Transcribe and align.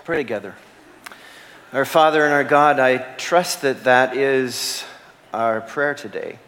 Let's 0.00 0.06
pray 0.06 0.16
together. 0.16 0.54
Our 1.74 1.84
Father 1.84 2.24
and 2.24 2.32
our 2.32 2.42
God, 2.42 2.80
I 2.80 2.96
trust 2.96 3.60
that 3.60 3.84
that 3.84 4.16
is 4.16 4.82
our 5.34 5.60
prayer 5.60 5.92
today, 5.92 6.38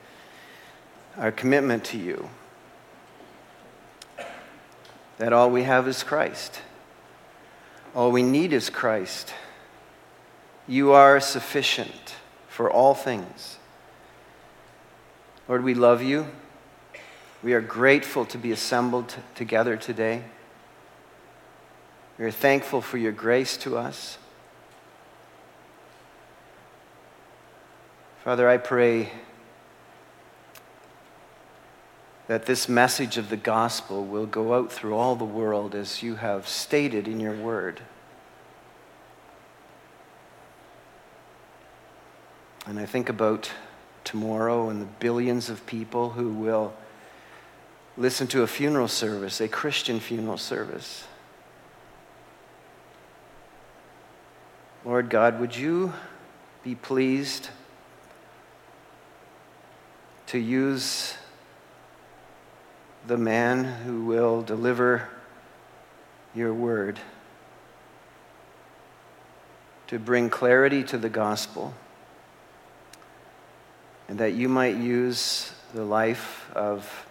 our 1.18 1.30
commitment 1.30 1.84
to 1.84 1.98
you. 1.98 2.30
That 5.18 5.34
all 5.34 5.50
we 5.50 5.64
have 5.64 5.86
is 5.86 6.02
Christ. 6.02 6.62
All 7.94 8.10
we 8.10 8.22
need 8.22 8.54
is 8.54 8.70
Christ. 8.70 9.34
You 10.66 10.92
are 10.92 11.20
sufficient 11.20 12.14
for 12.48 12.70
all 12.70 12.94
things. 12.94 13.58
Lord, 15.46 15.62
we 15.62 15.74
love 15.74 16.02
you. 16.02 16.26
We 17.42 17.52
are 17.52 17.60
grateful 17.60 18.24
to 18.24 18.38
be 18.38 18.50
assembled 18.50 19.14
together 19.34 19.76
today. 19.76 20.22
We 22.18 22.24
are 22.26 22.30
thankful 22.30 22.80
for 22.80 22.98
your 22.98 23.12
grace 23.12 23.56
to 23.58 23.76
us. 23.76 24.18
Father, 28.22 28.48
I 28.48 28.56
pray 28.56 29.10
that 32.28 32.46
this 32.46 32.68
message 32.68 33.18
of 33.18 33.30
the 33.30 33.36
gospel 33.36 34.04
will 34.04 34.26
go 34.26 34.54
out 34.54 34.70
through 34.70 34.94
all 34.94 35.16
the 35.16 35.24
world 35.24 35.74
as 35.74 36.02
you 36.02 36.14
have 36.16 36.46
stated 36.46 37.08
in 37.08 37.18
your 37.18 37.34
word. 37.34 37.80
And 42.66 42.78
I 42.78 42.86
think 42.86 43.08
about 43.08 43.50
tomorrow 44.04 44.68
and 44.68 44.80
the 44.80 44.86
billions 45.00 45.50
of 45.50 45.66
people 45.66 46.10
who 46.10 46.28
will 46.28 46.74
listen 47.96 48.26
to 48.28 48.42
a 48.42 48.46
funeral 48.46 48.88
service, 48.88 49.40
a 49.40 49.48
Christian 49.48 49.98
funeral 49.98 50.38
service. 50.38 51.04
Lord 54.84 55.10
God, 55.10 55.38
would 55.38 55.56
you 55.56 55.92
be 56.64 56.74
pleased 56.74 57.50
to 60.26 60.38
use 60.38 61.14
the 63.06 63.16
man 63.16 63.62
who 63.62 64.04
will 64.04 64.42
deliver 64.42 65.08
your 66.34 66.52
word 66.52 66.98
to 69.86 70.00
bring 70.00 70.28
clarity 70.28 70.82
to 70.82 70.98
the 70.98 71.08
gospel, 71.08 71.74
and 74.08 74.18
that 74.18 74.32
you 74.32 74.48
might 74.48 74.76
use 74.76 75.52
the 75.74 75.84
life 75.84 76.50
of 76.56 77.06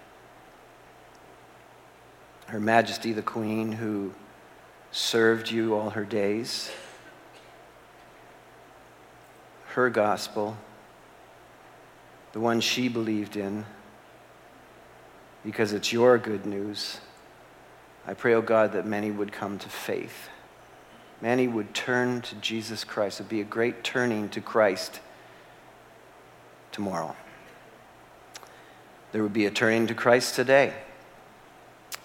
Her 2.47 2.59
Majesty 2.59 3.13
the 3.13 3.21
Queen, 3.21 3.71
who 3.71 4.11
served 4.91 5.49
you 5.49 5.73
all 5.73 5.91
her 5.91 6.03
days 6.03 6.69
her 9.73 9.89
gospel, 9.89 10.57
the 12.33 12.39
one 12.39 12.61
she 12.61 12.87
believed 12.87 13.35
in, 13.35 13.65
because 15.45 15.73
it's 15.73 15.91
your 15.91 16.17
good 16.17 16.45
news. 16.45 16.99
I 18.07 18.13
pray, 18.13 18.33
oh 18.33 18.41
God, 18.41 18.73
that 18.73 18.85
many 18.85 19.11
would 19.11 19.31
come 19.31 19.57
to 19.59 19.69
faith. 19.69 20.29
Many 21.21 21.47
would 21.47 21.73
turn 21.73 22.21
to 22.21 22.35
Jesus 22.35 22.83
Christ. 22.83 23.19
It 23.19 23.23
would 23.23 23.29
be 23.29 23.41
a 23.41 23.45
great 23.45 23.83
turning 23.83 24.29
to 24.29 24.41
Christ 24.41 24.99
tomorrow. 26.71 27.15
There 29.11 29.23
would 29.23 29.33
be 29.33 29.45
a 29.45 29.51
turning 29.51 29.87
to 29.87 29.93
Christ 29.93 30.35
today, 30.35 30.73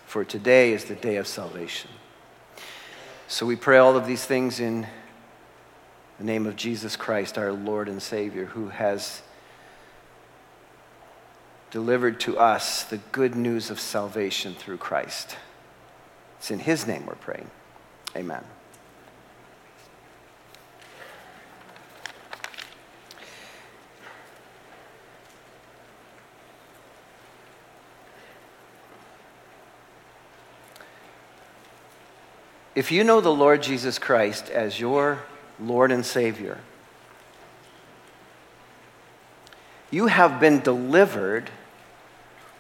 for 0.07 0.25
today 0.25 0.73
is 0.73 0.85
the 0.85 0.95
day 0.95 1.17
of 1.17 1.27
salvation. 1.27 1.91
So 3.29 3.47
we 3.47 3.57
pray 3.57 3.79
all 3.79 3.97
of 3.97 4.07
these 4.07 4.25
things 4.25 4.61
in 4.61 4.87
the 6.19 6.25
name 6.25 6.47
of 6.47 6.57
Jesus 6.57 6.97
Christ, 6.97 7.37
our 7.37 7.53
Lord 7.53 7.89
and 7.89 8.03
Savior, 8.03 8.47
who 8.47 8.69
has 8.69 9.23
delivered 11.71 12.19
to 12.21 12.39
us 12.39 12.85
the 12.85 12.99
good 13.13 13.35
news 13.35 13.71
of 13.71 13.79
salvation 13.79 14.55
through 14.55 14.79
Christ. 14.79 15.37
It's 16.39 16.51
in 16.51 16.61
His 16.61 16.87
name 16.87 17.05
we're 17.07 17.17
praying. 17.17 17.51
Amen. 18.17 18.45
If 32.75 32.93
you 32.93 33.05
know 33.05 33.23
the 33.23 33.33
Lord 33.33 33.63
Jesus 33.63 33.99
Christ 33.99 34.51
as 34.51 34.79
your 34.79 35.21
Lord 35.61 35.91
and 35.91 36.05
Savior. 36.05 36.59
You 39.91 40.09
have 40.09 40.41
been 40.41 40.61
delivered 40.61 41.51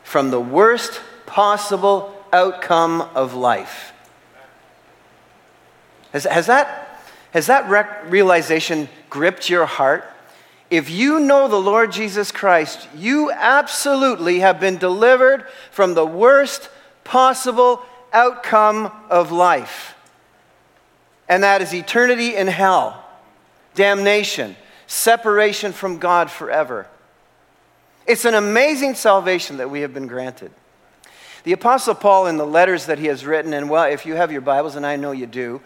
from 0.02 0.30
the 0.30 0.40
worst 0.40 1.00
possible 1.26 2.14
outcome 2.32 3.02
of 3.14 3.34
life. 3.34 3.92
Has, 6.12 6.24
has 6.24 6.46
that, 6.46 7.00
has 7.32 7.46
that 7.48 7.68
realization 8.08 8.88
gripped 9.10 9.50
your 9.50 9.66
heart? 9.66 10.04
If 10.70 10.88
you 10.88 11.20
know 11.20 11.48
the 11.48 11.60
Lord 11.60 11.92
Jesus 11.92 12.32
Christ, 12.32 12.88
you 12.94 13.30
absolutely 13.30 14.40
have 14.40 14.58
been 14.58 14.78
delivered 14.78 15.46
from 15.70 15.94
the 15.94 16.06
worst 16.06 16.68
possible 17.04 17.82
outcome 18.12 18.90
of 19.10 19.30
life 19.30 19.95
and 21.28 21.42
that 21.42 21.62
is 21.62 21.74
eternity 21.74 22.36
in 22.36 22.46
hell, 22.46 23.04
damnation, 23.74 24.56
separation 24.86 25.72
from 25.72 25.98
God 25.98 26.30
forever. 26.30 26.86
It's 28.06 28.24
an 28.24 28.34
amazing 28.34 28.94
salvation 28.94 29.56
that 29.56 29.70
we 29.70 29.80
have 29.80 29.92
been 29.92 30.06
granted. 30.06 30.52
The 31.42 31.52
Apostle 31.52 31.94
Paul, 31.94 32.26
in 32.26 32.36
the 32.36 32.46
letters 32.46 32.86
that 32.86 32.98
he 32.98 33.06
has 33.06 33.24
written, 33.24 33.52
and 33.52 33.68
well, 33.68 33.84
if 33.84 34.06
you 34.06 34.14
have 34.14 34.32
your 34.32 34.40
Bibles, 34.40 34.76
and 34.76 34.86
I 34.86 34.96
know 34.96 35.12
you 35.12 35.26
do, 35.26 35.60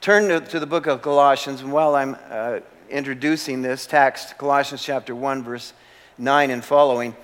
turn 0.00 0.28
to, 0.28 0.40
to 0.40 0.60
the 0.60 0.66
book 0.66 0.86
of 0.86 1.00
Colossians. 1.00 1.60
And 1.62 1.72
while 1.72 1.94
I'm 1.94 2.16
uh, 2.28 2.60
introducing 2.90 3.62
this 3.62 3.86
text, 3.86 4.36
Colossians 4.36 4.82
chapter 4.82 5.14
1, 5.14 5.42
verse 5.42 5.72
9 6.18 6.50
and 6.50 6.64
following, 6.64 7.16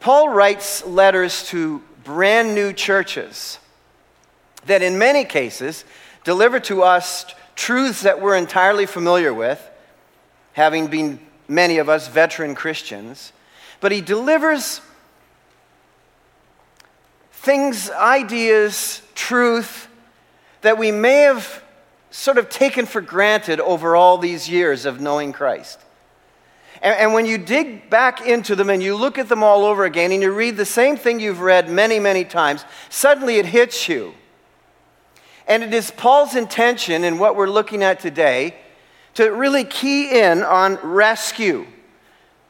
Paul 0.00 0.28
writes 0.30 0.84
letters 0.84 1.46
to 1.48 1.82
brand 2.04 2.54
new 2.54 2.72
churches 2.72 3.58
that, 4.66 4.82
in 4.82 4.98
many 4.98 5.24
cases, 5.24 5.84
deliver 6.24 6.58
to 6.60 6.82
us 6.82 7.26
truths 7.54 8.02
that 8.02 8.20
we're 8.20 8.36
entirely 8.36 8.86
familiar 8.86 9.32
with, 9.32 9.62
having 10.54 10.88
been 10.88 11.20
many 11.46 11.78
of 11.78 11.88
us 11.88 12.08
veteran 12.08 12.54
Christians, 12.54 13.32
but 13.80 13.92
he 13.92 14.00
delivers 14.00 14.80
things, 17.32 17.90
ideas, 17.90 19.02
truth 19.14 19.88
that 20.62 20.78
we 20.78 20.90
may 20.90 21.22
have 21.22 21.62
sort 22.10 22.38
of 22.38 22.48
taken 22.48 22.86
for 22.86 23.00
granted 23.00 23.60
over 23.60 23.94
all 23.94 24.16
these 24.16 24.48
years 24.48 24.86
of 24.86 25.00
knowing 25.00 25.32
Christ. 25.32 25.78
And, 26.80 27.14
when 27.14 27.24
you 27.24 27.38
dig 27.38 27.88
back 27.88 28.26
into 28.26 28.54
them 28.54 28.68
and 28.68 28.82
you 28.82 28.94
look 28.94 29.16
at 29.16 29.28
them 29.28 29.42
all 29.42 29.64
over 29.64 29.84
again 29.84 30.12
and 30.12 30.22
you 30.22 30.32
read 30.32 30.58
the 30.58 30.66
same 30.66 30.98
thing 30.98 31.18
you've 31.18 31.40
read 31.40 31.70
many, 31.70 31.98
many 31.98 32.24
times, 32.24 32.64
suddenly 32.90 33.36
it 33.36 33.46
hits 33.46 33.88
you 33.88 34.12
and 35.46 35.62
it 35.62 35.74
is 35.74 35.90
Paul's 35.90 36.34
intention 36.34 37.04
in 37.04 37.18
what 37.18 37.36
we're 37.36 37.48
looking 37.48 37.82
at 37.82 38.00
today 38.00 38.54
to 39.14 39.30
really 39.30 39.64
key 39.64 40.18
in 40.18 40.42
on 40.42 40.76
rescue, 40.76 41.66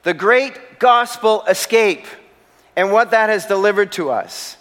the 0.02 0.14
great 0.14 0.78
gospel 0.78 1.44
escape, 1.48 2.06
and 2.76 2.92
what 2.92 3.10
that 3.10 3.28
has 3.28 3.46
delivered 3.46 3.92
to 3.92 4.10
us. 4.10 4.56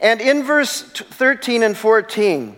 And 0.00 0.20
in 0.20 0.42
verse 0.42 0.82
13 0.82 1.62
and 1.62 1.76
14, 1.76 2.56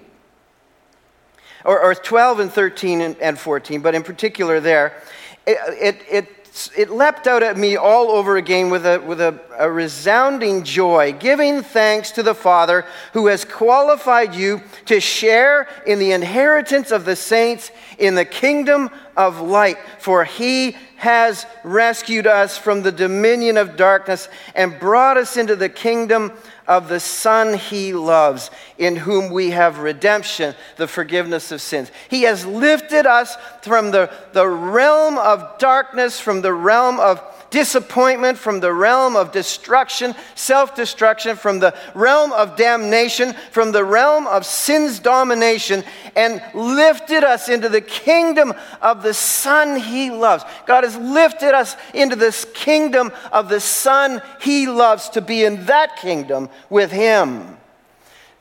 or, 1.65 1.81
or 1.81 1.95
12 1.95 2.41
and 2.41 2.53
13 2.53 3.17
and, 3.21 3.39
14, 3.39 3.81
but 3.81 3.95
in 3.95 4.03
particular 4.03 4.61
there, 4.61 5.01
it, 5.47 5.59
it, 5.81 6.07
it 6.11 6.36
it 6.77 6.91
leapt 6.91 7.27
out 7.27 7.43
at 7.43 7.57
me 7.57 7.77
all 7.77 8.11
over 8.11 8.37
again 8.37 8.71
with, 8.71 8.87
a, 8.87 8.99
with 9.01 9.21
a, 9.21 9.39
a, 9.59 9.71
resounding 9.71 10.65
joy, 10.65 11.13
giving 11.13 11.63
thanks 11.63 12.11
to 12.13 12.23
the 12.23 12.35
Father 12.35 12.87
who 13.13 13.27
has 13.27 13.45
qualified 13.45 14.35
you 14.35 14.63
to 14.87 15.01
share 15.01 15.69
in 15.87 15.99
the 15.99 16.13
inheritance 16.13 16.91
of 16.91 17.05
the 17.05 17.17
saints 17.17 17.71
in 17.99 18.15
the 18.15 18.25
kingdom 18.25 18.91
of 19.17 19.41
light. 19.41 19.77
For 19.99 20.25
he 20.25 20.77
has 20.97 21.47
rescued 21.63 22.27
us 22.27 22.57
from 22.57 22.83
the 22.83 22.93
dominion 22.93 23.57
of 23.57 23.77
darkness 23.77 24.29
and 24.55 24.79
brought 24.79 25.17
us 25.17 25.37
into 25.37 25.57
the 25.57 25.69
kingdom 25.69 26.33
of 26.67 26.89
the 26.89 27.01
Son 27.01 27.59
he 27.59 27.93
loves, 27.93 28.51
in 28.79 28.97
whom 28.97 29.31
we 29.31 29.51
have 29.51 29.79
redemption, 29.79 30.55
the 30.77 30.89
forgiveness 30.89 31.53
of 31.53 31.61
sins. 31.61 31.91
He 32.09 32.23
has 32.23 32.45
lifted 32.45 33.07
us 33.07 33.37
from 33.63 33.91
the, 33.91 34.11
the 34.33 34.47
realm 34.47 35.19
of 35.19 35.59
darkness, 35.59 36.21
from 36.21 36.43
the 36.43 36.53
realm 36.53 36.99
of 37.01 37.23
disappointment, 37.51 38.37
from 38.37 38.61
the 38.61 38.73
realm 38.73 39.17
of 39.17 39.33
destruction, 39.33 40.15
self 40.35 40.75
destruction, 40.75 41.37
from 41.37 41.59
the 41.59 41.75
realm 41.95 42.33
of 42.33 42.57
damnation, 42.57 43.33
from 43.51 43.73
the 43.73 43.85
realm 43.85 44.27
of 44.27 44.45
sin's 44.45 44.99
domination, 44.99 45.85
and 46.15 46.43
lifted 46.55 47.25
us 47.25 47.49
into 47.49 47.69
the 47.69 47.81
kingdom 47.81 48.53
of 48.83 49.03
the 49.03 49.15
Son 49.15 49.77
he 49.79 50.11
loves. 50.11 50.45
God 50.67 50.85
has 50.85 50.97
lifted 50.97 51.55
us 51.55 51.77
into 51.95 52.17
this 52.17 52.45
kingdom 52.53 53.13
of 53.33 53.49
the 53.49 53.61
Son 53.61 54.21
he 54.41 54.67
loves 54.67 55.09
to 55.11 55.21
be 55.21 55.45
in 55.45 55.65
that 55.67 55.97
kingdom 55.97 56.51
with 56.71 56.91
him. 56.91 57.57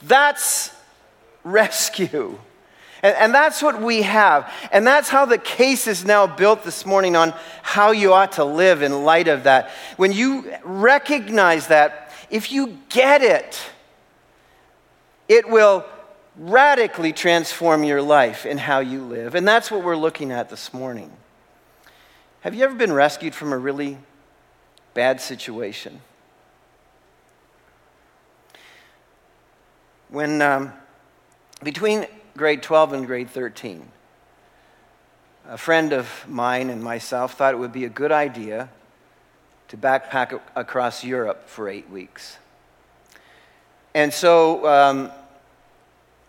That's 0.01 0.71
rescue. 1.43 2.37
And, 3.03 3.15
and, 3.17 3.35
that's 3.35 3.61
what 3.61 3.81
we 3.81 4.01
have. 4.01 4.51
And 4.71 4.85
that's 4.85 5.09
how 5.09 5.25
the 5.25 5.37
case 5.37 5.85
is 5.85 6.05
now 6.05 6.25
built 6.25 6.63
this 6.63 6.85
morning 6.85 7.15
on 7.15 7.33
how 7.61 7.91
you 7.91 8.13
ought 8.13 8.33
to 8.33 8.43
live 8.43 8.81
in 8.81 9.03
light 9.03 9.27
of 9.27 9.43
that. 9.43 9.69
When 9.97 10.11
you 10.11 10.51
recognize 10.63 11.67
that, 11.67 12.11
if 12.31 12.51
you 12.51 12.79
get 12.89 13.21
it, 13.21 13.61
it 15.27 15.47
will 15.49 15.85
radically 16.37 17.13
transform 17.13 17.83
your 17.83 18.01
life 18.01 18.45
and 18.45 18.59
how 18.59 18.79
you 18.79 19.03
live. 19.03 19.35
And 19.35 19.47
that's 19.47 19.69
what 19.69 19.83
we're 19.83 19.95
looking 19.95 20.31
at 20.31 20.49
this 20.49 20.73
morning. 20.73 21.11
Have 22.41 22.53
you 22.53 22.63
ever 22.63 22.75
been 22.75 22.93
rescued 22.93 23.33
from 23.33 23.53
a 23.53 23.57
really 23.57 23.97
bad 24.93 25.21
situation? 25.21 26.01
When 30.09 30.41
um, 30.41 30.71
between 31.63 32.05
grade 32.37 32.61
12 32.61 32.93
and 32.93 33.07
grade 33.07 33.29
13, 33.29 33.87
a 35.47 35.57
friend 35.57 35.93
of 35.93 36.25
mine 36.27 36.69
and 36.69 36.83
myself 36.83 37.33
thought 37.33 37.55
it 37.55 37.57
would 37.57 37.73
be 37.73 37.85
a 37.85 37.89
good 37.89 38.11
idea 38.11 38.69
to 39.69 39.77
backpack 39.77 40.39
across 40.55 41.03
Europe 41.03 41.49
for 41.49 41.67
eight 41.67 41.89
weeks. 41.89 42.37
And 43.95 44.13
so 44.13 44.67
um, 44.67 45.11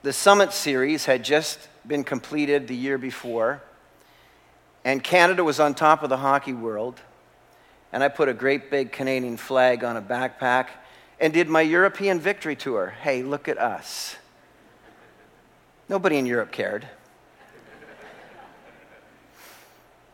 the 0.02 0.12
Summit 0.12 0.54
Series 0.54 1.04
had 1.04 1.22
just 1.22 1.68
been 1.86 2.02
completed 2.02 2.68
the 2.68 2.76
year 2.76 2.96
before, 2.96 3.62
and 4.86 5.04
Canada 5.04 5.44
was 5.44 5.60
on 5.60 5.74
top 5.74 6.02
of 6.02 6.08
the 6.08 6.16
hockey 6.16 6.54
world. 6.54 7.00
And 7.92 8.02
I 8.02 8.08
put 8.08 8.28
a 8.28 8.34
great 8.34 8.70
big 8.70 8.90
Canadian 8.90 9.36
flag 9.36 9.84
on 9.84 9.96
a 9.98 10.02
backpack 10.02 10.68
and 11.18 11.32
did 11.32 11.48
my 11.48 11.62
European 11.62 12.20
victory 12.20 12.56
tour. 12.56 12.94
Hey, 13.02 13.22
look 13.22 13.48
at 13.48 13.58
us. 13.58 14.16
Nobody 15.88 16.18
in 16.18 16.26
Europe 16.26 16.52
cared. 16.52 16.86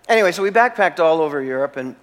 Anyway, 0.08 0.32
so 0.32 0.42
we 0.42 0.50
backpacked 0.50 1.00
all 1.00 1.20
over 1.20 1.42
Europe, 1.42 1.76
and 1.76 1.96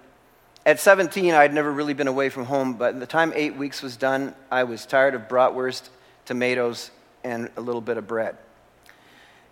at 0.66 0.80
17, 0.80 1.32
I'd 1.32 1.54
never 1.54 1.70
really 1.70 1.94
been 1.94 2.08
away 2.08 2.28
from 2.28 2.44
home, 2.44 2.74
but 2.74 2.98
the 2.98 3.06
time 3.06 3.32
eight 3.34 3.56
weeks 3.56 3.82
was 3.82 3.96
done, 3.96 4.34
I 4.50 4.64
was 4.64 4.84
tired 4.84 5.14
of 5.14 5.28
bratwurst, 5.28 5.88
tomatoes, 6.24 6.90
and 7.22 7.50
a 7.56 7.60
little 7.60 7.80
bit 7.80 7.96
of 7.98 8.06
bread. 8.06 8.36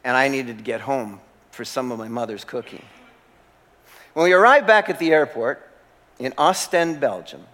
And 0.03 0.17
I 0.17 0.29
needed 0.29 0.59
to 0.59 0.65
get 0.65 0.81
home 0.81 1.21
for 1.50 1.65
some 1.65 1.93
of 1.93 1.99
my 1.99 2.09
mother's 2.09 2.45
cooking. 2.45 2.85
When 4.15 4.25
we 4.25 4.33
arrived 4.33 4.67
back 4.67 4.89
at 4.89 4.99
the 4.99 5.12
airport 5.12 5.65
in 6.19 6.35
Ostend, 6.37 7.00
Belgium, 7.00 7.45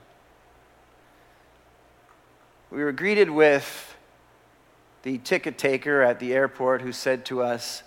we 2.74 2.82
were 2.82 2.90
greeted 2.90 3.30
with 3.30 3.96
the 5.04 5.18
ticket 5.18 5.56
taker 5.56 6.02
at 6.02 6.18
the 6.18 6.34
airport 6.34 6.82
who 6.82 6.90
said 6.90 7.24
to 7.26 7.40
us, 7.40 7.84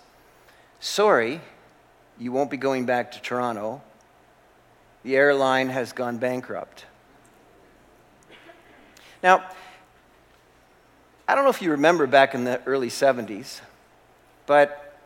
Sorry, 0.80 1.42
you 2.18 2.32
won't 2.32 2.50
be 2.50 2.56
going 2.56 2.86
back 2.86 3.12
to 3.12 3.20
Toronto. 3.20 3.82
The 5.02 5.14
airline 5.14 5.68
has 5.68 5.92
gone 5.92 6.16
bankrupt. 6.16 6.86
Now, 9.22 9.44
I 11.26 11.34
don't 11.34 11.44
know 11.44 11.50
if 11.50 11.60
you 11.60 11.72
remember 11.72 12.06
back 12.06 12.34
in 12.34 12.44
the 12.44 12.62
early 12.64 12.88
70s, 12.88 13.60
but 14.46 14.98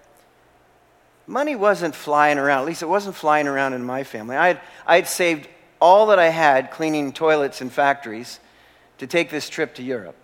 money 1.27 1.57
wasn't 1.57 1.97
flying 1.97 2.39
around. 2.39 2.61
At 2.61 2.67
least 2.67 2.83
it 2.83 2.89
wasn't 2.89 3.17
flying 3.17 3.49
around 3.49 3.73
in 3.73 3.83
my 3.83 4.05
family. 4.05 4.37
I 4.37 4.49
had, 4.49 4.61
I 4.87 4.97
had 4.97 5.09
saved 5.09 5.49
all 5.81 6.07
that 6.07 6.21
I 6.21 6.29
had 6.29 6.71
cleaning 6.71 7.13
toilets 7.13 7.61
in 7.61 7.69
factories 7.69 8.39
to 9.03 9.09
take 9.09 9.31
this 9.31 9.49
trip 9.49 9.75
to 9.75 9.83
Europe. 9.83 10.15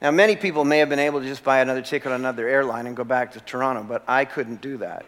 Now, 0.00 0.10
many 0.10 0.36
people 0.36 0.64
may 0.64 0.78
have 0.78 0.88
been 0.88 0.98
able 0.98 1.20
to 1.20 1.26
just 1.26 1.44
buy 1.44 1.60
another 1.60 1.82
ticket 1.82 2.10
on 2.10 2.18
another 2.18 2.48
airline 2.48 2.86
and 2.86 2.96
go 2.96 3.04
back 3.04 3.32
to 3.32 3.40
Toronto, 3.40 3.82
but 3.82 4.02
I 4.08 4.24
couldn't 4.24 4.62
do 4.62 4.78
that. 4.78 5.04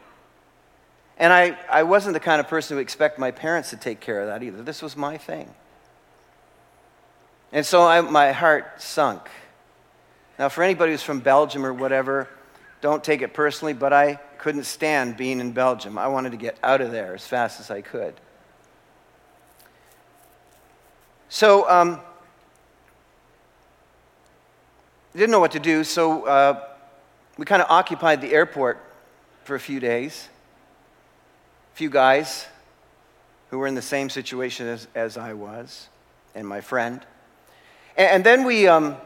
And 1.17 1.33
I, 1.33 1.57
I 1.71 1.85
wasn't 1.85 2.13
the 2.13 2.21
kind 2.21 2.41
of 2.41 2.49
person 2.49 2.77
who 2.77 2.83
expect 2.83 3.19
my 3.19 3.31
parents 3.31 3.71
to 3.71 3.79
take 3.79 4.01
care 4.01 4.21
of 4.21 4.27
that 4.27 4.43
either. 4.43 4.63
This 4.63 4.83
was 4.83 4.95
my 4.95 5.17
thing. 5.17 5.55
And 7.51 7.65
so 7.65 7.83
I, 7.83 8.03
my 8.03 8.33
heart 8.33 8.83
sunk. 8.83 9.23
Now, 10.39 10.51
for 10.51 10.63
anybody 10.63 10.93
who's 10.93 11.03
from 11.03 11.21
Belgium 11.21 11.65
or 11.65 11.73
whatever, 11.73 12.29
don't 12.83 13.03
take 13.03 13.23
it 13.23 13.33
personally, 13.33 13.73
but 13.73 13.95
I 13.95 14.17
couldn't 14.37 14.65
stand 14.65 15.17
being 15.17 15.41
in 15.41 15.53
Belgium. 15.53 15.97
I 15.97 16.09
wanted 16.09 16.33
to 16.33 16.39
get 16.39 16.59
out 16.63 16.83
of 16.83 16.93
there 16.93 17.15
as 17.15 17.27
fast 17.27 17.59
as 17.59 17.71
I 17.71 17.81
could. 17.81 18.13
So, 21.31 21.67
um, 21.71 22.01
didn't 25.19 25.31
know 25.31 25.41
what 25.41 25.53
to 25.53 25.61
do, 25.61 25.85
so 25.85 26.25
uh, 26.27 26.65
we 27.39 27.45
kind 27.45 27.63
of 27.63 27.71
occupied 27.71 28.21
the 28.21 28.33
airport 28.33 28.81
for 29.45 29.55
a 29.55 29.61
few 29.61 29.81
days. 29.81 30.29
A 31.73 31.77
few 31.77 31.91
guys 31.91 32.47
who 33.51 33.59
were 33.59 33.67
in 33.67 33.75
the 33.75 33.83
same 33.83 34.11
situation 34.11 34.67
as, 34.67 34.89
as 34.95 35.17
I 35.17 35.33
was, 35.33 35.89
and 36.35 36.47
my 36.47 36.61
friend. 36.61 37.01
And, 37.97 38.09
and 38.09 38.25
then 38.25 38.45
we, 38.45 38.67
um, 38.67 38.97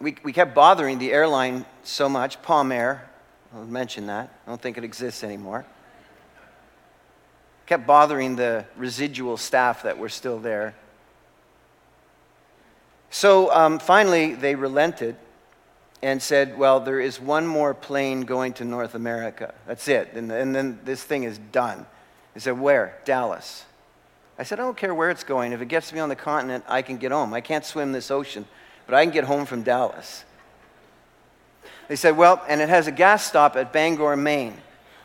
we, 0.00 0.16
we 0.22 0.32
kept 0.32 0.54
bothering 0.54 0.98
the 0.98 1.12
airline 1.12 1.64
so 1.84 2.08
much, 2.08 2.42
Palm 2.42 2.72
Air, 2.72 3.08
I'll 3.54 3.64
mention 3.64 4.06
that. 4.06 4.30
I 4.46 4.50
don't 4.50 4.60
think 4.60 4.76
it 4.76 4.84
exists 4.84 5.24
anymore. 5.24 5.64
Kept 7.66 7.86
bothering 7.86 8.36
the 8.36 8.64
residual 8.76 9.36
staff 9.36 9.82
that 9.84 9.98
were 9.98 10.08
still 10.08 10.38
there. 10.38 10.74
So 13.16 13.50
um, 13.50 13.78
finally, 13.78 14.34
they 14.34 14.56
relented 14.56 15.16
and 16.02 16.20
said, 16.20 16.58
Well, 16.58 16.80
there 16.80 17.00
is 17.00 17.18
one 17.18 17.46
more 17.46 17.72
plane 17.72 18.26
going 18.26 18.52
to 18.52 18.64
North 18.66 18.94
America. 18.94 19.54
That's 19.66 19.88
it. 19.88 20.12
And, 20.12 20.30
and 20.30 20.54
then 20.54 20.80
this 20.84 21.02
thing 21.02 21.22
is 21.22 21.38
done. 21.50 21.86
They 22.34 22.40
said, 22.40 22.60
Where? 22.60 22.98
Dallas. 23.06 23.64
I 24.38 24.42
said, 24.42 24.60
I 24.60 24.64
don't 24.64 24.76
care 24.76 24.94
where 24.94 25.08
it's 25.08 25.24
going. 25.24 25.52
If 25.52 25.62
it 25.62 25.68
gets 25.68 25.94
me 25.94 26.00
on 26.00 26.10
the 26.10 26.14
continent, 26.14 26.64
I 26.68 26.82
can 26.82 26.98
get 26.98 27.10
home. 27.10 27.32
I 27.32 27.40
can't 27.40 27.64
swim 27.64 27.92
this 27.92 28.10
ocean, 28.10 28.44
but 28.84 28.94
I 28.94 29.02
can 29.02 29.14
get 29.14 29.24
home 29.24 29.46
from 29.46 29.62
Dallas. 29.62 30.22
They 31.88 31.96
said, 31.96 32.18
Well, 32.18 32.44
and 32.46 32.60
it 32.60 32.68
has 32.68 32.86
a 32.86 32.92
gas 32.92 33.24
stop 33.24 33.56
at 33.56 33.72
Bangor, 33.72 34.14
Maine. 34.18 34.58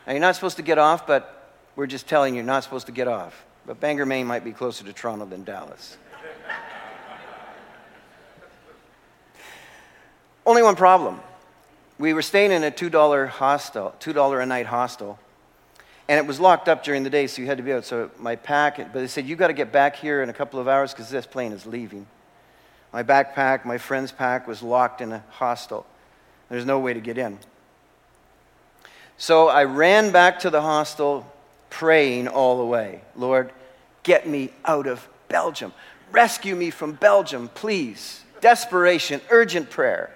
Now, 0.06 0.12
you're 0.12 0.20
not 0.20 0.34
supposed 0.34 0.58
to 0.58 0.62
get 0.62 0.76
off, 0.76 1.06
but 1.06 1.50
we're 1.76 1.86
just 1.86 2.06
telling 2.06 2.34
you, 2.34 2.40
you're 2.40 2.46
not 2.46 2.62
supposed 2.62 2.84
to 2.88 2.92
get 2.92 3.08
off. 3.08 3.42
But 3.64 3.80
Bangor, 3.80 4.04
Maine 4.04 4.26
might 4.26 4.44
be 4.44 4.52
closer 4.52 4.84
to 4.84 4.92
Toronto 4.92 5.24
than 5.24 5.44
Dallas. 5.44 5.96
Only 10.44 10.62
one 10.62 10.76
problem. 10.76 11.20
We 11.98 12.14
were 12.14 12.22
staying 12.22 12.50
in 12.50 12.64
a 12.64 12.70
$2 12.70 13.28
hostel, 13.28 13.94
$2 14.00 14.42
a 14.42 14.46
night 14.46 14.66
hostel, 14.66 15.18
and 16.08 16.18
it 16.18 16.26
was 16.26 16.40
locked 16.40 16.68
up 16.68 16.82
during 16.82 17.04
the 17.04 17.10
day, 17.10 17.26
so 17.28 17.40
you 17.40 17.46
had 17.46 17.58
to 17.58 17.62
be 17.62 17.72
out. 17.72 17.84
So 17.84 18.10
my 18.18 18.34
pack, 18.34 18.76
but 18.76 18.94
they 18.94 19.06
said, 19.06 19.26
you 19.26 19.36
got 19.36 19.48
to 19.48 19.52
get 19.52 19.70
back 19.70 19.96
here 19.96 20.22
in 20.22 20.28
a 20.28 20.32
couple 20.32 20.58
of 20.58 20.66
hours 20.66 20.92
because 20.92 21.10
this 21.10 21.26
plane 21.26 21.52
is 21.52 21.64
leaving. 21.64 22.06
My 22.92 23.02
backpack, 23.02 23.64
my 23.64 23.78
friend's 23.78 24.12
pack 24.12 24.48
was 24.48 24.62
locked 24.62 25.00
in 25.00 25.12
a 25.12 25.24
hostel. 25.30 25.86
There's 26.48 26.66
no 26.66 26.80
way 26.80 26.92
to 26.92 27.00
get 27.00 27.18
in. 27.18 27.38
So 29.16 29.48
I 29.48 29.64
ran 29.64 30.10
back 30.10 30.40
to 30.40 30.50
the 30.50 30.60
hostel 30.60 31.32
praying 31.70 32.28
all 32.28 32.58
the 32.58 32.66
way 32.66 33.00
Lord, 33.16 33.52
get 34.02 34.28
me 34.28 34.50
out 34.64 34.86
of 34.86 35.08
Belgium. 35.28 35.72
Rescue 36.10 36.54
me 36.54 36.70
from 36.70 36.92
Belgium, 36.92 37.48
please. 37.54 38.22
Desperation, 38.40 39.20
urgent 39.30 39.70
prayer. 39.70 40.10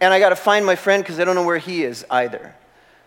And 0.00 0.14
I 0.14 0.18
got 0.18 0.30
to 0.30 0.36
find 0.36 0.64
my 0.64 0.76
friend 0.76 1.02
because 1.02 1.20
I 1.20 1.24
don't 1.24 1.34
know 1.34 1.44
where 1.44 1.58
he 1.58 1.84
is 1.84 2.06
either. 2.10 2.54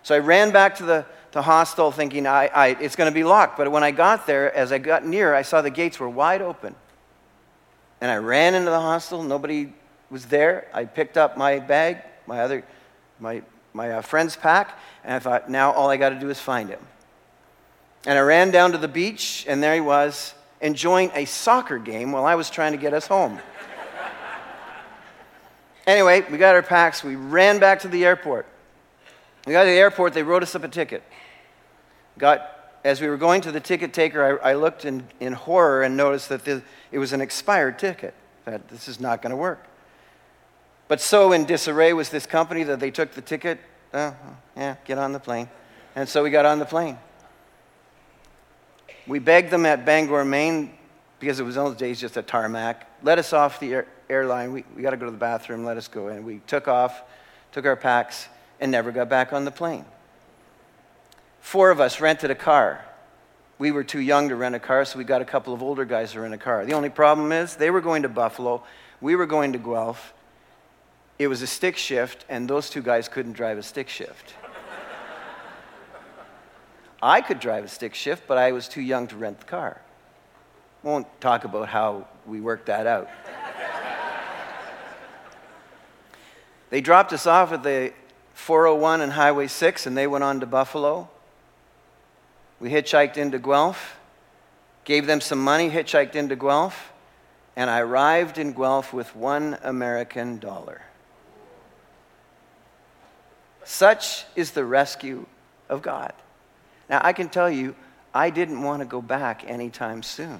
So 0.03 0.13
I 0.13 0.19
ran 0.19 0.51
back 0.51 0.75
to 0.75 0.83
the, 0.83 1.05
the 1.31 1.41
hostel 1.41 1.91
thinking 1.91 2.27
I, 2.27 2.47
I, 2.47 2.67
it's 2.79 2.95
going 2.95 3.09
to 3.09 3.13
be 3.13 3.23
locked. 3.23 3.57
But 3.57 3.71
when 3.71 3.83
I 3.83 3.91
got 3.91 4.27
there, 4.27 4.53
as 4.53 4.71
I 4.71 4.77
got 4.77 5.05
near, 5.05 5.33
I 5.33 5.41
saw 5.41 5.61
the 5.61 5.69
gates 5.69 5.99
were 5.99 6.09
wide 6.09 6.41
open. 6.41 6.75
And 8.01 8.11
I 8.11 8.17
ran 8.17 8.53
into 8.53 8.69
the 8.69 8.79
hostel. 8.79 9.23
Nobody 9.23 9.73
was 10.09 10.25
there. 10.27 10.67
I 10.73 10.85
picked 10.85 11.17
up 11.17 11.37
my 11.37 11.59
bag, 11.59 12.03
my 12.27 12.41
other, 12.41 12.63
my, 13.19 13.41
my 13.73 13.91
uh, 13.91 14.01
friend's 14.01 14.35
pack, 14.35 14.77
and 15.03 15.15
I 15.15 15.19
thought, 15.19 15.49
now 15.49 15.71
all 15.71 15.89
I 15.89 15.97
got 15.97 16.09
to 16.09 16.19
do 16.19 16.29
is 16.29 16.39
find 16.39 16.69
him. 16.69 16.79
And 18.05 18.19
I 18.19 18.21
ran 18.21 18.51
down 18.51 18.73
to 18.73 18.77
the 18.77 18.87
beach, 18.87 19.45
and 19.47 19.63
there 19.63 19.73
he 19.73 19.81
was, 19.81 20.35
enjoying 20.61 21.11
a 21.15 21.25
soccer 21.25 21.79
game 21.79 22.11
while 22.11 22.25
I 22.25 22.35
was 22.35 22.49
trying 22.49 22.73
to 22.73 22.77
get 22.77 22.93
us 22.93 23.07
home. 23.07 23.39
Anyway, 25.85 26.25
we 26.31 26.37
got 26.37 26.55
our 26.55 26.63
packs. 26.63 27.03
We 27.03 27.15
ran 27.15 27.59
back 27.59 27.79
to 27.81 27.87
the 27.87 28.05
airport. 28.05 28.45
We 29.45 29.51
got 29.53 29.63
to 29.63 29.69
the 29.69 29.77
airport. 29.77 30.13
They 30.13 30.23
wrote 30.23 30.43
us 30.43 30.55
up 30.55 30.63
a 30.63 30.69
ticket. 30.69 31.03
Got 32.17 32.49
as 32.83 32.99
we 32.99 33.07
were 33.07 33.17
going 33.17 33.41
to 33.41 33.51
the 33.51 33.59
ticket 33.59 33.93
taker, 33.93 34.41
I, 34.43 34.51
I 34.51 34.53
looked 34.55 34.85
in, 34.85 35.07
in 35.19 35.33
horror 35.33 35.83
and 35.83 35.95
noticed 35.95 36.29
that 36.29 36.47
it 36.91 36.99
was 36.99 37.13
an 37.13 37.21
expired 37.21 37.79
ticket. 37.79 38.13
That 38.45 38.67
this 38.67 38.87
is 38.87 38.99
not 38.99 39.21
going 39.21 39.31
to 39.31 39.37
work. 39.37 39.65
But 40.89 40.99
so 40.99 41.31
in 41.31 41.45
disarray 41.45 41.93
was 41.93 42.09
this 42.09 42.25
company 42.25 42.63
that 42.63 42.79
they 42.79 42.91
took 42.91 43.13
the 43.13 43.21
ticket. 43.21 43.59
Oh, 43.93 44.13
yeah, 44.57 44.75
get 44.85 44.97
on 44.97 45.13
the 45.13 45.19
plane. 45.19 45.49
And 45.95 46.09
so 46.09 46.23
we 46.23 46.29
got 46.29 46.45
on 46.45 46.59
the 46.59 46.65
plane. 46.65 46.97
We 49.07 49.19
begged 49.19 49.49
them 49.49 49.65
at 49.65 49.85
Bangor, 49.85 50.25
Maine, 50.25 50.73
because 51.19 51.39
it 51.39 51.43
was 51.43 51.55
those 51.55 51.75
days 51.77 52.01
just 52.01 52.17
a 52.17 52.21
tarmac. 52.21 52.87
Let 53.01 53.17
us 53.17 53.31
off 53.31 53.59
the 53.59 53.73
air, 53.73 53.87
airline. 54.13 54.53
We, 54.53 54.63
we 54.75 54.81
got 54.81 54.91
to 54.91 54.97
go 54.97 55.05
to 55.05 55.11
the 55.11 55.17
bathroom. 55.17 55.65
Let 55.65 55.77
us 55.77 55.87
go. 55.87 56.07
And 56.07 56.25
we 56.25 56.39
took 56.47 56.67
off, 56.67 57.01
took 57.51 57.65
our 57.65 57.75
packs, 57.75 58.27
and 58.59 58.71
never 58.71 58.91
got 58.91 59.09
back 59.09 59.33
on 59.33 59.43
the 59.43 59.51
plane. 59.51 59.85
Four 61.41 61.71
of 61.71 61.81
us 61.81 61.99
rented 61.99 62.31
a 62.31 62.35
car. 62.35 62.85
We 63.59 63.71
were 63.71 63.83
too 63.83 63.99
young 63.99 64.29
to 64.29 64.35
rent 64.35 64.55
a 64.55 64.59
car, 64.59 64.85
so 64.85 64.97
we 64.97 65.03
got 65.03 65.21
a 65.21 65.25
couple 65.25 65.53
of 65.53 65.61
older 65.61 65.85
guys 65.85 66.13
to 66.13 66.21
rent 66.21 66.33
a 66.33 66.37
car. 66.37 66.65
The 66.65 66.73
only 66.73 66.89
problem 66.89 67.31
is 67.31 67.55
they 67.55 67.69
were 67.69 67.81
going 67.81 68.03
to 68.03 68.09
Buffalo, 68.09 68.63
we 69.01 69.15
were 69.15 69.25
going 69.25 69.53
to 69.53 69.59
Guelph. 69.59 70.13
It 71.19 71.27
was 71.27 71.41
a 71.41 71.47
stick 71.47 71.77
shift, 71.77 72.25
and 72.29 72.49
those 72.49 72.69
two 72.69 72.81
guys 72.81 73.07
couldn't 73.07 73.33
drive 73.33 73.57
a 73.57 73.63
stick 73.63 73.89
shift. 73.89 74.33
I 77.01 77.19
could 77.19 77.41
drive 77.41 77.65
a 77.65 77.67
stick 77.67 77.93
shift, 77.93 78.27
but 78.27 78.37
I 78.37 78.53
was 78.53 78.69
too 78.69 78.81
young 78.81 79.07
to 79.07 79.17
rent 79.17 79.39
the 79.39 79.45
car. 79.45 79.81
Won't 80.83 81.07
talk 81.19 81.43
about 81.43 81.67
how 81.67 82.07
we 82.25 82.39
worked 82.39 82.67
that 82.67 82.87
out. 82.87 83.09
They 86.73 86.81
dropped 86.81 87.13
us 87.13 87.27
off 87.27 87.51
at 87.51 87.61
the 87.61 87.93
401 88.33 89.01
and 89.01 89.11
Highway 89.11 89.45
6, 89.45 89.85
and 89.85 89.95
they 89.95 90.07
went 90.07 90.23
on 90.23 90.39
to 90.39 90.47
Buffalo. 90.47 91.07
We 92.59 92.71
hitchhiked 92.71 93.15
into 93.15 93.37
Guelph, 93.37 93.95
gave 94.83 95.05
them 95.05 95.21
some 95.21 95.37
money, 95.37 95.69
hitchhiked 95.69 96.15
into 96.15 96.35
Guelph, 96.35 96.91
and 97.55 97.69
I 97.69 97.81
arrived 97.81 98.39
in 98.39 98.53
Guelph 98.53 98.91
with 98.91 99.15
one 99.15 99.59
American 99.61 100.39
dollar. 100.39 100.81
Such 103.63 104.25
is 104.35 104.49
the 104.49 104.65
rescue 104.65 105.27
of 105.69 105.83
God. 105.83 106.13
Now, 106.89 107.01
I 107.03 107.13
can 107.13 107.29
tell 107.29 107.51
you, 107.51 107.75
I 108.15 108.31
didn't 108.31 108.63
want 108.63 108.79
to 108.79 108.87
go 108.87 108.99
back 108.99 109.47
anytime 109.47 110.01
soon. 110.01 110.39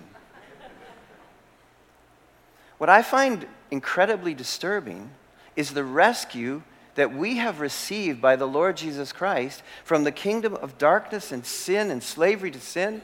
what 2.79 2.89
I 2.89 3.03
find 3.03 3.45
incredibly 3.69 4.33
disturbing 4.33 5.11
is 5.55 5.71
the 5.71 5.83
rescue 5.83 6.63
that 6.95 7.13
we 7.13 7.37
have 7.37 7.59
received 7.59 8.21
by 8.21 8.35
the 8.35 8.47
Lord 8.47 8.77
Jesus 8.77 9.11
Christ 9.11 9.63
from 9.83 10.03
the 10.03 10.11
kingdom 10.11 10.53
of 10.55 10.77
darkness 10.77 11.31
and 11.31 11.45
sin 11.45 11.89
and 11.89 12.03
slavery 12.03 12.51
to 12.51 12.59
sin, 12.59 13.01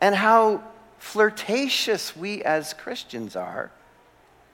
and 0.00 0.14
how 0.14 0.62
flirtatious 0.98 2.16
we 2.16 2.42
as 2.42 2.72
Christians 2.72 3.34
are 3.36 3.70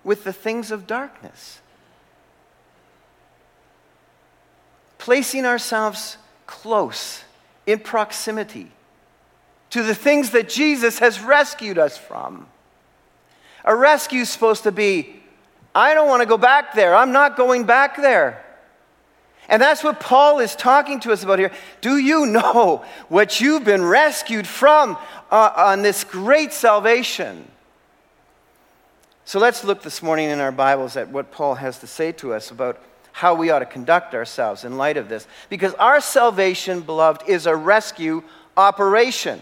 with 0.04 0.25
the 0.25 0.32
things 0.32 0.71
of 0.71 0.87
darkness. 0.87 1.61
Placing 4.99 5.44
ourselves 5.44 6.16
close, 6.47 7.25
in 7.66 7.78
proximity, 7.78 8.71
to 9.71 9.82
the 9.82 9.94
things 9.94 10.30
that 10.30 10.49
Jesus 10.49 10.99
has 10.99 11.21
rescued 11.21 11.78
us 11.78 11.97
from. 11.97 12.47
A 13.64 13.75
rescue 13.75 14.21
is 14.21 14.30
supposed 14.30 14.64
to 14.64 14.73
be 14.73 15.21
I 15.74 15.94
don't 15.94 16.08
want 16.08 16.20
to 16.20 16.26
go 16.26 16.38
back 16.38 16.74
there. 16.74 16.94
I'm 16.94 17.12
not 17.12 17.36
going 17.36 17.64
back 17.64 17.96
there. 17.96 18.44
And 19.48 19.60
that's 19.60 19.82
what 19.82 20.00
Paul 20.00 20.38
is 20.38 20.54
talking 20.54 21.00
to 21.00 21.12
us 21.12 21.24
about 21.24 21.38
here. 21.38 21.50
Do 21.80 21.96
you 21.96 22.26
know 22.26 22.84
what 23.08 23.40
you've 23.40 23.64
been 23.64 23.84
rescued 23.84 24.46
from 24.46 24.96
uh, 25.30 25.52
on 25.56 25.82
this 25.82 26.04
great 26.04 26.52
salvation? 26.52 27.48
So 29.24 29.38
let's 29.38 29.64
look 29.64 29.82
this 29.82 30.02
morning 30.02 30.30
in 30.30 30.40
our 30.40 30.52
Bibles 30.52 30.96
at 30.96 31.08
what 31.08 31.30
Paul 31.30 31.56
has 31.56 31.78
to 31.78 31.86
say 31.86 32.12
to 32.12 32.34
us 32.34 32.50
about 32.50 32.80
how 33.12 33.34
we 33.34 33.50
ought 33.50 33.60
to 33.60 33.66
conduct 33.66 34.14
ourselves 34.14 34.64
in 34.64 34.76
light 34.76 34.96
of 34.96 35.08
this. 35.08 35.26
Because 35.48 35.74
our 35.74 36.00
salvation, 36.00 36.80
beloved, 36.80 37.28
is 37.28 37.46
a 37.46 37.54
rescue 37.54 38.22
operation. 38.56 39.40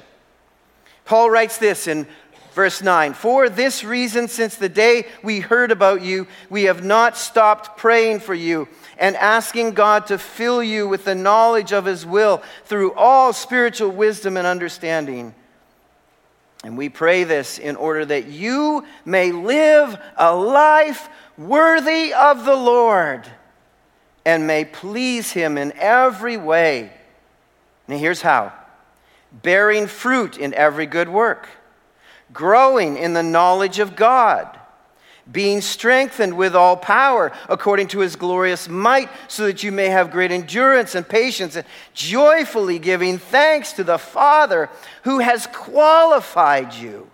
Paul 1.05 1.31
writes 1.31 1.59
this 1.59 1.87
in 1.87 2.07
Verse 2.53 2.83
9 2.83 3.15
For 3.15 3.49
this 3.49 3.85
reason, 3.85 4.29
since 4.29 4.57
the 4.57 4.69
day 4.69 5.07
we 5.23 5.41
heard 5.41 5.71
about 5.71 6.03
you, 6.03 6.27
we 6.49 6.65
have 6.65 6.85
not 6.85 7.17
stopped 7.17 7.77
praying 7.79 8.21
for 8.21 8.35
you 8.35 8.69
and 8.99 9.17
asking 9.17 9.73
God 9.73 10.07
to 10.09 10.19
fill 10.19 10.63
you 10.63 10.89
with 10.89 11.05
the 11.05 11.15
knowledge 11.15 11.73
of 11.73 11.85
His 11.85 12.05
will 12.05 12.43
through 12.65 12.93
all 12.95 13.33
spiritual 13.33 13.91
wisdom 13.91 14.37
and 14.37 14.47
understanding. 14.47 15.35
And 16.65 16.77
we 16.77 16.89
pray 16.89 17.25
this 17.25 17.59
in 17.59 17.77
order 17.77 18.05
that 18.05 18.27
you 18.27 18.85
may 19.05 19.33
live 19.33 19.99
a 20.17 20.35
life 20.35 21.09
worthy 21.39 22.13
of 22.13 22.45
the 22.45 22.57
Lord 22.57 23.27
and 24.27 24.47
may 24.47 24.65
please 24.65 25.33
Him 25.33 25.57
in 25.57 25.73
every 25.77 26.37
way. 26.37 26.93
Now, 27.89 27.97
here's 27.97 28.23
how 28.23 28.53
bearing 29.33 29.87
fruit 29.87 30.37
in 30.37 30.53
every 30.55 30.87
good 30.87 31.09
work 31.09 31.49
growing 32.33 32.97
in 32.97 33.13
the 33.13 33.23
knowledge 33.23 33.79
of 33.79 33.97
God, 33.97 34.59
being 35.31 35.61
strengthened 35.61 36.37
with 36.37 36.57
all 36.57 36.77
power 36.77 37.33
according 37.49 37.89
to 37.89 38.01
his 38.01 38.17
glorious 38.17 38.69
might, 38.69 39.09
so 39.29 39.47
that 39.47 39.63
you 39.63 39.71
may 39.71 39.89
have 39.89 40.11
great 40.11 40.33
endurance 40.33 40.95
and 40.95 41.09
patience, 41.09 41.57
and 41.57 41.67
joyfully 41.95 42.79
giving 42.79 43.19
thanks 43.19 43.73
to 43.75 43.85
the 43.85 43.99
Father 43.99 44.69
who 45.05 45.19
has 45.21 45.47
qualified 45.49 46.75
you 46.75 47.09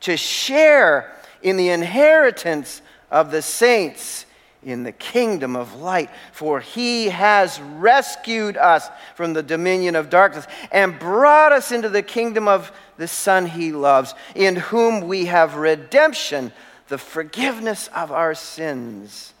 to 0.00 0.16
share 0.16 1.12
in 1.42 1.56
the 1.56 1.70
inheritance 1.70 2.82
of 3.10 3.30
the 3.30 3.42
saints 3.42 4.26
in 4.64 4.82
the 4.82 4.92
kingdom 4.92 5.56
of 5.56 5.76
light. 5.76 6.10
For 6.32 6.60
he 6.60 7.10
has 7.10 7.60
rescued 7.60 8.56
us 8.56 8.88
from 9.14 9.32
the 9.32 9.42
dominion 9.42 9.96
of 9.96 10.10
darkness 10.10 10.46
and 10.72 10.98
brought 10.98 11.52
us 11.52 11.72
into 11.72 11.88
the 11.88 12.02
kingdom 12.02 12.48
of 12.48 12.72
the 12.96 13.08
Son 13.08 13.46
he 13.46 13.72
loves, 13.72 14.14
in 14.34 14.56
whom 14.56 15.08
we 15.08 15.26
have 15.26 15.56
redemption, 15.56 16.52
the 16.88 16.98
forgiveness 16.98 17.88
of 17.94 18.12
our 18.12 18.34
sins. 18.34 19.32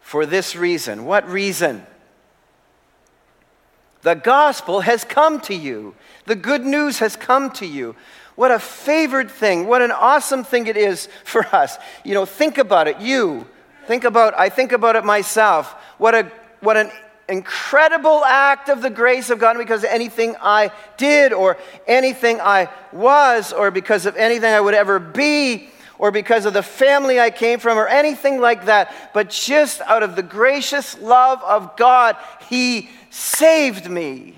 For 0.00 0.24
this 0.24 0.56
reason, 0.56 1.04
what 1.04 1.28
reason? 1.28 1.86
The 4.02 4.14
gospel 4.14 4.80
has 4.80 5.04
come 5.04 5.38
to 5.42 5.54
you. 5.54 5.94
The 6.24 6.34
good 6.36 6.64
news 6.64 7.00
has 7.00 7.14
come 7.14 7.50
to 7.52 7.66
you. 7.66 7.94
What 8.38 8.52
a 8.52 8.60
favored 8.60 9.32
thing. 9.32 9.66
What 9.66 9.82
an 9.82 9.90
awesome 9.90 10.44
thing 10.44 10.68
it 10.68 10.76
is 10.76 11.08
for 11.24 11.44
us. 11.46 11.76
You 12.04 12.14
know, 12.14 12.24
think 12.24 12.56
about 12.56 12.86
it. 12.86 13.00
You, 13.00 13.44
think 13.88 14.04
about, 14.04 14.38
I 14.38 14.48
think 14.48 14.70
about 14.70 14.94
it 14.94 15.04
myself. 15.04 15.72
What, 15.98 16.14
a, 16.14 16.30
what 16.60 16.76
an 16.76 16.92
incredible 17.28 18.24
act 18.24 18.68
of 18.68 18.80
the 18.80 18.90
grace 18.90 19.30
of 19.30 19.40
God 19.40 19.58
because 19.58 19.82
of 19.82 19.90
anything 19.90 20.36
I 20.40 20.70
did 20.96 21.32
or 21.32 21.58
anything 21.88 22.40
I 22.40 22.68
was 22.92 23.52
or 23.52 23.72
because 23.72 24.06
of 24.06 24.14
anything 24.14 24.54
I 24.54 24.60
would 24.60 24.74
ever 24.74 25.00
be 25.00 25.70
or 25.98 26.12
because 26.12 26.44
of 26.44 26.52
the 26.52 26.62
family 26.62 27.18
I 27.18 27.30
came 27.30 27.58
from 27.58 27.76
or 27.76 27.88
anything 27.88 28.40
like 28.40 28.66
that, 28.66 28.94
but 29.12 29.30
just 29.30 29.80
out 29.80 30.04
of 30.04 30.14
the 30.14 30.22
gracious 30.22 30.96
love 31.00 31.42
of 31.42 31.76
God, 31.76 32.14
He 32.48 32.88
saved 33.10 33.90
me. 33.90 34.37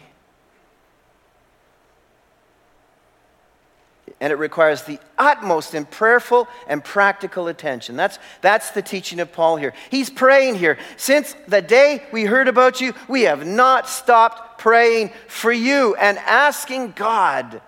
And 4.21 4.33
it 4.33 4.37
requires 4.37 4.83
the 4.83 4.99
utmost 5.17 5.75
in 5.75 5.87
prayerful 5.87 6.47
and 6.69 6.85
practical 6.85 7.49
attention. 7.49 7.97
That's, 7.97 8.19
that's 8.43 8.71
the 8.71 8.83
teaching 8.83 9.19
of 9.19 9.33
Paul 9.33 9.57
here. 9.57 9.73
He's 9.91 10.11
praying 10.11 10.57
here. 10.57 10.77
Since 10.97 11.35
the 11.49 11.63
day 11.63 12.05
we 12.13 12.25
heard 12.25 12.47
about 12.47 12.81
you, 12.81 12.93
we 13.09 13.23
have 13.23 13.47
not 13.47 13.89
stopped 13.89 14.59
praying 14.59 15.11
for 15.27 15.51
you 15.51 15.95
and 15.95 16.19
asking 16.19 16.93
God, 16.93 17.63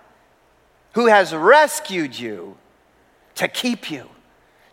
who 0.93 1.07
has 1.07 1.33
rescued 1.33 2.17
you, 2.17 2.55
to 3.35 3.47
keep 3.47 3.89
you, 3.89 4.09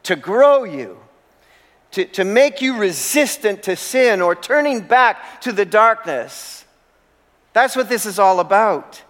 to 0.02 0.16
grow 0.16 0.64
you. 0.64 0.98
To, 1.92 2.04
to 2.04 2.24
make 2.24 2.62
you 2.62 2.78
resistant 2.78 3.64
to 3.64 3.74
sin 3.74 4.20
or 4.20 4.36
turning 4.36 4.82
back 4.82 5.40
to 5.40 5.50
the 5.50 5.64
darkness. 5.64 6.64
That's 7.52 7.74
what 7.74 7.88
this 7.88 8.06
is 8.06 8.16
all 8.16 8.38
about. 8.38 9.02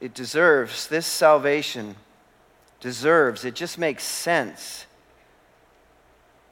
It 0.00 0.14
deserves, 0.14 0.88
this 0.88 1.06
salvation 1.06 1.96
deserves, 2.80 3.44
it 3.44 3.54
just 3.54 3.78
makes 3.78 4.04
sense. 4.04 4.86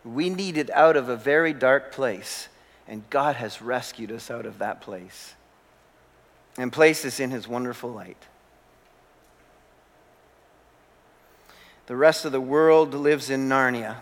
We 0.04 0.30
needed 0.30 0.70
out 0.72 0.96
of 0.96 1.08
a 1.08 1.16
very 1.16 1.52
dark 1.52 1.92
place, 1.92 2.48
and 2.86 3.08
God 3.10 3.36
has 3.36 3.62
rescued 3.62 4.12
us 4.12 4.30
out 4.30 4.46
of 4.46 4.58
that 4.58 4.80
place 4.80 5.34
and 6.58 6.72
placed 6.72 7.04
us 7.04 7.20
in 7.20 7.30
His 7.30 7.48
wonderful 7.48 7.90
light. 7.90 8.22
The 11.86 11.96
rest 11.96 12.26
of 12.26 12.32
the 12.32 12.40
world 12.40 12.92
lives 12.92 13.30
in 13.30 13.48
Narnia, 13.48 13.96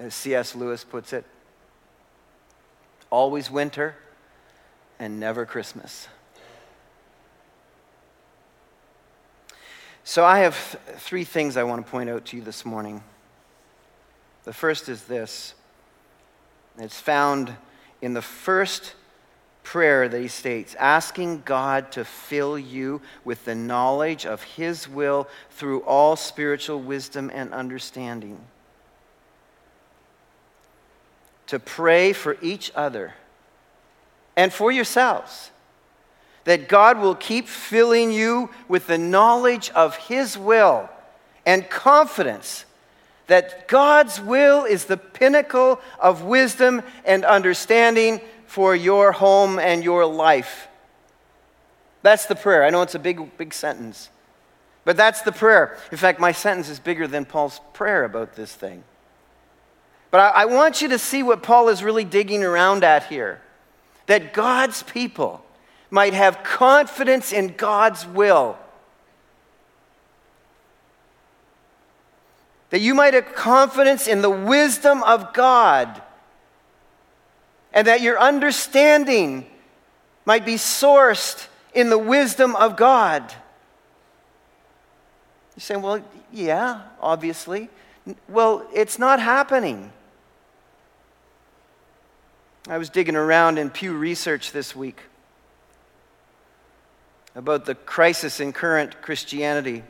as 0.00 0.14
C.S. 0.14 0.54
Lewis 0.54 0.82
puts 0.82 1.12
it. 1.12 1.26
Always 3.10 3.50
winter 3.50 3.96
and 4.98 5.20
never 5.20 5.44
Christmas. 5.44 6.08
So, 10.08 10.24
I 10.24 10.38
have 10.38 10.54
th- 10.70 10.98
three 11.00 11.24
things 11.24 11.56
I 11.56 11.64
want 11.64 11.84
to 11.84 11.90
point 11.90 12.08
out 12.08 12.26
to 12.26 12.36
you 12.36 12.42
this 12.44 12.64
morning. 12.64 13.02
The 14.44 14.52
first 14.52 14.88
is 14.88 15.02
this 15.02 15.54
it's 16.78 17.00
found 17.00 17.56
in 18.00 18.14
the 18.14 18.22
first 18.22 18.94
prayer 19.64 20.08
that 20.08 20.20
he 20.20 20.28
states 20.28 20.76
asking 20.76 21.42
God 21.44 21.90
to 21.90 22.04
fill 22.04 22.56
you 22.56 23.02
with 23.24 23.44
the 23.44 23.56
knowledge 23.56 24.26
of 24.26 24.44
his 24.44 24.88
will 24.88 25.26
through 25.50 25.80
all 25.80 26.14
spiritual 26.14 26.80
wisdom 26.80 27.28
and 27.34 27.52
understanding. 27.52 28.38
To 31.48 31.58
pray 31.58 32.12
for 32.12 32.36
each 32.40 32.70
other 32.76 33.14
and 34.36 34.52
for 34.52 34.70
yourselves 34.70 35.50
that 36.46 36.68
God 36.68 37.00
will 37.00 37.16
keep 37.16 37.48
filling 37.48 38.12
you 38.12 38.50
with 38.68 38.86
the 38.86 38.96
knowledge 38.96 39.68
of 39.70 39.96
His 39.96 40.38
will 40.38 40.88
and 41.44 41.68
confidence 41.68 42.64
that 43.26 43.66
God's 43.66 44.20
will 44.20 44.64
is 44.64 44.84
the 44.84 44.96
pinnacle 44.96 45.80
of 45.98 46.22
wisdom 46.22 46.82
and 47.04 47.24
understanding 47.24 48.20
for 48.46 48.76
your 48.76 49.10
home 49.10 49.58
and 49.58 49.82
your 49.82 50.06
life. 50.06 50.68
That's 52.02 52.26
the 52.26 52.36
prayer. 52.36 52.64
I 52.64 52.70
know 52.70 52.82
it's 52.82 52.94
a 52.94 53.00
big, 53.00 53.36
big 53.36 53.52
sentence, 53.52 54.08
but 54.84 54.96
that's 54.96 55.22
the 55.22 55.32
prayer. 55.32 55.76
In 55.90 55.98
fact, 55.98 56.20
my 56.20 56.30
sentence 56.30 56.68
is 56.68 56.78
bigger 56.78 57.08
than 57.08 57.24
Paul's 57.24 57.60
prayer 57.72 58.04
about 58.04 58.36
this 58.36 58.54
thing. 58.54 58.84
But 60.12 60.20
I, 60.20 60.42
I 60.42 60.44
want 60.44 60.80
you 60.80 60.88
to 60.90 60.98
see 60.98 61.24
what 61.24 61.42
Paul 61.42 61.68
is 61.68 61.82
really 61.82 62.04
digging 62.04 62.44
around 62.44 62.84
at 62.84 63.06
here 63.06 63.40
that 64.06 64.32
God's 64.32 64.84
people 64.84 65.44
might 65.90 66.14
have 66.14 66.42
confidence 66.42 67.32
in 67.32 67.54
God's 67.56 68.06
will. 68.06 68.58
That 72.70 72.80
you 72.80 72.94
might 72.94 73.14
have 73.14 73.34
confidence 73.34 74.06
in 74.08 74.22
the 74.22 74.30
wisdom 74.30 75.02
of 75.02 75.32
God. 75.32 76.02
And 77.72 77.86
that 77.86 78.00
your 78.00 78.18
understanding 78.18 79.46
might 80.24 80.44
be 80.44 80.54
sourced 80.54 81.46
in 81.72 81.90
the 81.90 81.98
wisdom 81.98 82.56
of 82.56 82.76
God. 82.76 83.32
You're 85.54 85.60
saying, 85.60 85.82
well, 85.82 86.02
yeah, 86.32 86.82
obviously. 87.00 87.70
Well, 88.28 88.66
it's 88.74 88.98
not 88.98 89.20
happening. 89.20 89.92
I 92.68 92.78
was 92.78 92.90
digging 92.90 93.14
around 93.14 93.58
in 93.58 93.70
Pew 93.70 93.96
Research 93.96 94.50
this 94.50 94.74
week 94.74 95.02
about 97.36 97.66
the 97.66 97.74
crisis 97.74 98.40
in 98.40 98.52
current 98.52 99.02
Christianity. 99.02 99.84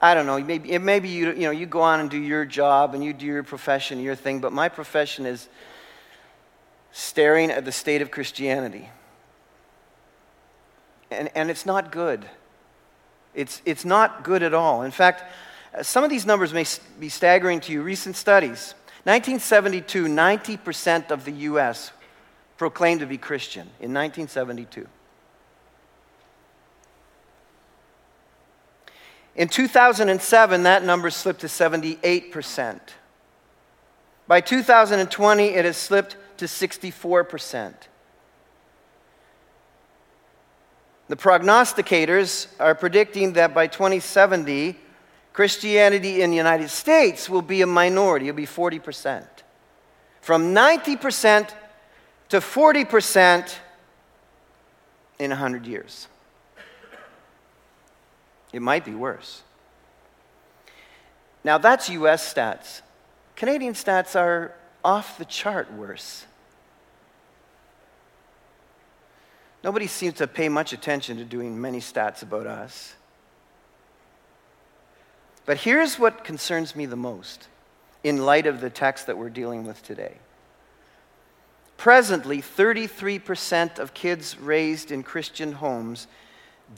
I 0.00 0.14
don't 0.14 0.26
know, 0.26 0.38
maybe, 0.40 0.76
maybe 0.78 1.08
you, 1.10 1.32
you, 1.32 1.42
know, 1.42 1.50
you 1.50 1.66
go 1.66 1.82
on 1.82 2.00
and 2.00 2.10
do 2.10 2.18
your 2.18 2.46
job 2.46 2.94
and 2.94 3.04
you 3.04 3.12
do 3.12 3.26
your 3.26 3.42
profession, 3.42 4.00
your 4.00 4.14
thing, 4.14 4.40
but 4.40 4.52
my 4.52 4.68
profession 4.70 5.26
is 5.26 5.48
staring 6.92 7.50
at 7.50 7.66
the 7.66 7.72
state 7.72 8.00
of 8.00 8.10
Christianity. 8.10 8.88
And, 11.10 11.30
and 11.34 11.50
it's 11.50 11.66
not 11.66 11.92
good. 11.92 12.24
It's, 13.34 13.60
it's 13.66 13.84
not 13.84 14.24
good 14.24 14.42
at 14.42 14.54
all. 14.54 14.82
In 14.82 14.90
fact, 14.90 15.24
uh, 15.76 15.82
some 15.82 16.04
of 16.04 16.10
these 16.10 16.24
numbers 16.24 16.54
may 16.54 16.64
be 16.98 17.10
staggering 17.10 17.60
to 17.60 17.72
you. 17.72 17.82
Recent 17.82 18.16
studies 18.16 18.74
1972, 19.04 20.06
90% 20.06 21.10
of 21.10 21.24
the 21.24 21.32
U.S. 21.32 21.92
proclaimed 22.56 23.00
to 23.00 23.06
be 23.06 23.18
Christian 23.18 23.62
in 23.80 23.92
1972. 23.92 24.88
In 29.36 29.48
2007, 29.48 30.62
that 30.62 30.82
number 30.82 31.10
slipped 31.10 31.40
to 31.42 31.46
78%. 31.46 32.80
By 34.26 34.40
2020, 34.40 35.44
it 35.44 35.64
has 35.64 35.76
slipped 35.76 36.16
to 36.38 36.46
64%. 36.46 37.74
The 41.08 41.16
prognosticators 41.16 42.48
are 42.58 42.74
predicting 42.74 43.34
that 43.34 43.54
by 43.54 43.66
2070, 43.66 44.76
Christianity 45.32 46.22
in 46.22 46.30
the 46.30 46.36
United 46.36 46.70
States 46.70 47.28
will 47.28 47.42
be 47.42 47.60
a 47.60 47.66
minority, 47.66 48.28
it'll 48.28 48.36
be 48.36 48.46
40%. 48.46 49.24
From 50.22 50.54
90% 50.54 51.50
to 52.30 52.38
40% 52.38 53.54
in 55.18 55.30
100 55.30 55.66
years. 55.66 56.08
It 58.56 58.62
might 58.62 58.86
be 58.86 58.94
worse. 58.94 59.42
Now, 61.44 61.58
that's 61.58 61.90
US 61.90 62.32
stats. 62.32 62.80
Canadian 63.36 63.74
stats 63.74 64.18
are 64.18 64.54
off 64.82 65.18
the 65.18 65.26
chart 65.26 65.70
worse. 65.74 66.24
Nobody 69.62 69.86
seems 69.86 70.14
to 70.14 70.26
pay 70.26 70.48
much 70.48 70.72
attention 70.72 71.18
to 71.18 71.24
doing 71.24 71.60
many 71.60 71.80
stats 71.80 72.22
about 72.22 72.46
us. 72.46 72.94
But 75.44 75.58
here's 75.58 75.98
what 75.98 76.24
concerns 76.24 76.74
me 76.74 76.86
the 76.86 76.96
most 76.96 77.48
in 78.04 78.24
light 78.24 78.46
of 78.46 78.62
the 78.62 78.70
text 78.70 79.06
that 79.06 79.18
we're 79.18 79.28
dealing 79.28 79.66
with 79.66 79.82
today. 79.82 80.14
Presently, 81.76 82.40
33% 82.40 83.78
of 83.78 83.92
kids 83.92 84.38
raised 84.38 84.90
in 84.90 85.02
Christian 85.02 85.52
homes 85.52 86.06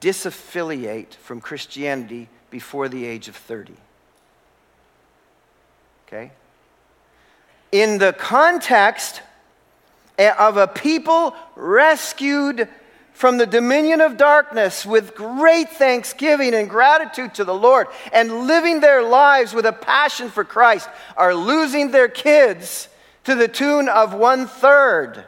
disaffiliate 0.01 1.15
from 1.15 1.41
Christianity 1.41 2.29
before 2.51 2.89
the 2.89 3.05
age 3.05 3.29
of 3.29 3.37
30. 3.37 3.75
Okay? 6.07 6.31
In 7.73 7.99
the 7.99 8.13
context 8.13 9.23
eh, 10.19 10.33
of 10.39 10.57
a 10.57 10.67
people 10.67 11.35
rescued 11.55 12.69
from 13.13 13.37
the 13.37 13.47
dominion 13.47 14.01
of 14.01 14.17
darkness 14.17 14.87
with 14.87 15.17
great 15.17 15.69
thanksgiving 15.71 16.55
and 16.55 16.71
gratitude 16.71 17.35
to 17.35 17.45
the 17.45 17.55
Lord 17.55 17.89
and 18.13 18.47
living 18.47 18.81
their 18.81 19.03
lives 19.03 19.53
with 19.53 19.67
a 19.67 19.73
passion 19.73 20.29
for 20.29 20.45
Christ 20.45 20.89
are 21.17 21.35
losing 21.35 21.91
their 21.91 22.09
kids 22.09 22.89
to 23.25 23.35
the 23.35 23.49
tune 23.49 23.89
of 23.89 24.15
one 24.15 24.47
third. 24.47 25.25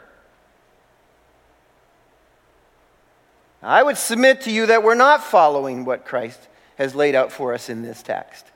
I 3.62 3.82
would 3.82 3.96
submit 3.96 4.42
to 4.42 4.50
you 4.50 4.66
that 4.66 4.82
we're 4.82 4.94
not 4.94 5.22
following 5.22 5.84
what 5.84 6.04
Christ 6.04 6.40
has 6.76 6.94
laid 6.94 7.14
out 7.14 7.30
for 7.30 7.52
us 7.52 7.68
in 7.68 7.82
this 7.82 8.02
text. 8.02 8.46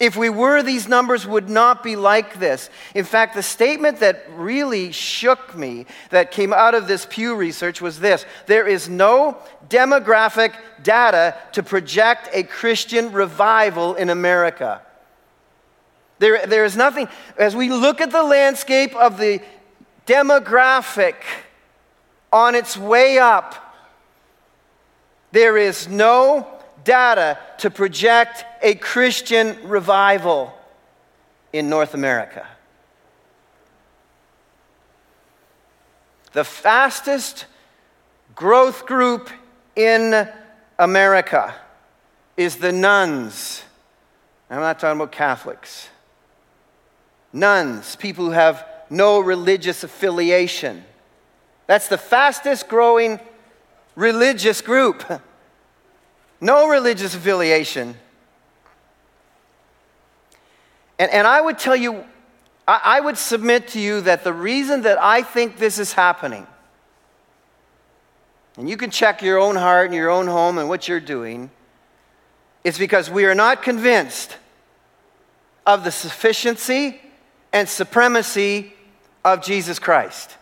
If 0.00 0.16
we 0.16 0.28
were, 0.28 0.62
these 0.62 0.86
numbers 0.86 1.26
would 1.26 1.48
not 1.48 1.82
be 1.82 1.96
like 1.96 2.38
this. 2.38 2.70
In 2.94 3.04
fact, 3.04 3.34
the 3.34 3.42
statement 3.42 3.98
that 4.00 4.24
really 4.30 4.92
shook 4.92 5.56
me 5.56 5.86
that 6.10 6.30
came 6.30 6.52
out 6.52 6.74
of 6.74 6.86
this 6.86 7.06
Pew 7.08 7.34
research 7.34 7.80
was 7.80 7.98
this 7.98 8.24
there 8.46 8.66
is 8.66 8.88
no 8.88 9.38
demographic 9.68 10.54
data 10.82 11.36
to 11.52 11.62
project 11.64 12.28
a 12.32 12.44
Christian 12.44 13.12
revival 13.12 13.96
in 13.96 14.08
America. 14.08 14.82
There, 16.20 16.46
there 16.46 16.64
is 16.64 16.76
nothing, 16.76 17.08
as 17.36 17.56
we 17.56 17.68
look 17.68 18.00
at 18.00 18.10
the 18.10 18.22
landscape 18.22 18.94
of 18.94 19.18
the 19.18 19.40
demographic 20.06 21.14
on 22.32 22.54
its 22.54 22.76
way 22.76 23.18
up, 23.18 23.67
there 25.32 25.56
is 25.56 25.88
no 25.88 26.46
data 26.84 27.38
to 27.58 27.70
project 27.70 28.44
a 28.62 28.74
Christian 28.74 29.56
revival 29.68 30.52
in 31.52 31.68
North 31.68 31.94
America. 31.94 32.46
The 36.32 36.44
fastest 36.44 37.46
growth 38.34 38.86
group 38.86 39.30
in 39.74 40.28
America 40.78 41.54
is 42.36 42.56
the 42.56 42.72
nones. 42.72 43.64
I'm 44.50 44.60
not 44.60 44.78
talking 44.78 44.98
about 44.98 45.12
Catholics. 45.12 45.88
Nones, 47.32 47.96
people 47.96 48.26
who 48.26 48.30
have 48.30 48.66
no 48.90 49.20
religious 49.20 49.84
affiliation. 49.84 50.84
That's 51.66 51.88
the 51.88 51.98
fastest 51.98 52.68
growing 52.68 53.20
religious 53.98 54.60
group, 54.60 55.02
no 56.40 56.68
religious 56.68 57.16
affiliation. 57.16 57.96
And, 61.00 61.10
and 61.10 61.26
I 61.26 61.40
would 61.40 61.58
tell 61.58 61.74
you, 61.74 62.04
I, 62.66 62.80
I 62.84 63.00
would 63.00 63.18
submit 63.18 63.66
to 63.68 63.80
you 63.80 64.00
that 64.02 64.22
the 64.22 64.32
reason 64.32 64.82
that 64.82 65.02
I 65.02 65.22
think 65.22 65.58
this 65.58 65.80
is 65.80 65.94
happening, 65.94 66.46
and 68.56 68.70
you 68.70 68.76
can 68.76 68.90
check 68.92 69.20
your 69.20 69.38
own 69.40 69.56
heart 69.56 69.86
and 69.86 69.94
your 69.94 70.10
own 70.10 70.28
home 70.28 70.58
and 70.58 70.68
what 70.68 70.86
you're 70.86 71.00
doing, 71.00 71.50
is 72.62 72.78
because 72.78 73.10
we 73.10 73.24
are 73.24 73.34
not 73.34 73.64
convinced 73.64 74.36
of 75.66 75.82
the 75.82 75.90
sufficiency 75.90 77.00
and 77.52 77.68
supremacy 77.68 78.74
of 79.24 79.42
Jesus 79.42 79.80
Christ. 79.80 80.37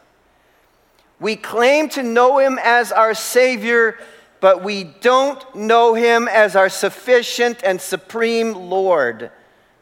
We 1.20 1.36
claim 1.36 1.88
to 1.90 2.02
know 2.02 2.38
him 2.38 2.58
as 2.62 2.92
our 2.92 3.14
Savior, 3.14 3.98
but 4.40 4.62
we 4.62 4.84
don't 4.84 5.54
know 5.54 5.94
him 5.94 6.28
as 6.28 6.56
our 6.56 6.68
sufficient 6.68 7.62
and 7.64 7.80
supreme 7.80 8.52
Lord 8.52 9.30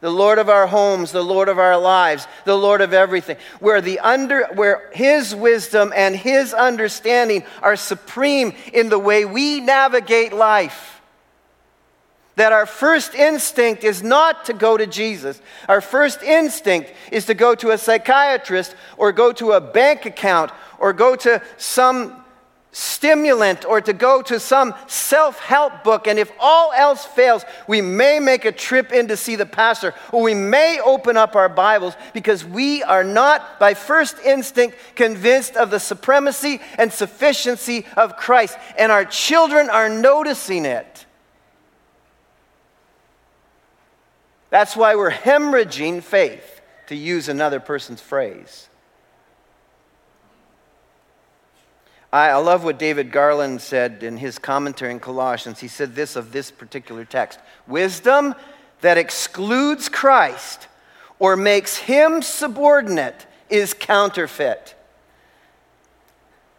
the 0.05 0.11
Lord 0.11 0.37
of 0.37 0.49
our 0.49 0.67
homes, 0.67 1.11
the 1.11 1.23
Lord 1.23 1.49
of 1.49 1.57
our 1.57 1.79
lives, 1.79 2.27
the 2.43 2.55
Lord 2.55 2.81
of 2.81 2.93
everything, 2.93 3.37
where, 3.59 3.81
the 3.81 3.99
under, 4.01 4.45
where 4.53 4.91
His 4.93 5.33
wisdom 5.33 5.91
and 5.95 6.15
His 6.15 6.53
understanding 6.53 7.43
are 7.63 7.75
supreme 7.75 8.53
in 8.71 8.89
the 8.89 8.99
way 8.99 9.25
we 9.25 9.61
navigate 9.61 10.31
life. 10.31 10.94
That 12.35 12.51
our 12.51 12.65
first 12.65 13.15
instinct 13.15 13.83
is 13.83 14.03
not 14.03 14.45
to 14.45 14.53
go 14.53 14.75
to 14.75 14.85
Jesus. 14.85 15.41
Our 15.69 15.79
first 15.79 16.21
instinct 16.21 16.91
is 17.11 17.25
to 17.27 17.33
go 17.33 17.55
to 17.55 17.71
a 17.71 17.77
psychiatrist 17.77 18.75
or 18.97 19.11
go 19.11 19.31
to 19.33 19.53
a 19.53 19.61
bank 19.61 20.05
account 20.05 20.51
or 20.77 20.91
go 20.91 21.15
to 21.15 21.41
some 21.57 22.25
stimulant 22.75 23.63
or 23.63 23.79
to 23.79 23.93
go 23.93 24.21
to 24.21 24.37
some 24.37 24.73
self 24.87 25.39
help 25.39 25.85
book. 25.85 26.07
And 26.07 26.19
if 26.19 26.29
all 26.41 26.73
else 26.73 27.05
fails, 27.05 27.45
we 27.69 27.79
may 27.79 28.19
make 28.19 28.43
a 28.43 28.51
trip 28.51 28.91
in 28.91 29.07
to 29.07 29.15
see 29.15 29.37
the 29.37 29.45
pastor 29.45 29.93
or 30.11 30.21
we 30.21 30.33
may 30.33 30.81
open 30.81 31.15
up 31.15 31.37
our 31.37 31.47
Bibles 31.47 31.95
because 32.13 32.43
we 32.43 32.83
are 32.83 33.05
not, 33.05 33.61
by 33.61 33.75
first 33.75 34.19
instinct, 34.19 34.75
convinced 34.95 35.55
of 35.55 35.71
the 35.71 35.79
supremacy 35.79 36.59
and 36.77 36.91
sufficiency 36.91 37.85
of 37.95 38.17
Christ. 38.17 38.57
And 38.77 38.91
our 38.91 39.05
children 39.05 39.69
are 39.69 39.87
noticing 39.87 40.65
it. 40.65 41.04
That's 44.55 44.77
why 44.77 44.95
we're 44.95 45.11
hemorrhaging 45.11 46.01
faith, 46.01 46.61
to 46.87 46.95
use 46.95 47.27
another 47.27 47.59
person's 47.59 47.99
phrase. 47.99 48.69
I, 52.13 52.29
I 52.29 52.37
love 52.37 52.63
what 52.63 52.79
David 52.79 53.11
Garland 53.11 53.59
said 53.59 54.01
in 54.01 54.15
his 54.15 54.39
commentary 54.39 54.91
in 54.91 55.01
Colossians. 55.01 55.59
He 55.59 55.67
said 55.67 55.93
this 55.93 56.15
of 56.15 56.31
this 56.31 56.51
particular 56.51 57.03
text 57.03 57.37
Wisdom 57.67 58.33
that 58.79 58.97
excludes 58.97 59.89
Christ 59.89 60.69
or 61.19 61.35
makes 61.35 61.75
him 61.75 62.21
subordinate 62.21 63.27
is 63.49 63.73
counterfeit. 63.73 64.73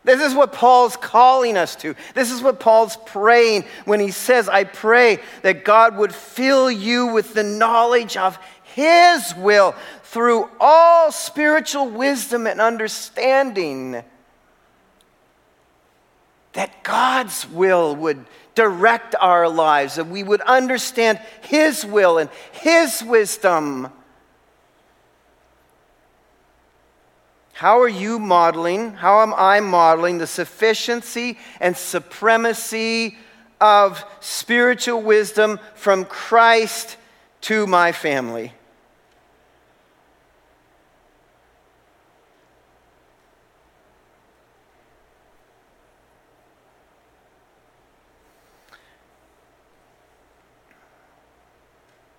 This 0.06 0.22
is 0.22 0.34
what 0.34 0.52
Paul's 0.52 0.96
calling 0.96 1.58
us 1.58 1.76
to. 1.76 1.94
This 2.14 2.30
is 2.30 2.40
what 2.40 2.60
Paul's 2.60 2.96
praying 3.04 3.64
when 3.84 4.00
he 4.00 4.10
says, 4.10 4.48
I 4.48 4.64
pray 4.64 5.18
that 5.42 5.64
God 5.64 5.96
would 5.98 6.14
fill 6.14 6.70
you 6.70 7.08
with 7.08 7.34
the 7.34 7.42
knowledge 7.42 8.16
of 8.16 8.38
his 8.76 9.34
will 9.34 9.74
through 10.04 10.48
all 10.60 11.10
spiritual 11.10 11.88
wisdom 11.88 12.46
and 12.46 12.60
understanding 12.60 14.02
that 16.52 16.82
God's 16.82 17.48
will 17.48 17.96
would 17.96 18.24
direct 18.54 19.14
our 19.20 19.48
lives, 19.48 19.96
that 19.96 20.08
we 20.08 20.22
would 20.22 20.40
understand 20.40 21.20
His 21.42 21.84
will 21.84 22.18
and 22.18 22.30
His 22.52 23.02
wisdom. 23.02 23.92
How 27.56 27.80
are 27.80 27.88
you 27.88 28.18
modeling? 28.18 28.92
How 28.92 29.22
am 29.22 29.32
I 29.34 29.60
modeling 29.60 30.18
the 30.18 30.26
sufficiency 30.26 31.38
and 31.58 31.74
supremacy 31.74 33.16
of 33.62 34.04
spiritual 34.20 35.00
wisdom 35.00 35.58
from 35.74 36.04
Christ 36.04 36.98
to 37.40 37.66
my 37.66 37.92
family? 37.92 38.52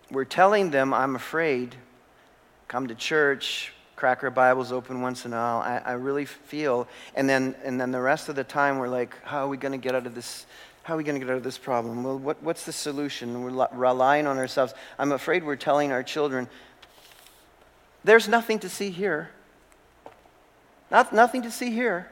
we're 0.09 0.25
telling 0.25 0.71
them, 0.71 0.95
I'm 0.95 1.15
afraid, 1.15 1.75
come 2.67 2.87
to 2.87 2.95
church, 2.95 3.71
crack 3.97 4.23
our 4.23 4.29
Bibles 4.29 4.71
open 4.71 5.01
once 5.01 5.25
in 5.25 5.33
a 5.33 5.35
while. 5.35 5.57
I, 5.57 5.81
I 5.83 5.91
really 5.93 6.25
feel, 6.25 6.87
and 7.15 7.27
then, 7.27 7.55
and 7.63 7.81
then 7.81 7.91
the 7.91 7.99
rest 7.99 8.29
of 8.29 8.35
the 8.35 8.43
time 8.43 8.77
we're 8.77 8.87
like, 8.87 9.19
how 9.23 9.45
are 9.45 9.47
we 9.47 9.57
going 9.57 9.71
to 9.71 9.77
get 9.77 9.95
out 9.95 10.05
of 10.05 10.13
this? 10.13 10.45
How 10.83 10.93
are 10.93 10.97
we 10.97 11.03
going 11.03 11.19
to 11.19 11.25
get 11.25 11.31
out 11.31 11.37
of 11.37 11.43
this 11.43 11.57
problem? 11.57 12.03
Well, 12.03 12.19
what, 12.19 12.41
what's 12.43 12.63
the 12.63 12.71
solution? 12.71 13.43
We're 13.43 13.67
relying 13.73 14.27
on 14.27 14.37
ourselves. 14.37 14.75
I'm 14.99 15.11
afraid 15.11 15.43
we're 15.43 15.55
telling 15.55 15.91
our 15.91 16.03
children, 16.03 16.47
there's 18.03 18.27
nothing 18.27 18.59
to 18.59 18.69
see 18.69 18.91
here. 18.91 19.31
Not, 20.91 21.11
nothing 21.11 21.41
to 21.41 21.51
see 21.51 21.71
here. 21.71 22.09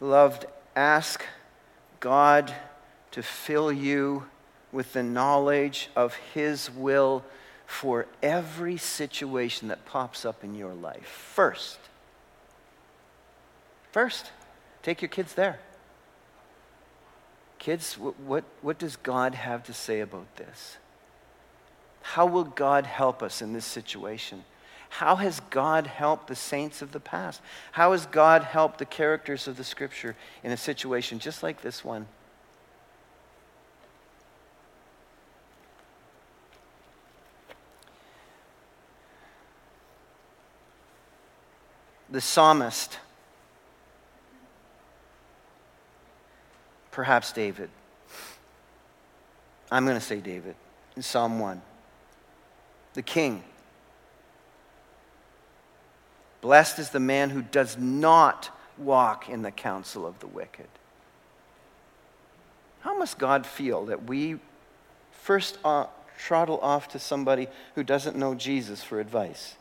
Loved, 0.00 0.46
ask 0.76 1.24
God 2.00 2.54
to 3.12 3.22
fill 3.22 3.72
you 3.72 4.26
with 4.72 4.92
the 4.92 5.02
knowledge 5.02 5.88
of 5.96 6.14
His 6.34 6.70
will 6.70 7.24
for 7.66 8.06
every 8.22 8.76
situation 8.76 9.68
that 9.68 9.84
pops 9.86 10.24
up 10.24 10.44
in 10.44 10.54
your 10.54 10.74
life. 10.74 11.06
First, 11.06 11.78
first, 13.90 14.30
take 14.82 15.02
your 15.02 15.08
kids 15.08 15.34
there. 15.34 15.58
Kids, 17.58 17.98
what, 17.98 18.18
what, 18.20 18.44
what 18.62 18.78
does 18.78 18.96
God 18.96 19.34
have 19.34 19.64
to 19.64 19.72
say 19.72 20.00
about 20.00 20.36
this? 20.36 20.76
How 22.02 22.26
will 22.26 22.44
God 22.44 22.86
help 22.86 23.22
us 23.22 23.42
in 23.42 23.52
this 23.52 23.64
situation? 23.64 24.44
How 24.96 25.16
has 25.16 25.40
God 25.50 25.86
helped 25.86 26.26
the 26.26 26.34
saints 26.34 26.80
of 26.80 26.92
the 26.92 27.00
past? 27.00 27.42
How 27.72 27.92
has 27.92 28.06
God 28.06 28.42
helped 28.42 28.78
the 28.78 28.86
characters 28.86 29.46
of 29.46 29.58
the 29.58 29.62
scripture 29.62 30.16
in 30.42 30.52
a 30.52 30.56
situation 30.56 31.18
just 31.18 31.42
like 31.42 31.60
this 31.60 31.84
one? 31.84 32.06
The 42.08 42.22
psalmist, 42.22 42.98
perhaps 46.90 47.32
David. 47.32 47.68
I'm 49.70 49.84
going 49.84 49.98
to 49.98 50.02
say 50.02 50.20
David 50.20 50.54
in 50.96 51.02
Psalm 51.02 51.38
1. 51.38 51.60
The 52.94 53.02
king 53.02 53.44
Blessed 56.40 56.78
is 56.78 56.90
the 56.90 57.00
man 57.00 57.30
who 57.30 57.42
does 57.42 57.76
not 57.78 58.50
walk 58.78 59.28
in 59.28 59.42
the 59.42 59.50
counsel 59.50 60.06
of 60.06 60.18
the 60.20 60.26
wicked. 60.26 60.68
How 62.80 62.96
must 62.96 63.18
God 63.18 63.46
feel 63.46 63.86
that 63.86 64.04
we 64.04 64.38
first 65.10 65.58
uh, 65.64 65.86
trottle 66.18 66.60
off 66.60 66.88
to 66.88 66.98
somebody 66.98 67.48
who 67.74 67.82
doesn't 67.82 68.16
know 68.16 68.34
Jesus 68.34 68.82
for 68.82 69.00
advice? 69.00 69.56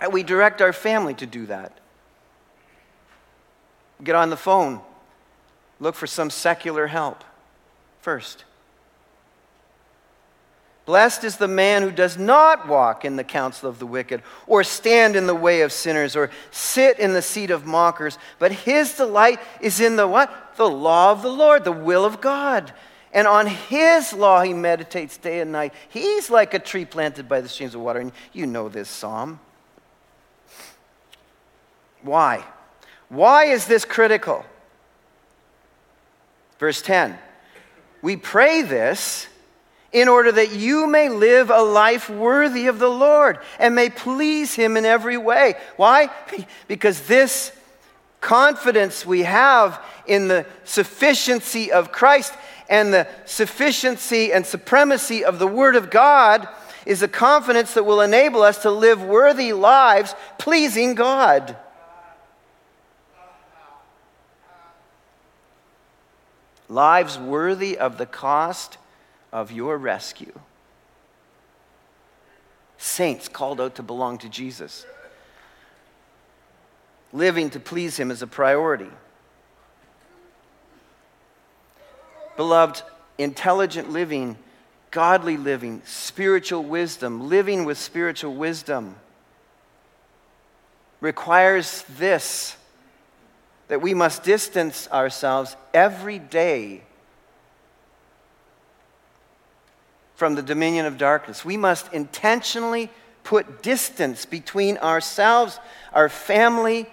And 0.00 0.12
we 0.12 0.22
direct 0.22 0.62
our 0.62 0.72
family 0.72 1.14
to 1.14 1.26
do 1.26 1.46
that. 1.46 1.72
Get 4.02 4.14
on 4.14 4.30
the 4.30 4.36
phone, 4.36 4.80
look 5.78 5.94
for 5.94 6.06
some 6.06 6.30
secular 6.30 6.86
help 6.86 7.22
first. 8.00 8.44
Blessed 10.90 11.22
is 11.22 11.36
the 11.36 11.46
man 11.46 11.82
who 11.82 11.92
does 11.92 12.18
not 12.18 12.66
walk 12.66 13.04
in 13.04 13.14
the 13.14 13.22
counsel 13.22 13.68
of 13.68 13.78
the 13.78 13.86
wicked, 13.86 14.24
or 14.48 14.64
stand 14.64 15.14
in 15.14 15.28
the 15.28 15.34
way 15.36 15.60
of 15.60 15.70
sinners, 15.70 16.16
or 16.16 16.32
sit 16.50 16.98
in 16.98 17.12
the 17.12 17.22
seat 17.22 17.52
of 17.52 17.64
mockers, 17.64 18.18
but 18.40 18.50
his 18.50 18.96
delight 18.96 19.38
is 19.60 19.78
in 19.78 19.94
the 19.94 20.08
what? 20.08 20.56
The 20.56 20.68
law 20.68 21.12
of 21.12 21.22
the 21.22 21.30
Lord, 21.30 21.62
the 21.62 21.70
will 21.70 22.04
of 22.04 22.20
God. 22.20 22.72
And 23.12 23.28
on 23.28 23.46
his 23.46 24.12
law 24.12 24.42
he 24.42 24.52
meditates 24.52 25.16
day 25.16 25.38
and 25.38 25.52
night. 25.52 25.74
He's 25.88 26.28
like 26.28 26.54
a 26.54 26.58
tree 26.58 26.84
planted 26.84 27.28
by 27.28 27.40
the 27.40 27.48
streams 27.48 27.76
of 27.76 27.82
water. 27.82 28.00
And 28.00 28.10
you 28.32 28.46
know 28.46 28.68
this 28.68 28.88
psalm. 28.88 29.38
Why? 32.02 32.44
Why 33.08 33.44
is 33.44 33.66
this 33.66 33.84
critical? 33.84 34.44
Verse 36.58 36.82
10 36.82 37.16
We 38.02 38.16
pray 38.16 38.62
this 38.62 39.28
in 39.92 40.08
order 40.08 40.30
that 40.30 40.52
you 40.52 40.86
may 40.86 41.08
live 41.08 41.50
a 41.50 41.62
life 41.62 42.08
worthy 42.08 42.68
of 42.68 42.78
the 42.78 42.88
Lord 42.88 43.38
and 43.58 43.74
may 43.74 43.90
please 43.90 44.54
Him 44.54 44.76
in 44.76 44.84
every 44.84 45.16
way. 45.16 45.54
Why? 45.76 46.10
Because 46.68 47.06
this 47.06 47.52
confidence 48.20 49.04
we 49.04 49.22
have 49.22 49.82
in 50.06 50.28
the 50.28 50.46
sufficiency 50.64 51.72
of 51.72 51.90
Christ 51.90 52.34
and 52.68 52.92
the 52.92 53.08
sufficiency 53.24 54.32
and 54.32 54.46
supremacy 54.46 55.24
of 55.24 55.38
the 55.38 55.46
Word 55.46 55.74
of 55.74 55.90
God 55.90 56.48
is 56.86 57.02
a 57.02 57.08
confidence 57.08 57.74
that 57.74 57.84
will 57.84 58.00
enable 58.00 58.42
us 58.42 58.62
to 58.62 58.70
live 58.70 59.02
worthy 59.02 59.52
lives 59.52 60.14
pleasing 60.38 60.94
God. 60.94 61.56
Lives 66.68 67.18
worthy 67.18 67.76
of 67.76 67.98
the 67.98 68.06
cost 68.06 68.78
of 69.32 69.52
your 69.52 69.76
rescue. 69.78 70.38
Saints 72.78 73.28
called 73.28 73.60
out 73.60 73.74
to 73.76 73.82
belong 73.82 74.18
to 74.18 74.28
Jesus. 74.28 74.86
Living 77.12 77.50
to 77.50 77.60
please 77.60 77.96
Him 77.98 78.10
is 78.10 78.22
a 78.22 78.26
priority. 78.26 78.90
Beloved, 82.36 82.82
intelligent 83.18 83.90
living, 83.90 84.38
godly 84.90 85.36
living, 85.36 85.82
spiritual 85.84 86.62
wisdom, 86.62 87.28
living 87.28 87.64
with 87.64 87.76
spiritual 87.76 88.34
wisdom 88.34 88.96
requires 91.00 91.84
this 91.98 92.56
that 93.68 93.80
we 93.80 93.94
must 93.94 94.24
distance 94.24 94.88
ourselves 94.90 95.56
every 95.72 96.18
day 96.18 96.82
from 100.20 100.34
the 100.34 100.42
dominion 100.42 100.84
of 100.84 100.98
darkness. 100.98 101.46
We 101.46 101.56
must 101.56 101.90
intentionally 101.94 102.90
put 103.24 103.62
distance 103.62 104.26
between 104.26 104.76
ourselves, 104.76 105.58
our 105.94 106.10
family, 106.10 106.86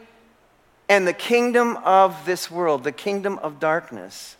and 0.87 1.05
the 1.05 1.11
kingdom 1.11 1.75
of 1.83 2.25
this 2.25 2.49
world, 2.49 2.85
the 2.85 2.93
kingdom 2.93 3.37
of 3.39 3.59
darkness. 3.59 4.37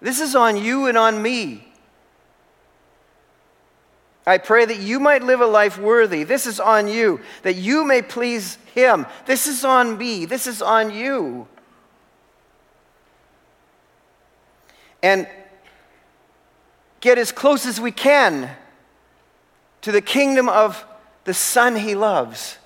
This 0.00 0.18
is 0.18 0.34
on 0.34 0.56
you 0.56 0.88
and 0.88 0.98
on 0.98 1.22
me. 1.22 1.68
I 4.26 4.38
pray 4.38 4.64
that 4.64 4.80
you 4.80 4.98
might 4.98 5.22
live 5.22 5.40
a 5.40 5.46
life 5.46 5.78
worthy. 5.78 6.24
This 6.24 6.46
is 6.48 6.58
on 6.58 6.88
you, 6.88 7.20
that 7.44 7.54
you 7.54 7.84
may 7.84 8.02
please 8.02 8.58
Him. 8.74 9.06
This 9.26 9.46
is 9.46 9.64
on 9.64 9.98
me. 9.98 10.24
This 10.24 10.48
is 10.48 10.60
on 10.60 10.92
you. 10.92 11.46
And 15.02 15.26
get 17.00 17.18
as 17.18 17.32
close 17.32 17.66
as 17.66 17.80
we 17.80 17.90
can 17.90 18.50
to 19.80 19.92
the 19.92 20.00
kingdom 20.00 20.48
of 20.48 20.84
the 21.24 21.34
Son 21.34 21.76
he 21.76 21.94
loves 21.94 22.58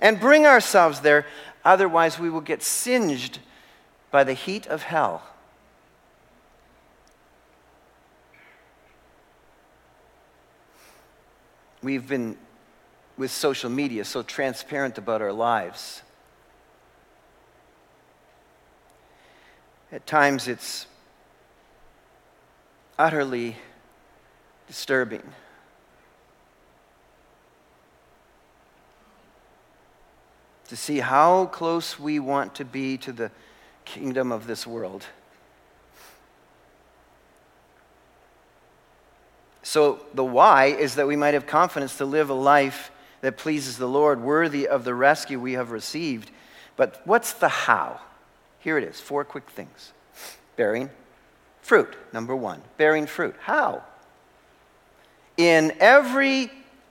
and 0.00 0.18
bring 0.18 0.46
ourselves 0.46 1.00
there. 1.00 1.26
Otherwise, 1.64 2.18
we 2.18 2.28
will 2.28 2.40
get 2.40 2.62
singed 2.62 3.38
by 4.10 4.24
the 4.24 4.34
heat 4.34 4.66
of 4.66 4.82
hell. 4.82 5.22
We've 11.82 12.06
been, 12.06 12.36
with 13.16 13.30
social 13.30 13.68
media, 13.68 14.04
so 14.04 14.22
transparent 14.22 14.98
about 14.98 15.20
our 15.20 15.32
lives. 15.32 16.02
At 19.90 20.06
times, 20.06 20.48
it's 20.48 20.86
utterly 23.02 23.56
disturbing. 24.68 25.24
To 30.68 30.76
see 30.76 31.00
how 31.00 31.46
close 31.46 31.98
we 31.98 32.20
want 32.20 32.54
to 32.54 32.64
be 32.64 32.96
to 32.98 33.10
the 33.10 33.32
kingdom 33.84 34.30
of 34.30 34.46
this 34.46 34.68
world. 34.68 35.04
So, 39.64 40.06
the 40.14 40.24
why 40.24 40.66
is 40.66 40.94
that 40.94 41.08
we 41.08 41.16
might 41.16 41.34
have 41.34 41.48
confidence 41.48 41.98
to 41.98 42.04
live 42.04 42.30
a 42.30 42.34
life 42.34 42.92
that 43.20 43.36
pleases 43.36 43.78
the 43.78 43.88
Lord, 43.88 44.20
worthy 44.20 44.68
of 44.68 44.84
the 44.84 44.94
rescue 44.94 45.40
we 45.40 45.54
have 45.54 45.72
received. 45.72 46.30
But 46.76 47.02
what's 47.04 47.32
the 47.32 47.48
how? 47.48 48.00
Here 48.60 48.78
it 48.78 48.84
is 48.84 49.00
four 49.00 49.24
quick 49.24 49.50
things 49.50 49.92
bearing 50.54 50.90
Fruit, 51.62 51.96
number 52.12 52.36
one. 52.36 52.60
Bearing 52.76 53.06
fruit. 53.06 53.34
How? 53.40 53.82
In 55.36 55.72
every 55.80 56.50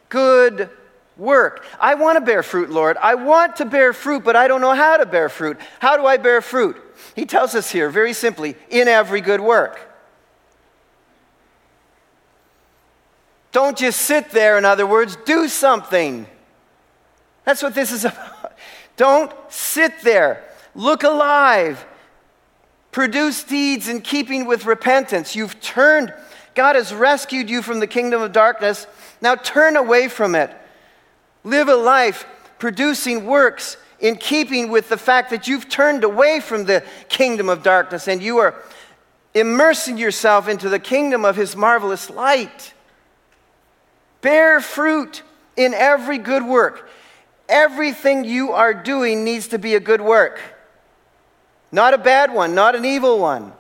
good 0.10 0.70
work. 1.18 1.66
I 1.80 1.96
want 1.96 2.18
to 2.18 2.22
bear 2.22 2.42
fruit, 2.42 2.70
Lord. 2.70 2.98
I 2.98 3.16
want 3.16 3.58
to 3.58 3.66
bear 3.66 3.94
fruit, 3.94 4.24
but 4.24 4.36
I 4.36 4.48
don't 4.48 4.62
know 4.62 4.74
how 4.74 4.98
to 4.98 5.06
bear 5.06 5.30
fruit. 5.30 5.58
How 5.80 5.98
do 5.98 6.06
I 6.06 6.18
bear 6.18 6.42
fruit? 6.42 6.78
He 7.16 7.26
tells 7.26 7.54
us 7.54 7.70
here 7.70 7.90
very 7.90 8.14
simply 8.14 8.56
in 8.70 8.88
every 8.88 9.22
good 9.22 9.42
work. 9.42 9.80
Don't 13.52 13.78
just 13.78 14.02
sit 14.02 14.32
there, 14.32 14.58
in 14.58 14.64
other 14.64 14.88
words, 14.88 15.18
do 15.26 15.50
something. 15.50 16.26
That's 17.44 17.62
what 17.62 17.76
this 17.76 17.92
is 17.92 18.06
about. 18.06 18.58
Don't 18.96 19.32
sit 19.50 20.02
there. 20.02 20.44
Look 20.74 21.04
alive. 21.04 21.86
Produce 22.92 23.44
deeds 23.44 23.88
in 23.88 24.02
keeping 24.02 24.46
with 24.46 24.66
repentance. 24.66 25.36
You've 25.36 25.60
turned, 25.62 26.14
God 26.56 26.76
has 26.76 26.94
rescued 26.94 27.50
you 27.50 27.62
from 27.62 27.80
the 27.80 27.88
kingdom 27.88 28.22
of 28.22 28.32
darkness. 28.32 28.86
Now 29.22 29.36
turn 29.36 29.78
away 29.78 30.08
from 30.08 30.36
it. 30.36 30.52
Live 31.44 31.70
a 31.70 31.76
life 31.76 32.26
producing 32.60 33.26
works 33.26 33.78
in 34.00 34.16
keeping 34.16 34.70
with 34.70 34.90
the 34.90 34.98
fact 34.98 35.30
that 35.30 35.48
you've 35.48 35.70
turned 35.70 36.04
away 36.04 36.40
from 36.40 36.66
the 36.66 36.84
kingdom 37.08 37.50
of 37.50 37.64
darkness 37.64 38.08
and 38.08 38.22
you 38.22 38.40
are 38.40 38.56
immersing 39.34 39.98
yourself 39.98 40.48
into 40.48 40.70
the 40.70 40.80
kingdom 40.80 41.24
of 41.24 41.36
his 41.36 41.56
marvelous 41.56 42.10
light. 42.10 42.74
Bear 44.22 44.60
fruit 44.60 45.24
in 45.56 45.74
every 45.74 46.18
good 46.18 46.46
work. 46.46 46.90
Everything 47.48 48.24
you 48.24 48.52
are 48.52 48.74
doing 48.74 49.24
needs 49.24 49.48
to 49.50 49.58
be 49.58 49.76
a 49.76 49.80
good 49.80 50.02
work. 50.02 50.40
Not 51.72 51.94
a 51.94 51.98
bad 51.98 52.34
one, 52.34 52.54
not 52.54 52.76
an 52.76 52.86
evil 52.86 53.20
one. 53.20 53.54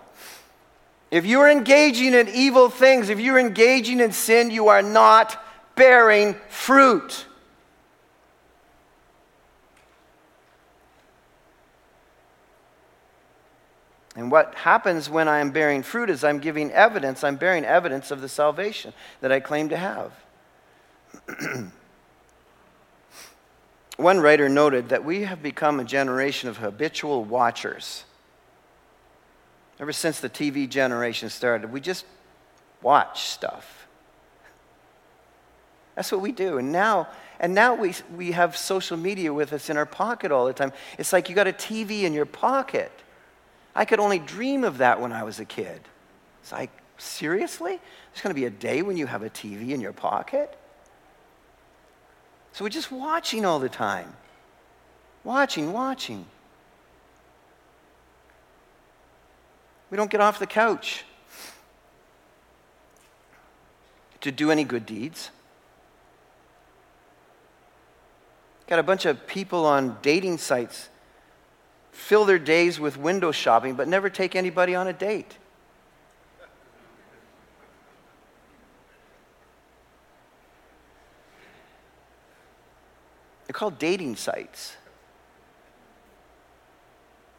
If 1.12 1.26
you're 1.26 1.50
engaging 1.50 2.14
in 2.14 2.30
evil 2.30 2.70
things, 2.70 3.10
if 3.10 3.20
you're 3.20 3.40
engaging 3.40 4.00
in 4.00 4.12
sin, 4.12 4.52
you 4.52 4.70
are 4.70 4.82
not 4.82 5.44
bearing 5.76 6.36
fruit. 6.50 7.26
And 14.16 14.30
what 14.30 14.56
happens 14.56 15.10
when 15.10 15.28
I 15.28 15.40
am 15.40 15.52
bearing 15.52 15.84
fruit 15.84 16.10
is 16.10 16.24
I'm 16.24 16.40
giving 16.40 16.72
evidence, 16.72 17.24
I'm 17.24 17.38
bearing 17.38 17.64
evidence 17.64 18.12
of 18.12 18.22
the 18.22 18.30
salvation 18.30 18.94
that 19.22 19.32
I 19.32 19.40
claim 19.40 19.70
to 19.70 19.78
have. 19.78 20.12
One 23.98 24.20
writer 24.20 24.50
noted 24.50 24.90
that 24.90 25.04
we 25.04 25.24
have 25.24 25.44
become 25.44 25.80
a 25.80 25.84
generation 25.84 26.50
of 26.50 26.58
habitual 26.58 27.24
watchers. 27.24 28.06
Ever 29.80 29.92
since 29.92 30.20
the 30.20 30.30
TV 30.30 30.70
generation 30.70 31.30
started, 31.30 31.72
we 31.72 31.82
just 31.82 32.06
watch 32.82 33.24
stuff. 33.24 33.88
That's 35.96 36.12
what 36.12 36.22
we 36.22 36.32
do. 36.32 36.58
And 36.58 36.72
now, 36.72 37.08
and 37.40 37.54
now 37.54 37.76
we, 37.76 37.94
we 38.16 38.32
have 38.32 38.56
social 38.56 38.98
media 38.98 39.34
with 39.34 39.54
us 39.54 39.70
in 39.70 39.78
our 39.78 39.86
pocket 39.86 40.32
all 40.32 40.46
the 40.46 40.54
time. 40.54 40.72
It's 40.98 41.12
like 41.12 41.30
you 41.30 41.36
got 41.36 41.48
a 41.48 41.54
TV 41.54 42.04
in 42.04 42.14
your 42.14 42.26
pocket. 42.26 42.92
I 43.76 43.86
could 43.86 44.00
only 44.00 44.20
dream 44.20 44.64
of 44.64 44.80
that 44.80 45.02
when 45.02 45.12
I 45.12 45.24
was 45.24 45.40
a 45.40 45.46
kid. 45.46 45.82
It's 46.42 46.52
like, 46.52 46.72
seriously? 46.98 47.80
There's 48.14 48.22
going 48.22 48.34
to 48.34 48.40
be 48.40 48.46
a 48.46 48.50
day 48.50 48.82
when 48.82 48.98
you 48.98 49.08
have 49.08 49.24
a 49.24 49.30
TV 49.30 49.72
in 49.72 49.82
your 49.82 49.94
pocket? 49.94 50.58
So 52.54 52.66
we're 52.66 52.70
just 52.70 52.92
watching 52.92 53.46
all 53.46 53.60
the 53.60 53.70
time. 53.70 54.14
Watching, 55.24 55.72
watching. 55.72 56.26
We 59.90 59.98
don't 59.98 60.10
get 60.10 60.22
off 60.22 60.40
the 60.40 60.48
couch 60.48 61.04
to 64.22 64.32
do 64.32 64.52
any 64.52 64.64
good 64.64 64.86
deeds. 64.86 65.32
Got 68.68 68.80
a 68.80 68.84
bunch 68.84 69.06
of 69.06 69.28
people 69.28 69.66
on 69.66 69.98
dating 70.02 70.38
sites 70.38 70.88
fill 71.92 72.24
their 72.24 72.40
days 72.40 72.80
with 72.80 72.98
window 72.98 73.32
shopping 73.32 73.76
but 73.76 73.88
never 73.88 74.10
take 74.10 74.36
anybody 74.36 74.76
on 74.76 74.88
a 74.88 74.94
date. 74.94 75.38
They're 83.52 83.60
called 83.60 83.80
dating 83.80 84.16
sites, 84.16 84.78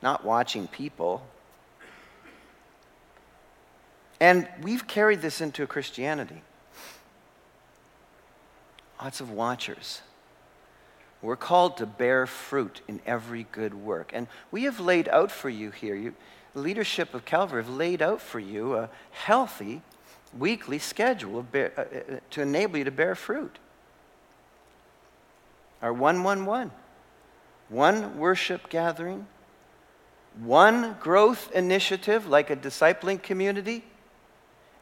not 0.03 0.27
watching 0.27 0.67
people. 0.67 1.27
And 4.21 4.47
we've 4.61 4.87
carried 4.87 5.23
this 5.23 5.41
into 5.41 5.67
Christianity. 5.67 6.43
Lots 9.01 9.23
of 9.23 9.31
watchers. 9.31 10.03
We're 11.23 11.35
called 11.35 11.79
to 11.79 11.87
bear 11.87 12.27
fruit 12.27 12.83
in 12.87 13.01
every 13.07 13.47
good 13.51 13.73
work. 13.73 14.11
And 14.13 14.27
we 14.51 14.65
have 14.65 14.81
laid 14.81 15.09
out 15.09 15.31
for 15.31 15.49
you 15.49 15.71
here, 15.71 15.95
you, 15.95 16.15
leadership 16.55 17.15
of 17.15 17.25
Calvary 17.25 17.63
have 17.63 17.73
laid 17.73 18.03
out 18.03 18.21
for 18.21 18.39
you 18.39 18.77
a 18.77 18.91
healthy 19.13 19.81
weekly 20.39 20.79
schedule 20.79 21.43
bear, 21.43 21.73
uh, 21.75 21.81
uh, 21.81 22.19
to 22.33 22.43
enable 22.43 22.77
you 22.77 22.85
to 22.85 22.91
bear 22.91 23.15
fruit. 23.15 23.59
Our 25.83 25.93
111. 25.93 26.71
One 27.69 28.19
worship 28.19 28.69
gathering, 28.69 29.27
one 30.43 30.97
growth 31.01 31.51
initiative 31.53 32.27
like 32.27 32.51
a 32.51 32.57
discipling 32.57 33.23
community, 33.23 33.85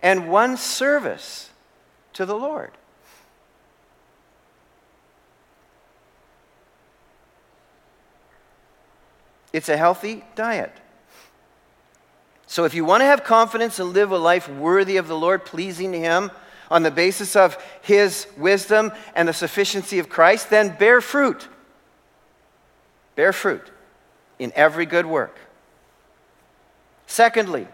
and 0.03 0.29
one 0.29 0.57
service 0.57 1.51
to 2.15 2.27
the 2.27 2.37
Lord. 2.37 2.73
It's 9.53 9.69
a 9.69 9.77
healthy 9.77 10.25
diet. 10.35 10.73
So, 12.47 12.65
if 12.65 12.75
you 12.75 12.85
want 12.85 13.03
to 13.03 13.05
have 13.05 13.23
confidence 13.23 13.79
and 13.79 13.93
live 13.93 14.11
a 14.11 14.19
life 14.19 14.49
worthy 14.49 14.97
of 14.97 15.07
the 15.07 15.17
Lord, 15.17 15.45
pleasing 15.45 15.93
to 15.93 15.99
Him 15.99 16.33
on 16.71 16.83
the 16.83 16.91
basis 16.91 17.35
of 17.35 17.63
His 17.83 18.27
wisdom 18.37 18.93
and 19.15 19.29
the 19.29 19.33
sufficiency 19.33 19.99
of 19.99 20.09
Christ, 20.09 20.51
then 20.51 20.77
bear 20.79 21.01
fruit. 21.01 21.49
Bear 23.17 23.33
fruit 23.33 23.71
in 24.39 24.53
every 24.55 24.87
good 24.87 25.07
work. 25.07 25.37
Secondly, 27.07 27.67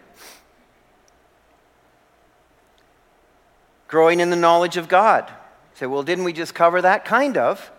growing 3.89 4.21
in 4.21 4.31
the 4.31 4.37
knowledge 4.37 4.77
of 4.77 4.89
God. 4.89 5.29
You 5.29 5.79
say, 5.81 5.87
well, 5.87 6.03
didn't 6.03 6.25
we 6.25 6.33
just 6.33 6.55
cover 6.55 6.81
that? 6.83 7.05
Kind 7.05 7.37
of. 7.37 7.71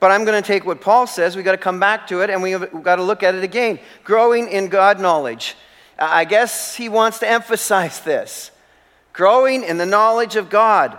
But 0.00 0.10
I'm 0.10 0.24
going 0.24 0.42
to 0.42 0.46
take 0.46 0.64
what 0.64 0.80
Paul 0.80 1.06
says, 1.06 1.36
we've 1.36 1.44
got 1.44 1.52
to 1.52 1.58
come 1.58 1.78
back 1.78 2.06
to 2.08 2.22
it, 2.22 2.30
and 2.30 2.42
we've 2.42 2.82
got 2.82 2.96
to 2.96 3.02
look 3.02 3.22
at 3.22 3.34
it 3.34 3.44
again. 3.44 3.78
Growing 4.02 4.48
in 4.48 4.68
God 4.68 4.98
knowledge. 4.98 5.56
I 5.98 6.24
guess 6.24 6.74
he 6.74 6.88
wants 6.88 7.18
to 7.18 7.28
emphasize 7.28 8.00
this 8.00 8.50
growing 9.12 9.62
in 9.62 9.78
the 9.78 9.86
knowledge 9.86 10.36
of 10.36 10.50
God. 10.50 10.98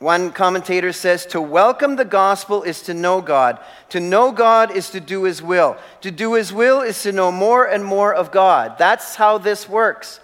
One 0.00 0.32
commentator 0.32 0.92
says, 0.92 1.26
To 1.26 1.42
welcome 1.42 1.96
the 1.96 2.06
gospel 2.06 2.62
is 2.62 2.80
to 2.82 2.94
know 2.94 3.20
God. 3.20 3.60
To 3.90 4.00
know 4.00 4.32
God 4.32 4.74
is 4.74 4.88
to 4.90 5.00
do 5.00 5.24
his 5.24 5.42
will. 5.42 5.76
To 6.00 6.10
do 6.10 6.34
his 6.34 6.54
will 6.54 6.80
is 6.80 7.02
to 7.02 7.12
know 7.12 7.30
more 7.30 7.66
and 7.66 7.84
more 7.84 8.14
of 8.14 8.32
God. 8.32 8.78
That's 8.78 9.16
how 9.16 9.36
this 9.36 9.68
works. 9.68 10.20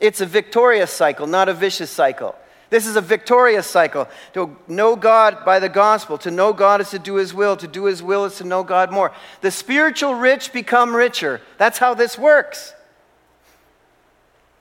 It's 0.00 0.22
a 0.22 0.26
victorious 0.26 0.90
cycle, 0.90 1.26
not 1.26 1.50
a 1.50 1.54
vicious 1.54 1.90
cycle. 1.90 2.34
This 2.70 2.86
is 2.86 2.96
a 2.96 3.02
victorious 3.02 3.66
cycle. 3.66 4.08
To 4.32 4.56
know 4.66 4.96
God 4.96 5.44
by 5.44 5.58
the 5.58 5.68
gospel, 5.68 6.16
to 6.18 6.30
know 6.30 6.54
God 6.54 6.80
is 6.80 6.88
to 6.90 6.98
do 6.98 7.16
his 7.16 7.34
will, 7.34 7.54
to 7.58 7.68
do 7.68 7.84
his 7.84 8.02
will 8.02 8.24
is 8.24 8.38
to 8.38 8.44
know 8.44 8.64
God 8.64 8.90
more. 8.90 9.12
The 9.42 9.50
spiritual 9.50 10.14
rich 10.14 10.54
become 10.54 10.96
richer. 10.96 11.42
That's 11.58 11.76
how 11.76 11.92
this 11.92 12.16
works. 12.16 12.72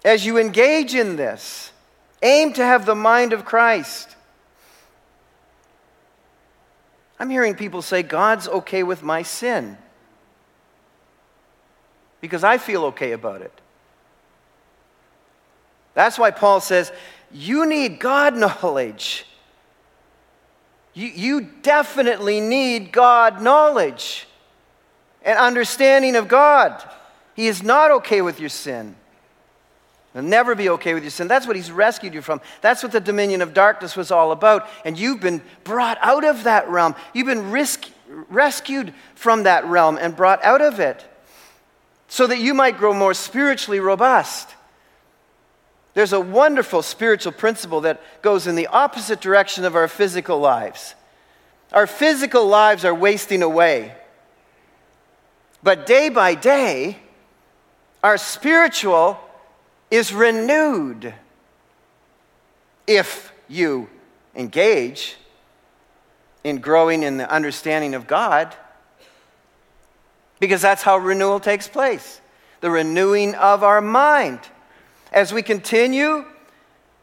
As 0.04 0.26
you 0.26 0.38
engage 0.38 0.96
in 0.96 1.16
this, 1.16 1.72
aim 2.22 2.54
to 2.54 2.66
have 2.66 2.86
the 2.86 2.96
mind 2.96 3.34
of 3.34 3.46
Christ. 3.46 4.16
I'm 7.20 7.30
hearing 7.30 7.54
people 7.54 7.82
say, 7.82 8.02
God's 8.02 8.48
okay 8.48 8.82
with 8.82 9.04
my 9.04 9.22
sin 9.22 9.78
because 12.20 12.44
I 12.44 12.58
feel 12.58 12.86
okay 12.86 13.12
about 13.12 13.42
it. 13.42 13.54
That's 15.94 16.18
why 16.18 16.32
Paul 16.32 16.62
says, 16.62 16.92
you 17.32 17.66
need 17.66 18.00
God 18.00 18.36
knowledge. 18.36 19.26
You, 20.94 21.08
you 21.08 21.42
definitely 21.62 22.40
need 22.40 22.92
God 22.92 23.42
knowledge 23.42 24.28
and 25.24 25.38
understanding 25.38 26.16
of 26.16 26.28
God. 26.28 26.84
He 27.36 27.48
is 27.48 27.62
not 27.62 27.92
okay 27.92 28.22
with 28.22 28.40
your 28.40 28.50
sin. 28.50 28.96
He'll 30.14 30.24
never 30.24 30.56
be 30.56 30.70
okay 30.70 30.94
with 30.94 31.04
your 31.04 31.12
sin. 31.12 31.28
That's 31.28 31.48
what 31.48 31.56
he's 31.56 31.72
rescued 31.72 32.14
you 32.14 32.22
from. 32.22 32.42
That's 32.60 32.84
what 32.84 32.92
the 32.92 33.00
dominion 33.00 33.42
of 33.42 33.54
darkness 33.54 33.96
was 33.96 34.12
all 34.12 34.32
about. 34.32 34.68
And 34.84 35.00
you've 35.00 35.22
been 35.22 35.42
brought 35.64 35.98
out 36.02 36.26
of 36.26 36.44
that 36.44 36.70
realm. 36.70 36.96
You've 37.14 37.28
been 37.28 37.52
risk, 37.52 37.88
rescued 38.30 38.94
from 39.16 39.44
that 39.44 39.66
realm 39.66 39.98
and 39.98 40.16
brought 40.16 40.44
out 40.44 40.62
of 40.62 40.80
it 40.80 41.06
so 42.10 42.28
that 42.28 42.40
you 42.40 42.54
might 42.54 42.78
grow 42.78 42.94
more 42.94 43.14
spiritually 43.14 43.80
robust. 43.80 44.50
There's 45.94 46.14
a 46.14 46.20
wonderful 46.20 46.82
spiritual 46.82 47.32
principle 47.32 47.82
that 47.82 48.02
goes 48.22 48.48
in 48.48 48.56
the 48.56 48.68
opposite 48.68 49.22
direction 49.22 49.64
of 49.64 49.76
our 49.76 49.88
physical 49.88 50.40
lives. 50.40 50.96
Our 51.72 51.88
physical 51.88 52.48
lives 52.48 52.84
are 52.84 52.94
wasting 52.94 53.42
away. 53.42 53.96
But 55.64 55.86
day 55.86 56.10
by 56.10 56.36
day, 56.36 56.98
our 58.04 58.18
spiritual 58.18 59.18
is 59.92 60.14
renewed 60.14 61.14
if 62.88 63.34
you 63.48 63.90
engage 64.34 65.18
in 66.44 66.60
growing 66.60 67.04
in 67.04 67.18
the 67.18 67.30
understanding 67.30 67.94
of 67.94 68.08
God, 68.08 68.56
because 70.40 70.62
that's 70.62 70.82
how 70.82 70.98
renewal 70.98 71.40
takes 71.40 71.68
place 71.68 72.22
the 72.62 72.70
renewing 72.70 73.34
of 73.36 73.64
our 73.64 73.82
mind. 73.82 74.40
As 75.12 75.34
we 75.34 75.42
continue 75.42 76.26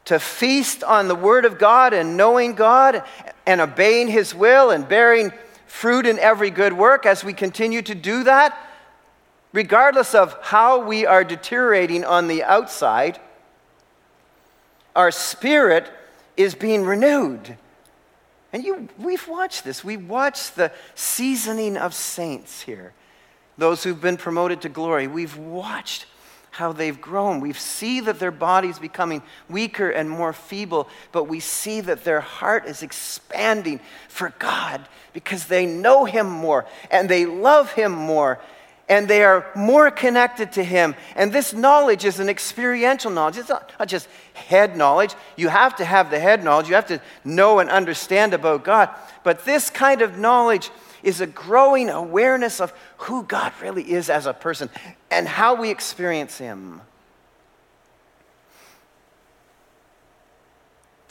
to 0.05 0.17
feast 0.17 0.83
on 0.83 1.07
the 1.07 1.15
Word 1.15 1.45
of 1.45 1.59
God 1.59 1.93
and 1.93 2.17
knowing 2.17 2.53
God 2.53 3.03
and 3.45 3.61
obeying 3.61 4.07
His 4.07 4.33
will 4.33 4.71
and 4.71 4.87
bearing 4.87 5.31
fruit 5.67 6.05
in 6.05 6.17
every 6.17 6.49
good 6.49 6.73
work, 6.73 7.05
as 7.05 7.23
we 7.23 7.33
continue 7.33 7.81
to 7.81 7.93
do 7.93 8.23
that, 8.23 8.57
regardless 9.51 10.13
of 10.13 10.37
how 10.41 10.85
we 10.85 11.05
are 11.05 11.23
deteriorating 11.23 12.03
on 12.05 12.27
the 12.27 12.43
outside, 12.43 13.19
our 14.95 15.11
spirit 15.11 15.89
is 16.37 16.55
being 16.55 16.83
renewed. 16.83 17.57
And 18.51 18.63
you, 18.63 18.89
we've 18.97 19.27
watched 19.27 19.63
this. 19.63 19.83
We 19.83 19.97
watched 19.97 20.55
the 20.55 20.71
seasoning 20.95 21.77
of 21.77 21.93
saints 21.93 22.61
here, 22.61 22.93
those 23.57 23.83
who've 23.83 24.01
been 24.01 24.17
promoted 24.17 24.61
to 24.61 24.69
glory. 24.69 25.07
We've 25.07 25.37
watched 25.37 26.05
how 26.51 26.73
they've 26.73 26.99
grown. 26.99 27.39
We 27.39 27.53
see 27.53 27.99
that 28.01 28.19
their 28.19 28.31
body's 28.31 28.79
becoming 28.79 29.21
weaker 29.49 29.89
and 29.89 30.09
more 30.09 30.33
feeble, 30.33 30.89
but 31.11 31.25
we 31.25 31.39
see 31.39 31.79
that 31.81 32.03
their 32.03 32.21
heart 32.21 32.65
is 32.65 32.81
expanding 32.81 33.79
for 34.07 34.33
God 34.39 34.87
because 35.13 35.45
they 35.45 35.65
know 35.65 36.05
Him 36.05 36.27
more 36.27 36.65
and 36.89 37.07
they 37.07 37.25
love 37.25 37.71
Him 37.73 37.91
more 37.91 38.39
and 38.89 39.07
they 39.07 39.23
are 39.23 39.45
more 39.55 39.91
connected 39.91 40.51
to 40.53 40.63
Him. 40.63 40.95
And 41.15 41.31
this 41.31 41.53
knowledge 41.53 42.03
is 42.03 42.19
an 42.19 42.27
experiential 42.27 43.11
knowledge. 43.11 43.37
It's 43.37 43.49
not, 43.49 43.71
just 43.87 44.09
head 44.33 44.75
knowledge. 44.75 45.13
You 45.37 45.47
have 45.47 45.75
to 45.75 45.85
have 45.85 46.09
the 46.09 46.19
head 46.19 46.43
knowledge, 46.43 46.67
you 46.67 46.75
have 46.75 46.87
to 46.87 46.99
know 47.23 47.59
and 47.59 47.69
understand 47.69 48.33
about 48.33 48.63
God. 48.63 48.89
But 49.23 49.45
this 49.45 49.69
kind 49.69 50.01
of 50.01 50.17
knowledge 50.17 50.71
is 51.03 51.21
a 51.21 51.27
growing 51.27 51.89
awareness 51.89 52.59
of 52.59 52.73
who 52.97 53.23
God 53.23 53.53
really 53.61 53.89
is 53.89 54.09
as 54.09 54.25
a 54.25 54.33
person 54.33 54.69
and 55.09 55.27
how 55.27 55.55
we 55.55 55.69
experience 55.69 56.39
Him. 56.39 56.81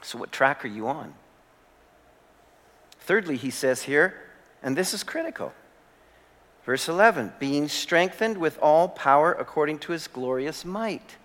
So, 0.02 0.18
what 0.18 0.32
track 0.32 0.64
are 0.64 0.68
you 0.68 0.88
on? 0.88 1.14
Thirdly, 3.00 3.36
he 3.36 3.50
says 3.50 3.82
here, 3.82 4.14
and 4.62 4.76
this 4.76 4.92
is 4.92 5.02
critical. 5.02 5.52
Verse 6.68 6.86
11, 6.86 7.32
being 7.38 7.66
strengthened 7.66 8.36
with 8.36 8.58
all 8.58 8.90
power 8.90 9.32
according 9.32 9.78
to 9.78 9.92
his 9.92 10.06
glorious 10.06 10.66
might, 10.66 11.16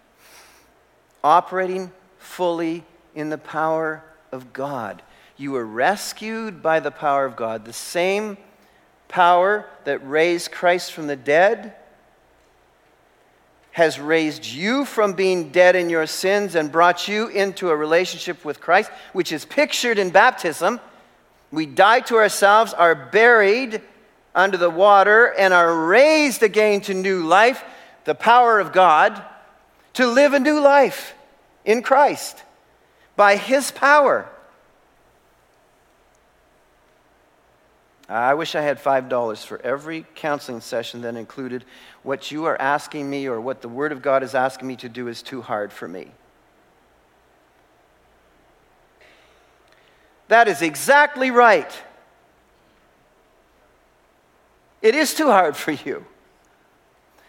operating 1.21 1.91
fully 2.17 2.85
in 3.13 3.27
the 3.27 3.37
power 3.37 4.05
of 4.31 4.53
God. 4.53 5.01
You 5.35 5.51
were 5.51 5.65
rescued 5.65 6.63
by 6.63 6.79
the 6.79 6.91
power 6.91 7.25
of 7.25 7.35
God, 7.35 7.65
the 7.65 7.73
same 7.73 8.37
power 9.09 9.65
that 9.83 10.07
raised 10.07 10.53
Christ 10.53 10.93
from 10.93 11.07
the 11.07 11.17
dead 11.17 11.75
has 13.73 13.99
raised 13.99 14.45
you 14.45 14.85
from 14.85 15.11
being 15.11 15.49
dead 15.49 15.75
in 15.75 15.89
your 15.89 16.07
sins 16.07 16.55
and 16.55 16.71
brought 16.71 17.09
you 17.09 17.27
into 17.27 17.69
a 17.69 17.75
relationship 17.75 18.45
with 18.45 18.61
Christ, 18.61 18.91
which 19.11 19.33
is 19.33 19.43
pictured 19.43 19.99
in 19.99 20.09
baptism. 20.09 20.79
We 21.51 21.65
die 21.65 21.99
to 21.99 22.15
ourselves, 22.15 22.73
are 22.73 22.95
buried 22.95 23.81
under 24.35 24.57
the 24.57 24.69
water, 24.69 25.27
and 25.37 25.53
are 25.53 25.85
raised 25.85 26.43
again 26.43 26.81
to 26.81 26.93
new 26.93 27.23
life, 27.23 27.63
the 28.05 28.15
power 28.15 28.59
of 28.59 28.71
God, 28.71 29.23
to 29.93 30.07
live 30.07 30.33
a 30.33 30.39
new 30.39 30.59
life 30.59 31.13
in 31.65 31.81
Christ 31.81 32.43
by 33.15 33.35
His 33.35 33.71
power. 33.71 34.27
I 38.09 38.33
wish 38.33 38.53
I 38.53 38.61
had 38.61 38.79
$5 38.79 39.45
for 39.45 39.61
every 39.61 40.05
counseling 40.15 40.61
session 40.61 41.01
that 41.01 41.15
included 41.15 41.63
what 42.03 42.31
you 42.31 42.45
are 42.45 42.59
asking 42.61 43.09
me 43.09 43.27
or 43.27 43.39
what 43.39 43.61
the 43.61 43.69
Word 43.69 43.91
of 43.91 44.01
God 44.01 44.23
is 44.23 44.35
asking 44.35 44.67
me 44.67 44.75
to 44.77 44.89
do 44.89 45.07
is 45.07 45.21
too 45.21 45.41
hard 45.41 45.71
for 45.71 45.87
me. 45.87 46.11
That 50.27 50.47
is 50.47 50.61
exactly 50.61 51.31
right. 51.31 51.71
It 54.83 54.95
is 54.95 55.13
too 55.13 55.27
hard 55.27 55.55
for 55.55 55.71
you. 55.71 56.05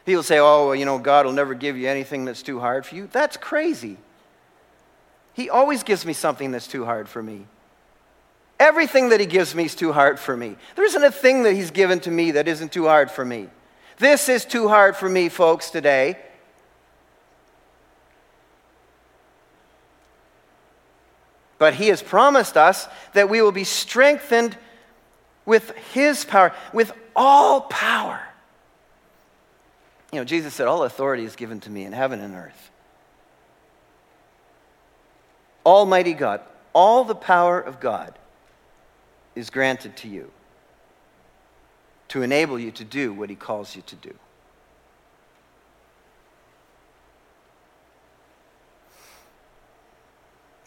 People 0.04 0.24
say, 0.24 0.38
oh, 0.38 0.66
well, 0.66 0.74
you 0.74 0.84
know, 0.84 0.98
God 0.98 1.24
will 1.24 1.32
never 1.32 1.54
give 1.54 1.78
you 1.78 1.88
anything 1.88 2.24
that's 2.24 2.42
too 2.42 2.58
hard 2.58 2.84
for 2.84 2.96
you. 2.96 3.08
That's 3.10 3.36
crazy. 3.36 3.96
He 5.32 5.48
always 5.48 5.84
gives 5.84 6.04
me 6.04 6.12
something 6.12 6.50
that's 6.50 6.66
too 6.66 6.84
hard 6.84 7.08
for 7.08 7.22
me. 7.22 7.46
Everything 8.58 9.10
that 9.10 9.20
He 9.20 9.26
gives 9.26 9.54
me 9.54 9.64
is 9.64 9.74
too 9.74 9.92
hard 9.92 10.18
for 10.18 10.36
me. 10.36 10.56
There 10.74 10.84
isn't 10.84 11.02
a 11.02 11.12
thing 11.12 11.44
that 11.44 11.54
He's 11.54 11.70
given 11.70 12.00
to 12.00 12.10
me 12.10 12.32
that 12.32 12.48
isn't 12.48 12.72
too 12.72 12.86
hard 12.86 13.10
for 13.10 13.24
me. 13.24 13.48
This 13.98 14.28
is 14.28 14.44
too 14.44 14.68
hard 14.68 14.96
for 14.96 15.08
me, 15.08 15.28
folks, 15.28 15.70
today. 15.70 16.18
But 21.58 21.74
He 21.74 21.86
has 21.86 22.02
promised 22.02 22.56
us 22.56 22.88
that 23.12 23.30
we 23.30 23.40
will 23.40 23.52
be 23.52 23.64
strengthened 23.64 24.58
with 25.46 25.70
His 25.92 26.24
power, 26.24 26.52
with 26.72 26.92
all 27.14 27.62
power. 27.62 28.20
You 30.12 30.20
know, 30.20 30.24
Jesus 30.24 30.54
said, 30.54 30.66
All 30.66 30.84
authority 30.84 31.24
is 31.24 31.36
given 31.36 31.60
to 31.60 31.70
me 31.70 31.84
in 31.84 31.92
heaven 31.92 32.20
and 32.20 32.34
earth. 32.34 32.70
Almighty 35.66 36.12
God, 36.12 36.40
all 36.72 37.04
the 37.04 37.14
power 37.14 37.60
of 37.60 37.80
God 37.80 38.18
is 39.34 39.50
granted 39.50 39.96
to 39.98 40.08
you 40.08 40.30
to 42.08 42.22
enable 42.22 42.58
you 42.58 42.70
to 42.70 42.84
do 42.84 43.12
what 43.12 43.30
He 43.30 43.36
calls 43.36 43.74
you 43.74 43.82
to 43.82 43.96
do. 43.96 44.14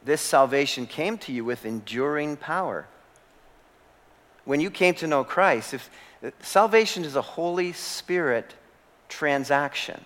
This 0.04 0.22
salvation 0.22 0.88
came 0.88 1.18
to 1.20 1.32
you 1.32 1.44
with 1.44 1.66
enduring 1.66 2.38
power. 2.38 2.88
When 4.48 4.62
you 4.62 4.72
came 4.72 4.94
to 4.96 5.08
know 5.08 5.26
Christ, 5.26 5.74
if, 5.74 5.90
uh, 6.24 6.32
salvation 6.40 7.04
is 7.04 7.18
a 7.18 7.22
Holy 7.22 7.74
Spirit 7.74 8.56
transaction. 9.10 10.06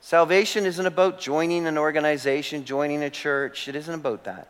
Salvation 0.00 0.64
isn't 0.64 0.86
about 0.86 1.20
joining 1.20 1.66
an 1.66 1.76
organization, 1.76 2.64
joining 2.64 3.02
a 3.02 3.10
church. 3.10 3.68
It 3.68 3.76
isn't 3.76 3.92
about 3.92 4.24
that. 4.24 4.48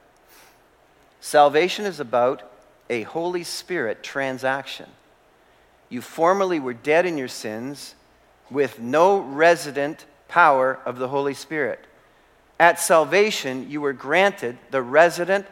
Salvation 1.20 1.86
is 1.86 1.98
about 1.98 2.48
a 2.88 3.02
Holy 3.02 3.42
Spirit 3.42 4.04
transaction. 4.04 4.86
You 5.88 6.00
formerly 6.00 6.60
were 6.60 6.72
dead 6.72 7.04
in 7.04 7.18
your 7.18 7.26
sins 7.26 7.96
with 8.48 8.78
no 8.78 9.18
resident 9.18 10.06
power 10.28 10.78
of 10.86 11.00
the 11.00 11.08
Holy 11.08 11.34
Spirit. 11.34 11.84
At 12.60 12.78
salvation, 12.78 13.68
you 13.68 13.80
were 13.80 13.92
granted 13.92 14.56
the 14.70 14.82
resident 14.82 15.46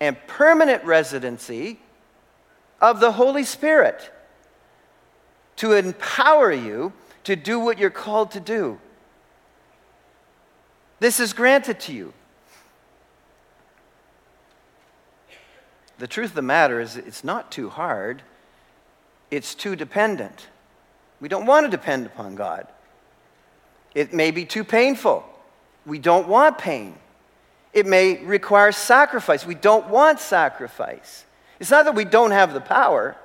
and 0.00 0.16
permanent 0.26 0.82
residency 0.84 1.78
of 2.80 3.00
the 3.00 3.12
Holy 3.12 3.44
Spirit 3.44 4.10
to 5.56 5.72
empower 5.74 6.50
you 6.50 6.92
to 7.24 7.36
do 7.36 7.60
what 7.60 7.78
you're 7.78 7.90
called 7.90 8.30
to 8.30 8.40
do. 8.40 8.78
This 11.00 11.20
is 11.20 11.32
granted 11.32 11.80
to 11.80 11.92
you. 11.92 12.12
The 15.98 16.06
truth 16.06 16.30
of 16.30 16.34
the 16.34 16.42
matter 16.42 16.80
is, 16.80 16.96
it's 16.96 17.22
not 17.22 17.52
too 17.52 17.68
hard, 17.68 18.22
it's 19.30 19.54
too 19.54 19.76
dependent. 19.76 20.48
We 21.20 21.28
don't 21.28 21.44
want 21.44 21.66
to 21.66 21.70
depend 21.70 22.06
upon 22.06 22.36
God. 22.36 22.66
It 23.94 24.14
may 24.14 24.30
be 24.30 24.46
too 24.46 24.64
painful. 24.64 25.24
We 25.84 25.98
don't 25.98 26.26
want 26.26 26.56
pain. 26.56 26.96
It 27.72 27.86
may 27.86 28.22
require 28.24 28.72
sacrifice. 28.72 29.46
We 29.46 29.54
don't 29.54 29.88
want 29.88 30.20
sacrifice. 30.20 31.24
It's 31.60 31.70
not 31.70 31.84
that 31.84 31.94
we 31.94 32.04
don't 32.04 32.30
have 32.32 32.52
the 32.52 32.60
power, 32.60 33.16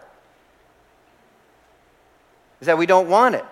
it's 2.60 2.68
that 2.68 2.78
we 2.78 2.86
don't 2.86 3.10
want 3.10 3.36
it. 3.36 3.46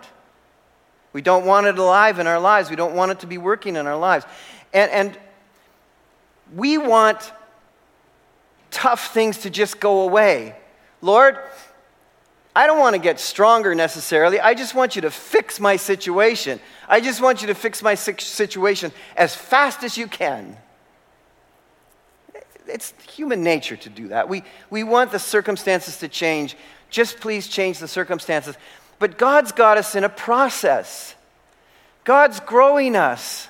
We 1.14 1.22
don't 1.22 1.46
want 1.46 1.68
it 1.68 1.78
alive 1.78 2.18
in 2.18 2.26
our 2.26 2.40
lives. 2.40 2.72
We 2.72 2.76
don't 2.76 2.96
want 2.96 3.12
it 3.12 3.20
to 3.20 3.28
be 3.28 3.38
working 3.38 3.76
in 3.76 3.86
our 3.86 3.96
lives. 3.96 4.26
And, 4.74 4.90
and 4.90 5.18
we 6.56 6.80
want 6.80 7.32
tough 8.72 9.14
things 9.14 9.38
to 9.40 9.52
just 9.52 9.80
go 9.80 10.02
away. 10.02 10.56
Lord, 11.02 11.38
I 12.56 12.66
don't 12.66 12.80
want 12.80 12.96
to 12.96 13.00
get 13.00 13.20
stronger 13.20 13.76
necessarily. 13.76 14.40
I 14.40 14.56
just 14.56 14.74
want 14.74 14.96
you 14.96 15.04
to 15.04 15.12
fix 15.12 15.60
my 15.60 15.76
situation. 15.76 16.60
I 16.90 17.00
just 17.00 17.22
want 17.22 17.42
you 17.42 17.48
to 17.48 17.56
fix 17.56 17.84
my 17.84 17.96
situation 17.96 18.92
as 19.16 19.36
fast 19.36 19.84
as 19.84 19.98
you 19.98 20.08
can. 20.08 20.58
It's 22.68 22.94
human 23.14 23.44
nature 23.44 23.76
to 23.76 23.90
do 23.90 24.10
that. 24.10 24.30
We, 24.30 24.44
we 24.70 24.84
want 24.84 25.12
the 25.12 25.20
circumstances 25.20 25.98
to 25.98 26.08
change. 26.08 26.56
Just 26.90 27.20
please 27.20 27.48
change 27.48 27.80
the 27.80 27.88
circumstances. 27.88 28.56
But 29.00 29.18
God's 29.18 29.52
got 29.52 29.78
us 29.78 29.96
in 29.96 30.04
a 30.04 30.10
process. 30.10 31.16
God's 32.04 32.40
growing 32.40 32.96
us. 32.96 33.48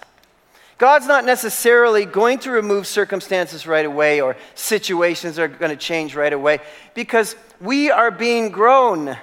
God's 0.78 1.08
not 1.08 1.26
necessarily 1.26 2.06
going 2.06 2.40
to 2.40 2.52
remove 2.52 2.88
circumstances 2.88 3.68
right 3.68 3.86
away 3.86 4.22
or 4.22 4.36
situations 4.56 5.40
are 5.40 5.48
going 5.48 5.72
to 5.72 5.78
change 5.78 6.16
right 6.16 6.34
away 6.34 6.60
because 6.94 7.36
we 7.62 7.92
are 7.92 8.12
being 8.12 8.50
grown 8.50 9.16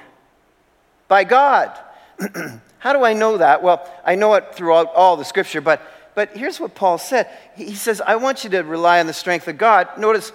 by 1.09 1.25
God. 1.25 1.77
How 2.79 2.95
do 2.95 3.05
I 3.05 3.13
know 3.13 3.37
that? 3.39 3.63
Well, 3.63 3.87
I 4.05 4.15
know 4.15 4.35
it 4.35 4.55
throughout 4.55 4.95
all 4.95 5.17
the 5.17 5.25
scripture, 5.25 5.61
but, 5.61 5.83
but 6.15 6.37
here's 6.37 6.61
what 6.61 6.75
Paul 6.75 6.99
said. 6.99 7.29
He 7.55 7.75
says, 7.75 8.01
I 8.01 8.17
want 8.17 8.45
you 8.45 8.51
to 8.51 8.61
rely 8.63 9.01
on 9.01 9.07
the 9.07 9.13
strength 9.13 9.49
of 9.49 9.59
God. 9.59 9.89
Notice, 9.99 10.33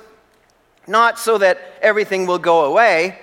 not 0.87 1.19
so 1.19 1.37
that 1.37 1.59
everything 1.81 2.25
will 2.25 2.39
go 2.39 2.65
away, 2.65 3.19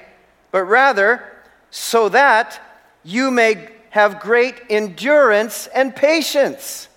but 0.51 0.65
rather 0.65 1.23
so 1.71 2.09
that 2.11 2.61
you 3.05 3.31
may 3.31 3.69
have 3.91 4.21
great 4.21 4.61
endurance 4.71 5.67
and 5.69 5.95
patience. 5.95 6.89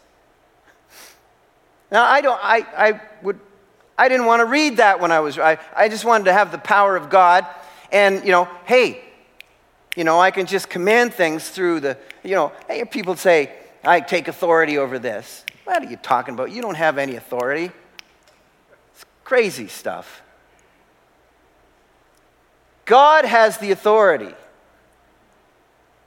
Now, 1.92 2.04
I 2.04 2.22
don't, 2.22 2.40
I, 2.42 2.66
I 2.78 3.02
would, 3.22 3.40
I 3.98 4.10
didn't 4.10 4.26
want 4.26 4.42
to 4.42 4.46
read 4.46 4.78
that 4.78 5.00
when 5.00 5.12
I 5.12 5.20
was, 5.22 5.40
I, 5.40 5.58
I 5.76 5.88
just 5.88 6.04
wanted 6.04 6.26
to 6.26 6.34
have 6.34 6.52
the 6.52 6.58
power 6.58 6.96
of 6.96 7.10
God 7.10 7.46
and, 7.92 8.26
you 8.26 8.32
know, 8.32 8.50
hey, 8.66 9.02
you 9.96 10.04
know, 10.04 10.20
I 10.20 10.32
can 10.32 10.46
just 10.46 10.70
command 10.70 11.14
things 11.14 11.48
through 11.48 11.80
the, 11.80 11.98
you 12.24 12.36
know, 12.36 12.52
hey, 12.68 12.84
people 12.84 13.16
say, 13.16 13.52
I 13.84 14.02
take 14.02 14.28
authority 14.28 14.78
over 14.78 15.00
this. 15.00 15.45
What 15.66 15.84
are 15.84 15.90
you 15.90 15.98
talking 15.98 16.36
about? 16.36 16.52
You 16.52 16.62
don't 16.62 16.76
have 16.76 16.98
any 16.98 17.16
authority. 17.16 17.72
It's 18.94 19.06
crazy 19.24 19.68
stuff. 19.68 20.22
God 22.86 23.26
has 23.26 23.58
the 23.58 23.72
authority. 23.72 24.34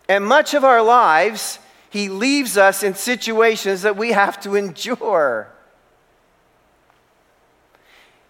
And 0.09 0.25
much 0.25 0.55
of 0.55 0.65
our 0.65 0.81
lives, 0.81 1.59
He 1.91 2.09
leaves 2.09 2.57
us 2.57 2.83
in 2.83 2.95
situations 2.95 3.83
that 3.83 3.97
we 3.97 4.13
have 4.13 4.41
to 4.43 4.55
endure. 4.55 5.49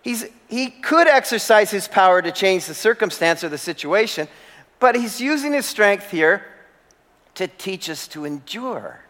He's, 0.00 0.24
he 0.48 0.70
could 0.70 1.06
exercise 1.06 1.70
his 1.70 1.86
power 1.86 2.22
to 2.22 2.32
change 2.32 2.64
the 2.64 2.72
circumstance 2.72 3.44
or 3.44 3.50
the 3.50 3.58
situation, 3.58 4.28
but 4.78 4.94
he's 4.94 5.20
using 5.20 5.52
his 5.52 5.66
strength 5.66 6.10
here 6.10 6.46
to 7.34 7.46
teach 7.46 7.90
us 7.90 8.08
to 8.08 8.24
endure 8.24 9.04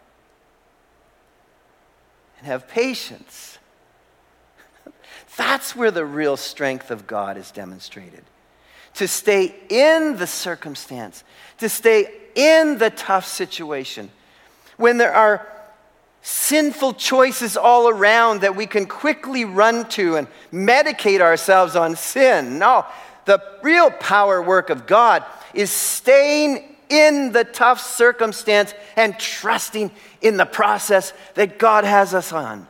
and 2.39 2.47
have 2.47 2.67
patience. 2.67 3.57
That's 5.37 5.75
where 5.75 5.91
the 5.91 6.05
real 6.05 6.37
strength 6.37 6.91
of 6.91 7.07
God 7.07 7.37
is 7.37 7.51
demonstrated. 7.51 8.23
To 8.95 9.07
stay 9.07 9.55
in 9.69 10.17
the 10.17 10.27
circumstance, 10.27 11.23
to 11.59 11.69
stay 11.69 12.11
in 12.35 12.77
the 12.77 12.89
tough 12.89 13.25
situation. 13.25 14.09
When 14.77 14.97
there 14.97 15.13
are 15.13 15.47
sinful 16.21 16.93
choices 16.93 17.55
all 17.55 17.87
around 17.87 18.41
that 18.41 18.55
we 18.55 18.65
can 18.65 18.85
quickly 18.85 19.45
run 19.45 19.87
to 19.89 20.17
and 20.17 20.27
medicate 20.51 21.21
ourselves 21.21 21.75
on 21.75 21.95
sin. 21.95 22.59
No, 22.59 22.85
the 23.25 23.41
real 23.61 23.89
power 23.89 24.41
work 24.41 24.69
of 24.69 24.85
God 24.85 25.23
is 25.53 25.71
staying 25.71 26.75
in 26.89 27.31
the 27.31 27.43
tough 27.43 27.79
circumstance 27.79 28.73
and 28.95 29.17
trusting 29.19 29.91
in 30.21 30.37
the 30.37 30.45
process 30.45 31.13
that 31.35 31.59
God 31.59 31.85
has 31.85 32.13
us 32.13 32.33
on. 32.33 32.67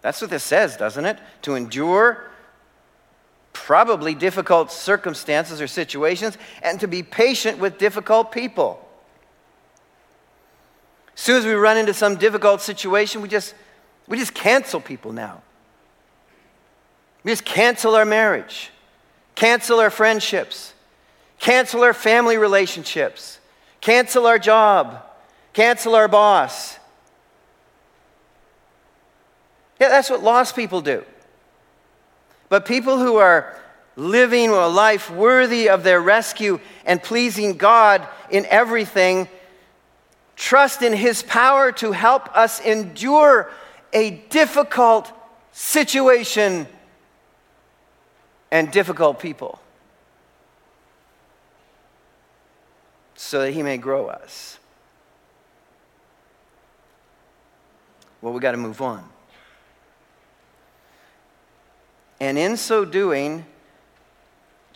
That's 0.00 0.20
what 0.20 0.30
this 0.30 0.44
says, 0.44 0.76
doesn't 0.76 1.04
it? 1.04 1.18
To 1.42 1.54
endure 1.54 2.24
probably 3.52 4.14
difficult 4.14 4.70
circumstances 4.72 5.60
or 5.60 5.66
situations 5.66 6.38
and 6.62 6.80
to 6.80 6.88
be 6.88 7.02
patient 7.02 7.58
with 7.58 7.76
difficult 7.76 8.32
people. 8.32 8.82
As 11.14 11.20
soon 11.20 11.36
as 11.36 11.44
we 11.44 11.52
run 11.52 11.76
into 11.76 11.92
some 11.92 12.14
difficult 12.16 12.62
situation, 12.62 13.20
we 13.20 13.28
just, 13.28 13.54
we 14.06 14.16
just 14.16 14.32
cancel 14.32 14.80
people 14.80 15.12
now. 15.12 15.42
We 17.24 17.32
just 17.32 17.44
cancel 17.44 17.96
our 17.96 18.04
marriage, 18.04 18.70
cancel 19.38 19.78
our 19.78 19.88
friendships, 19.88 20.74
cancel 21.38 21.84
our 21.84 21.94
family 21.94 22.36
relationships, 22.36 23.38
cancel 23.80 24.26
our 24.26 24.36
job, 24.36 25.00
cancel 25.52 25.94
our 25.94 26.08
boss. 26.08 26.76
Yeah, 29.80 29.90
that's 29.90 30.10
what 30.10 30.24
lost 30.24 30.56
people 30.56 30.80
do. 30.80 31.04
But 32.48 32.66
people 32.66 32.98
who 32.98 33.14
are 33.14 33.56
living 33.94 34.50
a 34.50 34.66
life 34.66 35.08
worthy 35.08 35.68
of 35.68 35.84
their 35.84 36.00
rescue 36.00 36.58
and 36.84 37.00
pleasing 37.00 37.56
God 37.56 38.08
in 38.30 38.44
everything, 38.46 39.28
trust 40.34 40.82
in 40.82 40.92
His 40.92 41.22
power 41.22 41.70
to 41.70 41.92
help 41.92 42.36
us 42.36 42.58
endure 42.58 43.52
a 43.92 44.10
difficult 44.30 45.12
situation 45.52 46.66
and 48.50 48.70
difficult 48.70 49.18
people 49.18 49.60
so 53.14 53.42
that 53.42 53.52
He 53.52 53.62
may 53.62 53.76
grow 53.76 54.06
us. 54.06 54.58
Well, 58.20 58.32
we 58.32 58.40
got 58.40 58.52
to 58.52 58.56
move 58.56 58.80
on. 58.82 59.04
And 62.20 62.36
in 62.36 62.56
so 62.56 62.84
doing, 62.84 63.44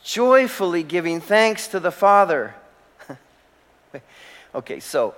joyfully 0.02 0.82
giving 0.82 1.20
thanks 1.20 1.68
to 1.68 1.80
the 1.80 1.90
Father. 1.90 2.54
okay, 4.54 4.80
so 4.80 5.14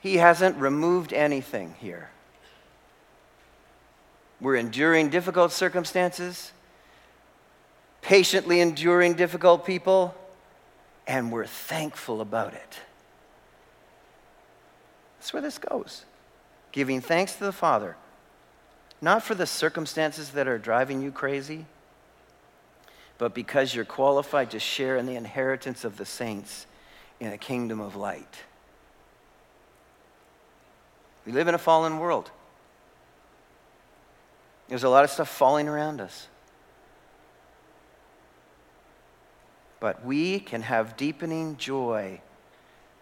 he 0.00 0.16
hasn't 0.16 0.56
removed 0.56 1.12
anything 1.12 1.74
here. 1.78 2.10
We're 4.40 4.56
enduring 4.56 5.10
difficult 5.10 5.52
circumstances, 5.52 6.52
patiently 8.02 8.60
enduring 8.60 9.14
difficult 9.14 9.64
people, 9.64 10.14
and 11.06 11.30
we're 11.32 11.46
thankful 11.46 12.20
about 12.20 12.54
it. 12.54 12.78
That's 15.18 15.32
where 15.32 15.42
this 15.42 15.58
goes. 15.58 16.04
Giving 16.72 17.00
thanks 17.00 17.34
to 17.34 17.44
the 17.44 17.52
Father, 17.52 17.96
not 19.02 19.22
for 19.22 19.34
the 19.34 19.46
circumstances 19.46 20.30
that 20.30 20.48
are 20.48 20.58
driving 20.58 21.02
you 21.02 21.10
crazy, 21.10 21.66
but 23.18 23.34
because 23.34 23.74
you're 23.74 23.84
qualified 23.84 24.50
to 24.52 24.58
share 24.58 24.96
in 24.96 25.04
the 25.04 25.16
inheritance 25.16 25.84
of 25.84 25.98
the 25.98 26.06
saints 26.06 26.66
in 27.18 27.32
a 27.32 27.38
kingdom 27.38 27.80
of 27.80 27.96
light. 27.96 28.36
We 31.26 31.32
live 31.32 31.48
in 31.48 31.54
a 31.54 31.58
fallen 31.58 31.98
world. 31.98 32.30
There's 34.68 34.84
a 34.84 34.88
lot 34.88 35.04
of 35.04 35.10
stuff 35.10 35.28
falling 35.28 35.68
around 35.68 36.00
us. 36.00 36.28
But 39.80 40.04
we 40.04 40.38
can 40.40 40.62
have 40.62 40.96
deepening 40.96 41.56
joy 41.56 42.20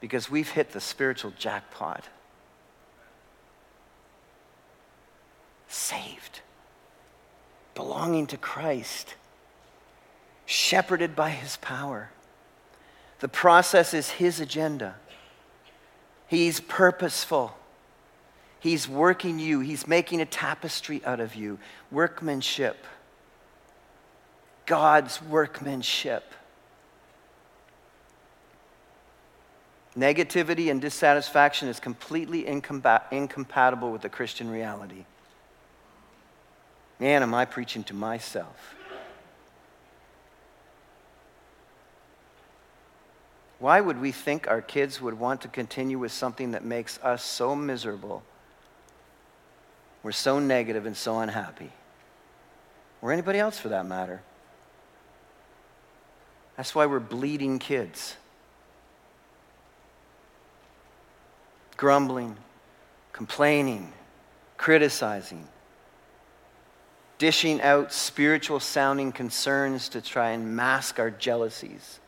because 0.00 0.30
we've 0.30 0.50
hit 0.50 0.70
the 0.70 0.80
spiritual 0.80 1.32
jackpot. 1.36 2.04
Saved, 5.66 6.40
belonging 7.74 8.26
to 8.28 8.36
Christ, 8.36 9.16
shepherded 10.46 11.14
by 11.14 11.30
his 11.30 11.56
power. 11.58 12.10
The 13.18 13.28
process 13.28 13.92
is 13.92 14.10
his 14.10 14.40
agenda. 14.40 14.94
He's 16.28 16.60
purposeful. 16.60 17.56
He's 18.60 18.88
working 18.88 19.38
you, 19.38 19.60
He's 19.60 19.86
making 19.86 20.20
a 20.20 20.26
tapestry 20.26 21.02
out 21.04 21.20
of 21.20 21.34
you. 21.34 21.58
Workmanship. 21.90 22.86
God's 24.66 25.22
workmanship. 25.22 26.34
Negativity 29.98 30.70
and 30.70 30.80
dissatisfaction 30.80 31.66
is 31.66 31.80
completely 31.80 32.46
incompatible 32.46 33.90
with 33.90 34.02
the 34.02 34.08
Christian 34.08 34.48
reality. 34.48 35.04
Man, 37.00 37.24
am 37.24 37.34
I 37.34 37.44
preaching 37.44 37.82
to 37.84 37.94
myself? 37.94 38.76
Why 43.58 43.80
would 43.80 44.00
we 44.00 44.12
think 44.12 44.46
our 44.46 44.62
kids 44.62 45.00
would 45.00 45.14
want 45.14 45.40
to 45.40 45.48
continue 45.48 45.98
with 45.98 46.12
something 46.12 46.52
that 46.52 46.64
makes 46.64 47.00
us 47.02 47.24
so 47.24 47.56
miserable? 47.56 48.22
We're 50.04 50.12
so 50.12 50.38
negative 50.38 50.86
and 50.86 50.96
so 50.96 51.18
unhappy. 51.18 51.72
Or 53.02 53.10
anybody 53.10 53.40
else 53.40 53.58
for 53.58 53.70
that 53.70 53.84
matter. 53.84 54.22
That's 56.56 56.72
why 56.72 56.86
we're 56.86 57.00
bleeding 57.00 57.58
kids. 57.58 58.14
Grumbling, 61.78 62.36
complaining, 63.12 63.92
criticizing, 64.56 65.46
dishing 67.18 67.62
out 67.62 67.92
spiritual 67.92 68.58
sounding 68.58 69.12
concerns 69.12 69.88
to 69.90 70.00
try 70.00 70.30
and 70.30 70.56
mask 70.56 70.98
our 70.98 71.08
jealousies, 71.08 72.00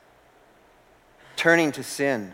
turning 1.36 1.70
to 1.70 1.84
sin. 1.84 2.32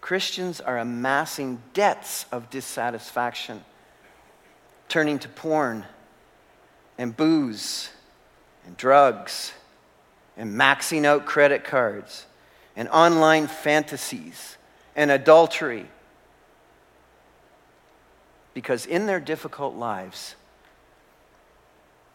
Christians 0.00 0.60
are 0.60 0.78
amassing 0.78 1.62
debts 1.72 2.26
of 2.32 2.50
dissatisfaction, 2.50 3.64
turning 4.88 5.20
to 5.20 5.28
porn 5.28 5.84
and 6.98 7.16
booze 7.16 7.90
and 8.66 8.76
drugs 8.76 9.52
and 10.36 10.54
maxing 10.54 11.04
out 11.04 11.24
credit 11.24 11.62
cards 11.62 12.26
and 12.78 12.88
online 12.90 13.48
fantasies 13.48 14.56
and 14.94 15.10
adultery. 15.10 15.86
Because 18.54 18.86
in 18.86 19.06
their 19.06 19.18
difficult 19.18 19.74
lives, 19.74 20.36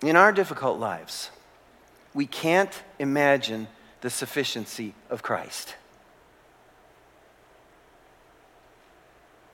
in 0.01 0.15
our 0.15 0.31
difficult 0.31 0.79
lives, 0.79 1.31
we 2.13 2.25
can't 2.25 2.81
imagine 2.97 3.67
the 3.99 4.09
sufficiency 4.09 4.93
of 5.09 5.21
Christ. 5.21 5.75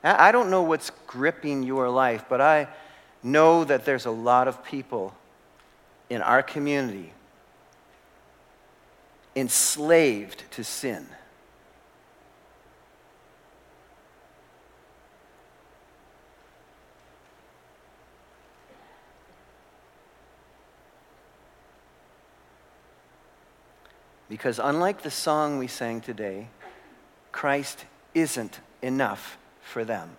I 0.04 0.32
don't 0.32 0.52
know 0.52 0.62
what's 0.62 0.92
gripping 1.08 1.64
your 1.64 1.90
life, 1.90 2.26
but 2.30 2.40
I 2.40 2.68
know 3.24 3.64
that 3.64 3.84
there's 3.84 4.06
a 4.06 4.12
lot 4.12 4.48
of 4.48 4.64
people 4.64 5.16
in 6.08 6.22
our 6.22 6.44
community 6.44 7.14
enslaved 9.40 10.44
to 10.52 10.64
sin. 10.64 11.08
Because 24.30 24.60
unlike 24.60 25.02
the 25.02 25.12
song 25.12 25.58
we 25.58 25.68
sang 25.68 26.02
today, 26.02 26.48
Christ 27.32 27.86
isn't 28.14 28.60
enough 28.82 29.38
for 29.62 29.84
them. 29.84 30.18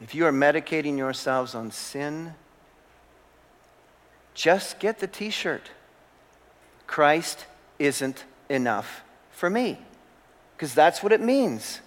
If 0.00 0.14
you 0.16 0.26
are 0.26 0.32
medicating 0.32 0.98
yourselves 0.98 1.54
on 1.54 1.70
sin, 1.70 2.34
just 4.34 4.80
get 4.80 4.98
the 4.98 5.06
t 5.06 5.30
shirt. 5.30 5.70
Christ 6.86 7.46
isn't 7.78 8.24
enough 8.48 9.02
for 9.30 9.48
me. 9.50 9.78
Because 10.56 10.74
that's 10.74 11.02
what 11.02 11.12
it 11.12 11.20
means. 11.20 11.80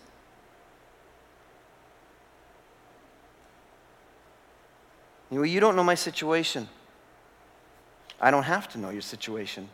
You, 5.32 5.38
know, 5.38 5.44
you 5.44 5.60
don't 5.60 5.76
know 5.76 5.84
my 5.84 5.96
situation. 5.96 6.68
I 8.20 8.32
don't 8.32 8.44
have 8.44 8.68
to 8.70 8.78
know 8.78 8.90
your 8.90 9.02
situation. 9.02 9.70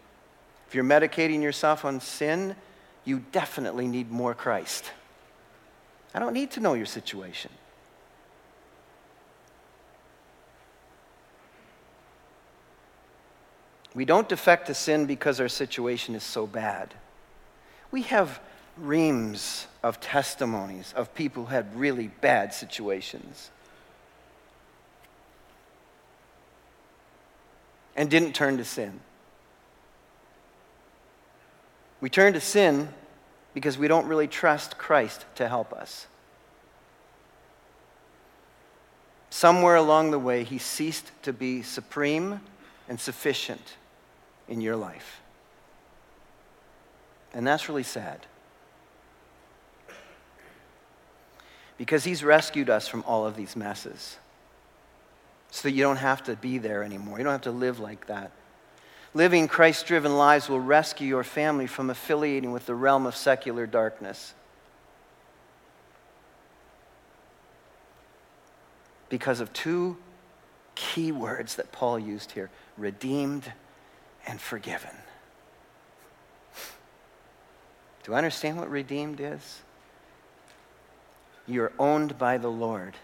If 0.68 0.76
you're 0.76 0.84
medicating 0.84 1.42
yourself 1.42 1.84
on 1.86 2.00
sin, 2.00 2.56
you 3.06 3.24
definitely 3.32 3.88
need 3.88 4.12
more 4.12 4.34
Christ. 4.34 4.92
I 6.14 6.20
don't 6.20 6.34
need 6.34 6.52
to 6.52 6.60
know 6.60 6.74
your 6.74 6.86
situation. 6.86 7.52
We 13.94 14.06
don't 14.06 14.30
defect 14.30 14.68
to 14.68 14.74
sin 14.74 15.06
because 15.06 15.40
our 15.40 15.50
situation 15.50 16.16
is 16.16 16.24
so 16.24 16.48
bad. 16.48 16.94
We 17.92 18.04
have 18.04 18.40
reams 18.78 19.68
of 19.84 20.00
testimonies 20.00 20.94
of 20.96 21.14
people 21.14 21.46
who 21.46 21.54
had 21.54 21.76
really 21.76 22.08
bad 22.08 22.54
situations 22.54 23.52
and 27.96 28.10
didn't 28.10 28.34
turn 28.34 28.58
to 28.58 28.64
sin. 28.64 29.02
We 32.00 32.10
turn 32.10 32.34
to 32.34 32.40
sin 32.40 32.90
because 33.54 33.78
we 33.78 33.90
don't 33.90 34.08
really 34.08 34.28
trust 34.28 34.78
Christ 34.78 35.26
to 35.36 35.50
help 35.50 35.74
us. 35.74 36.08
Somewhere 39.30 39.76
along 39.76 40.12
the 40.12 40.20
way, 40.20 40.44
he 40.46 40.58
ceased 40.58 41.12
to 41.24 41.34
be 41.34 41.62
supreme 41.62 42.40
and 42.88 43.00
sufficient 43.00 43.76
in 44.52 44.60
your 44.60 44.76
life. 44.76 45.22
And 47.34 47.48
that's 47.48 47.70
really 47.70 47.84
sad. 47.84 48.28
Because 51.78 52.04
he's 52.04 52.22
rescued 52.22 52.70
us 52.70 52.86
from 52.86 53.04
all 53.08 53.26
of 53.26 53.38
these 53.38 53.56
messes. 53.56 54.18
so 55.52 55.68
that 55.68 55.76
you 55.76 55.84
don't 55.84 55.98
have 55.98 56.24
to 56.24 56.36
be 56.38 56.58
there 56.58 56.82
anymore. 56.82 57.18
You 57.18 57.26
don't 57.26 57.34
have 57.34 57.42
to 57.42 57.52
live 57.52 57.80
like 57.80 58.08
that. 58.08 58.32
Living 59.14 59.50
Christ 59.50 59.86
driven 59.86 60.18
lives 60.18 60.48
will 60.48 60.62
rescue 60.62 61.06
your 61.08 61.26
family 61.26 61.68
from 61.68 61.90
affiliating 61.90 62.54
with 62.54 62.66
the 62.66 62.74
realm 62.74 63.06
of 63.06 63.16
secular 63.16 63.68
darkness. 63.68 64.34
Because 69.10 69.42
of 69.42 69.52
two 69.52 69.98
key 70.76 71.12
words 71.12 71.56
that 71.56 71.74
Paul 71.74 72.00
used 72.00 72.32
here 72.32 72.50
redeemed 72.78 73.52
and 74.28 74.40
forgiven. 74.40 74.96
Do 78.04 78.14
I 78.14 78.18
understand 78.18 78.58
what 78.58 78.70
redeemed 78.70 79.20
is? 79.20 79.62
You're 81.48 81.74
owned 81.78 82.18
by 82.18 82.38
the 82.38 82.50
Lord. 82.50 82.96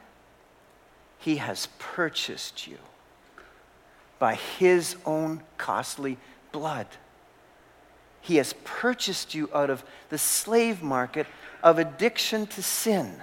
He 1.20 1.38
has 1.38 1.68
purchased 1.80 2.68
you 2.68 2.78
by 4.20 4.36
His 4.36 4.96
own 5.06 5.44
costly 5.58 6.18
blood. 6.52 6.88
He 8.22 8.38
has 8.38 8.54
purchased 8.64 9.36
you 9.36 9.50
out 9.54 9.70
of 9.70 9.84
the 10.10 10.18
slave 10.18 10.82
market 10.82 11.28
of 11.64 11.80
addiction 11.80 12.48
to 12.48 12.64
sin. 12.64 13.22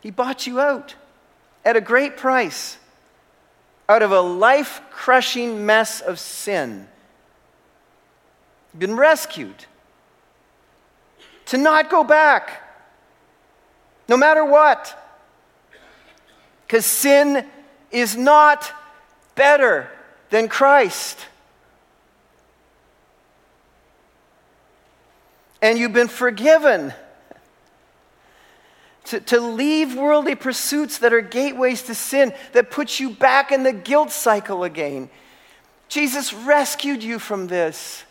He 0.00 0.10
bought 0.10 0.46
you 0.46 0.60
out 0.60 0.94
at 1.64 1.76
a 1.76 1.80
great 1.80 2.16
price 2.16 2.78
out 3.90 4.02
of 4.02 4.12
a 4.12 4.20
life 4.20 4.80
crushing 4.92 5.66
mess 5.66 6.00
of 6.00 6.20
sin. 6.20 6.86
You've 8.72 8.78
been 8.78 8.96
rescued 8.96 9.66
to 11.46 11.58
not 11.58 11.90
go 11.90 12.04
back, 12.04 12.62
no 14.08 14.16
matter 14.16 14.44
what. 14.44 14.96
Because 16.64 16.86
sin 16.86 17.44
is 17.90 18.16
not 18.16 18.72
better 19.34 19.90
than 20.28 20.46
Christ. 20.46 21.26
And 25.60 25.76
you've 25.76 25.92
been 25.92 26.06
forgiven. 26.06 26.94
To, 29.10 29.18
to 29.18 29.40
leave 29.40 29.96
worldly 29.96 30.36
pursuits 30.36 30.98
that 30.98 31.12
are 31.12 31.20
gateways 31.20 31.82
to 31.82 31.96
sin, 31.96 32.32
that 32.52 32.70
puts 32.70 33.00
you 33.00 33.10
back 33.10 33.50
in 33.50 33.64
the 33.64 33.72
guilt 33.72 34.12
cycle 34.12 34.62
again. 34.62 35.10
Jesus 35.88 36.32
rescued 36.32 37.02
you 37.02 37.18
from 37.18 37.48
this 37.48 38.04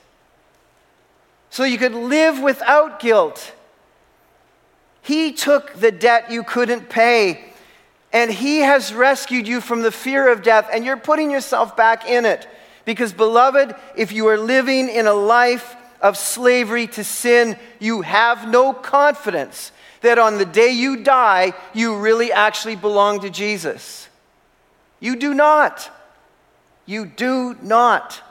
so 1.50 1.64
you 1.64 1.78
could 1.78 1.94
live 1.94 2.42
without 2.42 3.00
guilt. 3.00 3.54
He 5.02 5.32
took 5.32 5.74
the 5.76 5.90
debt 5.90 6.32
you 6.32 6.44
couldn't 6.44 6.90
pay, 6.90 7.46
and 8.12 8.30
He 8.30 8.60
has 8.60 8.94
rescued 8.94 9.48
you 9.48 9.62
from 9.62 9.84
the 9.84 9.94
fear 9.94 10.30
of 10.30 10.44
death, 10.44 10.68
and 10.70 10.84
you're 10.84 10.98
putting 10.98 11.32
yourself 11.32 11.78
back 11.78 12.06
in 12.06 12.26
it. 12.26 12.46
Because, 12.84 13.14
beloved, 13.14 13.74
if 13.96 14.12
you 14.12 14.28
are 14.28 14.38
living 14.38 14.90
in 14.90 15.08
a 15.08 15.14
life 15.14 15.78
of 16.02 16.18
slavery 16.18 16.88
to 16.88 17.06
sin, 17.06 17.58
you 17.80 18.02
have 18.02 18.50
no 18.50 18.74
confidence 18.74 19.72
that 20.02 20.18
on 20.18 20.38
the 20.38 20.46
day 20.46 20.72
you 20.72 21.04
die, 21.04 21.54
you 21.74 21.98
really 21.98 22.32
actually 22.32 22.76
belong 22.76 23.22
to 23.22 23.30
Jesus. 23.30 24.08
You 25.00 25.16
do 25.16 25.34
not. 25.34 25.90
You 26.86 27.06
do 27.06 27.56
not. 27.62 28.22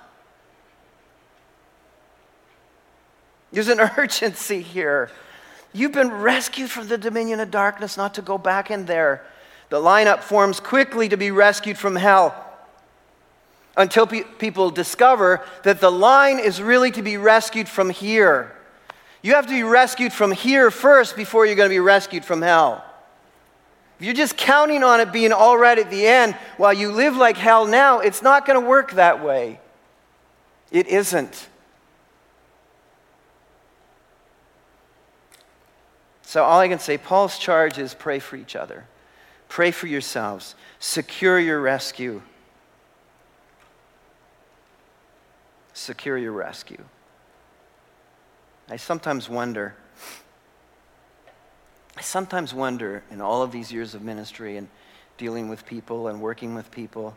There's 3.53 3.69
an 3.69 3.81
urgency 3.97 4.61
here. 4.61 5.11
You've 5.73 5.93
been 5.93 6.11
rescued 6.11 6.71
from 6.71 6.89
the 6.89 6.99
dominion 6.99 7.41
of 7.41 7.51
darkness, 7.51 7.97
not 7.97 8.15
to 8.15 8.23
go 8.23 8.39
back 8.39 8.71
in 8.71 8.87
there. 8.87 9.25
The 9.71 9.77
lineup 9.77 10.21
forms 10.21 10.61
quickly 10.61 11.09
to 11.11 11.17
be 11.17 11.31
rescued 11.31 11.77
from 11.77 11.97
hell 11.97 12.45
until 13.77 14.07
pe- 14.07 14.25
people 14.39 14.71
discover 14.71 15.43
that 15.63 15.81
the 15.81 15.91
line 15.91 16.39
is 16.39 16.61
really 16.61 16.91
to 16.91 17.03
be 17.03 17.17
rescued 17.17 17.69
from 17.69 17.91
here. 17.91 18.58
You 19.23 19.35
have 19.35 19.47
to 19.47 19.53
be 19.53 19.63
rescued 19.63 20.13
from 20.13 20.33
here 20.33 20.71
first 20.71 21.17
before 21.17 21.47
you're 21.47 21.57
going 21.57 21.69
to 21.69 21.75
be 21.75 21.81
rescued 21.81 22.25
from 22.25 22.43
hell. 22.43 22.85
If 23.99 24.07
you're 24.07 24.15
just 24.15 24.37
counting 24.37 24.85
on 24.85 25.01
it 25.01 25.13
being 25.13 25.33
all 25.33 25.59
right 25.59 25.77
at 25.77 25.91
the 25.91 26.07
end 26.07 26.35
while 26.57 26.73
you 26.73 26.93
live 26.93 27.17
like 27.17 27.37
hell 27.37 27.67
now, 27.67 27.99
it's 27.99 28.23
not 28.23 28.47
going 28.47 28.61
to 28.61 28.67
work 28.67 28.93
that 28.93 29.25
way. 29.25 29.61
It 30.71 30.87
isn't. 30.87 31.49
So, 36.23 36.45
all 36.45 36.61
I 36.61 36.69
can 36.69 36.79
say, 36.79 36.99
Paul's 36.99 37.39
charge 37.39 37.79
is 37.79 37.95
pray 37.95 38.19
for 38.19 38.37
each 38.37 38.55
other, 38.55 38.85
pray 39.49 39.71
for 39.71 39.87
yourselves, 39.87 40.55
secure 40.79 41.39
your 41.41 41.61
rescue. 41.61 42.23
Secure 45.73 46.19
your 46.19 46.33
rescue. 46.33 46.85
I 48.71 48.77
sometimes 48.77 49.31
wonder, 49.31 49.75
I 51.97 52.03
sometimes 52.03 52.53
wonder 52.53 53.03
in 53.11 53.23
all 53.23 53.43
of 53.43 53.51
these 53.51 53.73
years 53.73 53.95
of 53.95 54.03
ministry 54.03 54.59
and 54.59 54.69
dealing 55.17 55.49
with 55.49 55.65
people 55.65 56.09
and 56.09 56.21
working 56.21 56.55
with 56.55 56.71
people, 56.71 57.17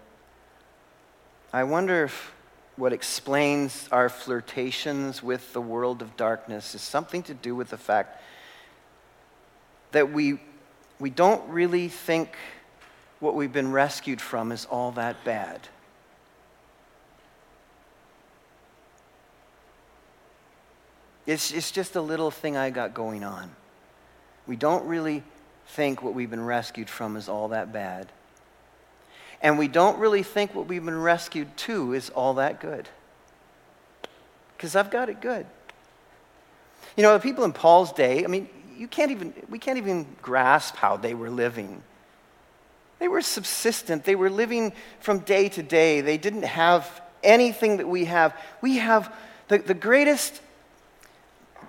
I 1.51 1.65
wonder 1.65 2.05
if 2.05 2.33
what 2.77 2.93
explains 2.93 3.89
our 3.91 4.07
flirtations 4.07 5.21
with 5.21 5.51
the 5.51 5.59
world 5.59 6.01
of 6.01 6.15
darkness 6.15 6.73
is 6.73 6.81
something 6.81 7.21
to 7.23 7.33
do 7.33 7.53
with 7.53 7.69
the 7.69 7.77
fact 7.77 8.21
that 9.91 10.13
we, 10.13 10.39
we 10.99 11.09
don't 11.09 11.47
really 11.49 11.89
think 11.89 12.37
what 13.19 13.35
we've 13.35 13.51
been 13.51 13.73
rescued 13.73 14.21
from 14.21 14.53
is 14.53 14.65
all 14.65 14.91
that 14.93 15.23
bad. 15.25 15.67
It's, 21.31 21.53
it's 21.53 21.71
just 21.71 21.95
a 21.95 22.01
little 22.01 22.29
thing 22.29 22.57
I 22.57 22.71
got 22.71 22.93
going 22.93 23.23
on. 23.23 23.49
We 24.47 24.57
don't 24.57 24.85
really 24.85 25.23
think 25.67 26.03
what 26.03 26.13
we've 26.13 26.29
been 26.29 26.43
rescued 26.43 26.89
from 26.89 27.15
is 27.15 27.29
all 27.29 27.47
that 27.49 27.71
bad. 27.71 28.11
And 29.41 29.57
we 29.57 29.69
don't 29.69 29.97
really 29.97 30.23
think 30.23 30.53
what 30.53 30.67
we've 30.67 30.83
been 30.83 31.01
rescued 31.01 31.55
to 31.57 31.93
is 31.93 32.09
all 32.09 32.33
that 32.33 32.59
good. 32.59 32.89
Because 34.57 34.75
I've 34.75 34.91
got 34.91 35.07
it 35.07 35.21
good. 35.21 35.45
You 36.97 37.03
know, 37.03 37.13
the 37.13 37.19
people 37.21 37.45
in 37.45 37.53
Paul's 37.53 37.93
day, 37.93 38.25
I 38.25 38.27
mean, 38.27 38.49
you 38.77 38.89
can't 38.89 39.11
even, 39.11 39.33
we 39.49 39.57
can't 39.57 39.77
even 39.77 40.05
grasp 40.21 40.75
how 40.75 40.97
they 40.97 41.13
were 41.13 41.29
living. 41.29 41.81
They 42.99 43.07
were 43.07 43.21
subsistent. 43.21 44.03
They 44.03 44.15
were 44.15 44.29
living 44.29 44.73
from 44.99 45.19
day 45.19 45.47
to 45.49 45.63
day. 45.63 46.01
They 46.01 46.17
didn't 46.17 46.43
have 46.43 47.01
anything 47.23 47.77
that 47.77 47.87
we 47.87 48.05
have. 48.05 48.35
We 48.61 48.77
have 48.77 49.15
the, 49.47 49.59
the 49.59 49.73
greatest, 49.73 50.41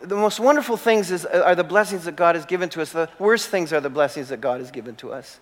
the 0.03 0.16
most 0.16 0.40
wonderful 0.40 0.76
things 0.76 1.11
is, 1.11 1.24
uh, 1.24 1.42
are 1.44 1.55
the 1.55 1.64
blessings 1.64 2.05
that 2.05 2.16
God 2.16 2.34
has 2.34 2.44
given 2.44 2.68
to 2.70 2.82
us. 2.82 2.92
The 2.92 3.09
worst 3.18 3.48
things 3.48 3.72
are 3.72 3.80
the 3.80 3.90
blessings 3.90 4.28
that 4.28 4.40
God 4.40 4.61
has 4.61 4.70
given 4.70 4.96
to 4.96 5.12
us. 5.12 5.40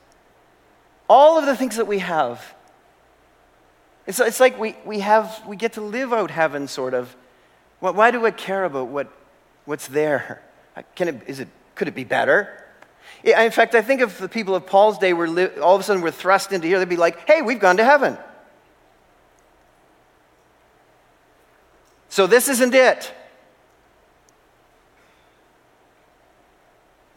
All 1.09 1.39
of 1.39 1.47
the 1.47 1.57
things 1.57 1.77
that 1.77 1.87
we 1.87 1.99
have. 1.99 2.55
It's, 4.07 4.21
it's 4.21 4.41
like 4.41 4.59
we, 4.59 4.77
we, 4.85 5.01
have, 5.01 5.43
we 5.47 5.57
get 5.57 5.75
to 5.75 5.81
live 5.81 6.13
out 6.13 6.31
heaven, 6.31 6.69
sort 6.69 6.95
of. 6.95 7.15
Why 7.81 8.11
do 8.11 8.25
I 8.27 8.31
care 8.31 8.65
about 8.65 8.89
what, 8.89 9.11
what's 9.65 9.89
there? 9.89 10.43
Can 10.95 11.09
it, 11.09 11.23
is 11.27 11.41
it 11.41 11.49
could 11.75 11.89
it 11.89 11.95
be 11.95 12.05
better? 12.05 12.65
In 13.25 13.51
fact, 13.51 13.75
I 13.75 13.83
think 13.83 14.01
if 14.01 14.19
the 14.19 14.29
people 14.29 14.55
of 14.55 14.67
Paul's 14.67 14.99
day 14.99 15.13
were 15.13 15.29
li- 15.29 15.59
all 15.61 15.75
of 15.75 15.81
a 15.81 15.85
sudden 15.85 16.03
were 16.03 16.11
thrust 16.11 16.53
into 16.53 16.67
here, 16.67 16.79
they'd 16.79 16.89
be 16.89 16.97
like, 16.97 17.27
hey, 17.27 17.43
we've 17.43 17.59
gone 17.59 17.79
to 17.79 17.85
heaven. 17.85 18.19
So 22.09 22.27
this 22.27 22.49
isn't 22.49 22.75
it. 22.75 23.15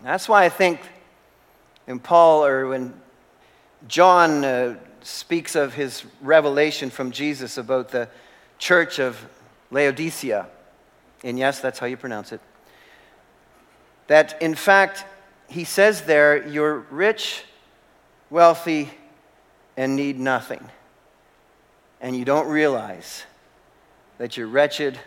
That's 0.03 0.27
why 0.27 0.45
I 0.45 0.49
think 0.49 0.81
when 1.85 1.99
Paul 1.99 2.45
or 2.45 2.67
when 2.67 2.93
John 3.87 4.43
uh, 4.43 4.75
speaks 5.01 5.55
of 5.55 5.73
his 5.73 6.03
revelation 6.21 6.89
from 6.89 7.11
Jesus 7.11 7.57
about 7.57 7.89
the 7.89 8.09
church 8.57 8.99
of 8.99 9.25
Laodicea, 9.71 10.47
and 11.23 11.39
yes, 11.39 11.59
that's 11.59 11.79
how 11.79 11.85
you 11.85 11.97
pronounce 11.97 12.31
it 12.31 12.41
that 14.07 14.41
in 14.41 14.55
fact, 14.55 15.05
he 15.47 15.63
says 15.63 16.03
there, 16.03 16.47
you're 16.47 16.79
rich, 16.89 17.43
wealthy, 18.29 18.89
and 19.77 19.95
need 19.95 20.19
nothing. 20.19 20.69
And 22.01 22.15
you 22.15 22.25
don't 22.25 22.47
realize 22.47 23.23
that 24.17 24.35
you're 24.35 24.47
wretched, 24.47 24.99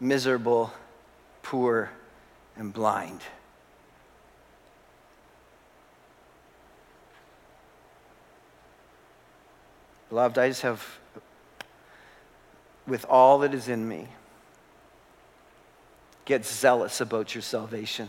miserable, 0.00 0.72
poor, 1.42 1.90
and 2.56 2.72
blind. 2.72 3.20
Beloved, 10.12 10.36
I 10.36 10.48
just 10.48 10.60
have, 10.60 11.00
with 12.86 13.06
all 13.08 13.38
that 13.38 13.54
is 13.54 13.68
in 13.68 13.88
me, 13.88 14.08
Get 16.24 16.44
zealous 16.44 17.00
about 17.00 17.34
your 17.34 17.42
salvation 17.42 18.08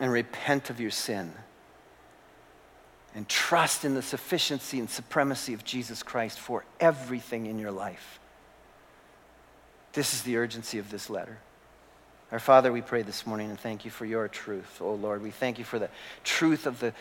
and 0.00 0.10
repent 0.10 0.70
of 0.70 0.80
your 0.80 0.90
sin 0.90 1.32
and 3.14 3.28
trust 3.28 3.84
in 3.84 3.94
the 3.94 4.02
sufficiency 4.02 4.78
and 4.78 4.88
supremacy 4.88 5.54
of 5.54 5.64
Jesus 5.64 6.02
Christ 6.02 6.38
for 6.38 6.64
everything 6.80 7.46
in 7.46 7.58
your 7.58 7.70
life. 7.70 8.18
This 9.92 10.14
is 10.14 10.22
the 10.22 10.36
urgency 10.36 10.78
of 10.78 10.90
this 10.90 11.08
letter. 11.10 11.38
Our 12.32 12.40
Father, 12.40 12.72
we 12.72 12.80
pray 12.80 13.02
this 13.02 13.26
morning 13.26 13.50
and 13.50 13.58
thank 13.58 13.84
you 13.84 13.90
for 13.90 14.04
your 14.04 14.26
truth, 14.26 14.78
oh 14.80 14.94
Lord. 14.94 15.22
We 15.22 15.30
thank 15.30 15.58
you 15.58 15.64
for 15.64 15.78
the 15.78 15.90
truth 16.24 16.66
of 16.66 16.80
the 16.80 16.92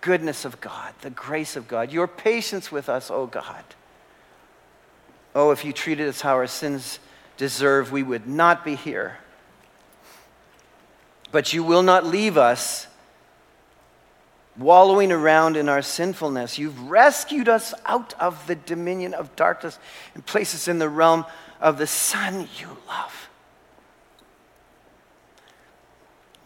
goodness 0.00 0.44
of 0.44 0.60
God, 0.60 0.94
the 1.02 1.10
grace 1.10 1.56
of 1.56 1.68
God, 1.68 1.92
your 1.92 2.08
patience 2.08 2.72
with 2.72 2.88
us, 2.88 3.10
oh 3.10 3.26
God. 3.26 3.64
Oh, 5.34 5.50
if 5.50 5.64
you 5.64 5.72
treated 5.72 6.08
us 6.08 6.20
how 6.20 6.34
our 6.34 6.46
sins 6.46 6.98
deserve, 7.36 7.92
we 7.92 8.02
would 8.02 8.26
not 8.26 8.64
be 8.64 8.74
here. 8.74 9.18
But 11.30 11.52
you 11.52 11.62
will 11.62 11.82
not 11.82 12.04
leave 12.04 12.36
us 12.36 12.86
wallowing 14.56 15.12
around 15.12 15.56
in 15.56 15.68
our 15.68 15.82
sinfulness. 15.82 16.58
You've 16.58 16.90
rescued 16.90 17.48
us 17.48 17.72
out 17.86 18.14
of 18.18 18.46
the 18.46 18.56
dominion 18.56 19.14
of 19.14 19.34
darkness 19.36 19.78
and 20.14 20.26
placed 20.26 20.54
us 20.54 20.66
in 20.66 20.78
the 20.78 20.88
realm 20.88 21.24
of 21.60 21.78
the 21.78 21.86
Son 21.86 22.48
you 22.58 22.76
love. 22.88 23.28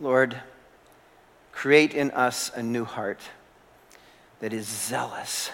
Lord, 0.01 0.37
create 1.53 1.95
in 1.95 2.11
us 2.11 2.51
a 2.55 2.63
new 2.63 2.85
heart 2.85 3.21
that 4.41 4.53
is 4.53 4.67
zealous 4.67 5.51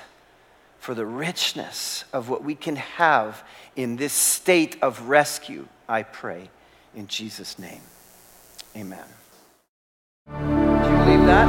for 0.78 0.94
the 0.94 1.06
richness 1.06 2.04
of 2.12 2.28
what 2.28 2.42
we 2.42 2.54
can 2.54 2.76
have 2.76 3.44
in 3.76 3.96
this 3.96 4.12
state 4.12 4.76
of 4.82 5.08
rescue, 5.08 5.66
I 5.88 6.02
pray, 6.02 6.50
in 6.94 7.06
Jesus' 7.06 7.58
name. 7.58 7.82
Amen. 8.76 9.04
Do 10.26 10.32
you 10.32 10.96
believe 11.04 11.26
that? 11.26 11.48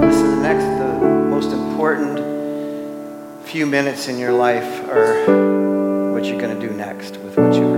This 0.00 0.16
is 0.16 0.22
the 0.22 0.42
next, 0.42 0.64
the 0.64 1.08
most 1.28 1.52
important 1.52 2.20
few 3.46 3.66
minutes 3.66 4.08
in 4.08 4.18
your 4.18 4.32
life 4.32 4.88
are 4.88 6.12
what 6.12 6.24
you're 6.24 6.40
going 6.40 6.58
to 6.58 6.68
do 6.68 6.72
next 6.72 7.16
with 7.16 7.36
what 7.36 7.52
you. 7.54 7.69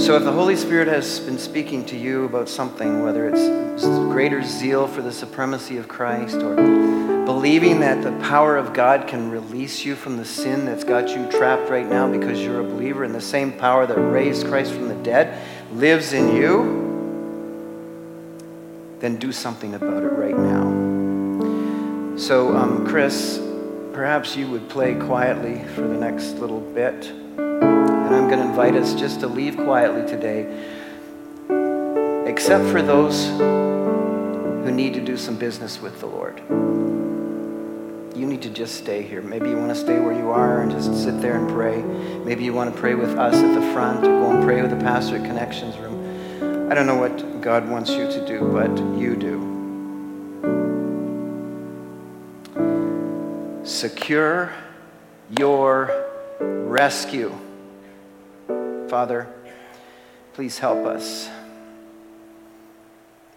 So, 0.00 0.16
if 0.16 0.24
the 0.24 0.32
Holy 0.32 0.56
Spirit 0.56 0.88
has 0.88 1.20
been 1.20 1.38
speaking 1.38 1.84
to 1.84 1.96
you 1.96 2.24
about 2.24 2.48
something, 2.48 3.02
whether 3.02 3.28
it's 3.28 3.84
greater 3.84 4.42
zeal 4.42 4.86
for 4.86 5.02
the 5.02 5.12
supremacy 5.12 5.76
of 5.76 5.88
Christ 5.88 6.36
or 6.36 6.56
believing 7.26 7.80
that 7.80 8.02
the 8.02 8.12
power 8.26 8.56
of 8.56 8.72
God 8.72 9.06
can 9.06 9.30
release 9.30 9.84
you 9.84 9.94
from 9.94 10.16
the 10.16 10.24
sin 10.24 10.64
that's 10.64 10.84
got 10.84 11.10
you 11.10 11.30
trapped 11.30 11.68
right 11.68 11.86
now 11.86 12.10
because 12.10 12.40
you're 12.40 12.60
a 12.60 12.64
believer 12.64 13.04
and 13.04 13.14
the 13.14 13.20
same 13.20 13.52
power 13.52 13.86
that 13.86 13.94
raised 13.94 14.46
Christ 14.46 14.72
from 14.72 14.88
the 14.88 14.94
dead 14.94 15.38
lives 15.70 16.14
in 16.14 16.34
you, 16.34 16.78
then 19.00 19.16
do 19.16 19.32
something 19.32 19.74
about 19.74 20.02
it 20.02 20.12
right 20.12 20.36
now. 20.36 22.16
So, 22.16 22.56
um, 22.56 22.86
Chris, 22.86 23.38
perhaps 23.92 24.34
you 24.34 24.50
would 24.50 24.66
play 24.70 24.94
quietly 24.94 25.62
for 25.74 25.82
the 25.82 25.98
next 25.98 26.38
little 26.38 26.60
bit. 26.60 27.12
Going 28.30 28.42
to 28.42 28.48
invite 28.48 28.76
us 28.76 28.94
just 28.94 29.18
to 29.20 29.26
leave 29.26 29.56
quietly 29.56 30.06
today, 30.06 30.46
except 32.30 32.64
for 32.66 32.80
those 32.80 33.26
who 33.26 34.70
need 34.70 34.94
to 34.94 35.00
do 35.00 35.16
some 35.16 35.34
business 35.34 35.82
with 35.82 35.98
the 35.98 36.06
Lord. 36.06 36.40
You 38.16 38.26
need 38.26 38.40
to 38.42 38.50
just 38.50 38.76
stay 38.76 39.02
here. 39.02 39.20
Maybe 39.20 39.48
you 39.48 39.56
want 39.56 39.70
to 39.70 39.74
stay 39.74 39.98
where 39.98 40.12
you 40.12 40.30
are 40.30 40.62
and 40.62 40.70
just 40.70 40.94
sit 41.02 41.20
there 41.20 41.44
and 41.44 41.50
pray. 41.50 41.82
Maybe 42.24 42.44
you 42.44 42.52
want 42.52 42.72
to 42.72 42.80
pray 42.80 42.94
with 42.94 43.18
us 43.18 43.34
at 43.34 43.52
the 43.52 43.72
front 43.72 44.04
or 44.04 44.20
go 44.20 44.30
and 44.30 44.44
pray 44.44 44.62
with 44.62 44.70
the 44.70 44.76
pastor 44.76 45.16
at 45.16 45.24
Connections 45.24 45.76
Room. 45.78 46.70
I 46.70 46.76
don't 46.76 46.86
know 46.86 46.98
what 46.98 47.40
God 47.40 47.68
wants 47.68 47.90
you 47.90 48.06
to 48.06 48.26
do, 48.28 48.48
but 48.52 48.70
you 48.96 49.16
do. 49.16 49.40
Secure 53.64 54.52
your 55.36 55.90
rescue. 56.38 57.36
Father, 58.90 59.28
please 60.32 60.58
help 60.58 60.84
us. 60.84 61.30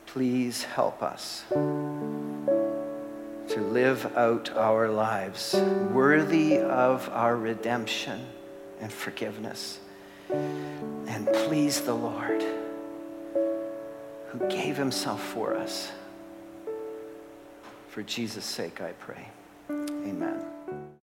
Please 0.07 0.63
help 0.63 1.03
us 1.03 1.43
to 1.51 3.61
live 3.69 4.17
out 4.17 4.49
our 4.57 4.89
lives 4.89 5.53
worthy 5.91 6.57
of 6.57 7.07
our 7.09 7.37
redemption 7.37 8.25
and 8.81 8.91
forgiveness 8.91 9.79
and 10.31 11.27
please 11.31 11.81
the 11.81 11.93
Lord 11.93 12.43
who 14.29 14.49
gave 14.49 14.75
himself 14.75 15.21
for 15.21 15.55
us. 15.55 15.91
For 17.89 18.01
Jesus' 18.01 18.43
sake, 18.43 18.81
I 18.81 18.93
pray. 18.93 19.29
Amen. 19.69 20.62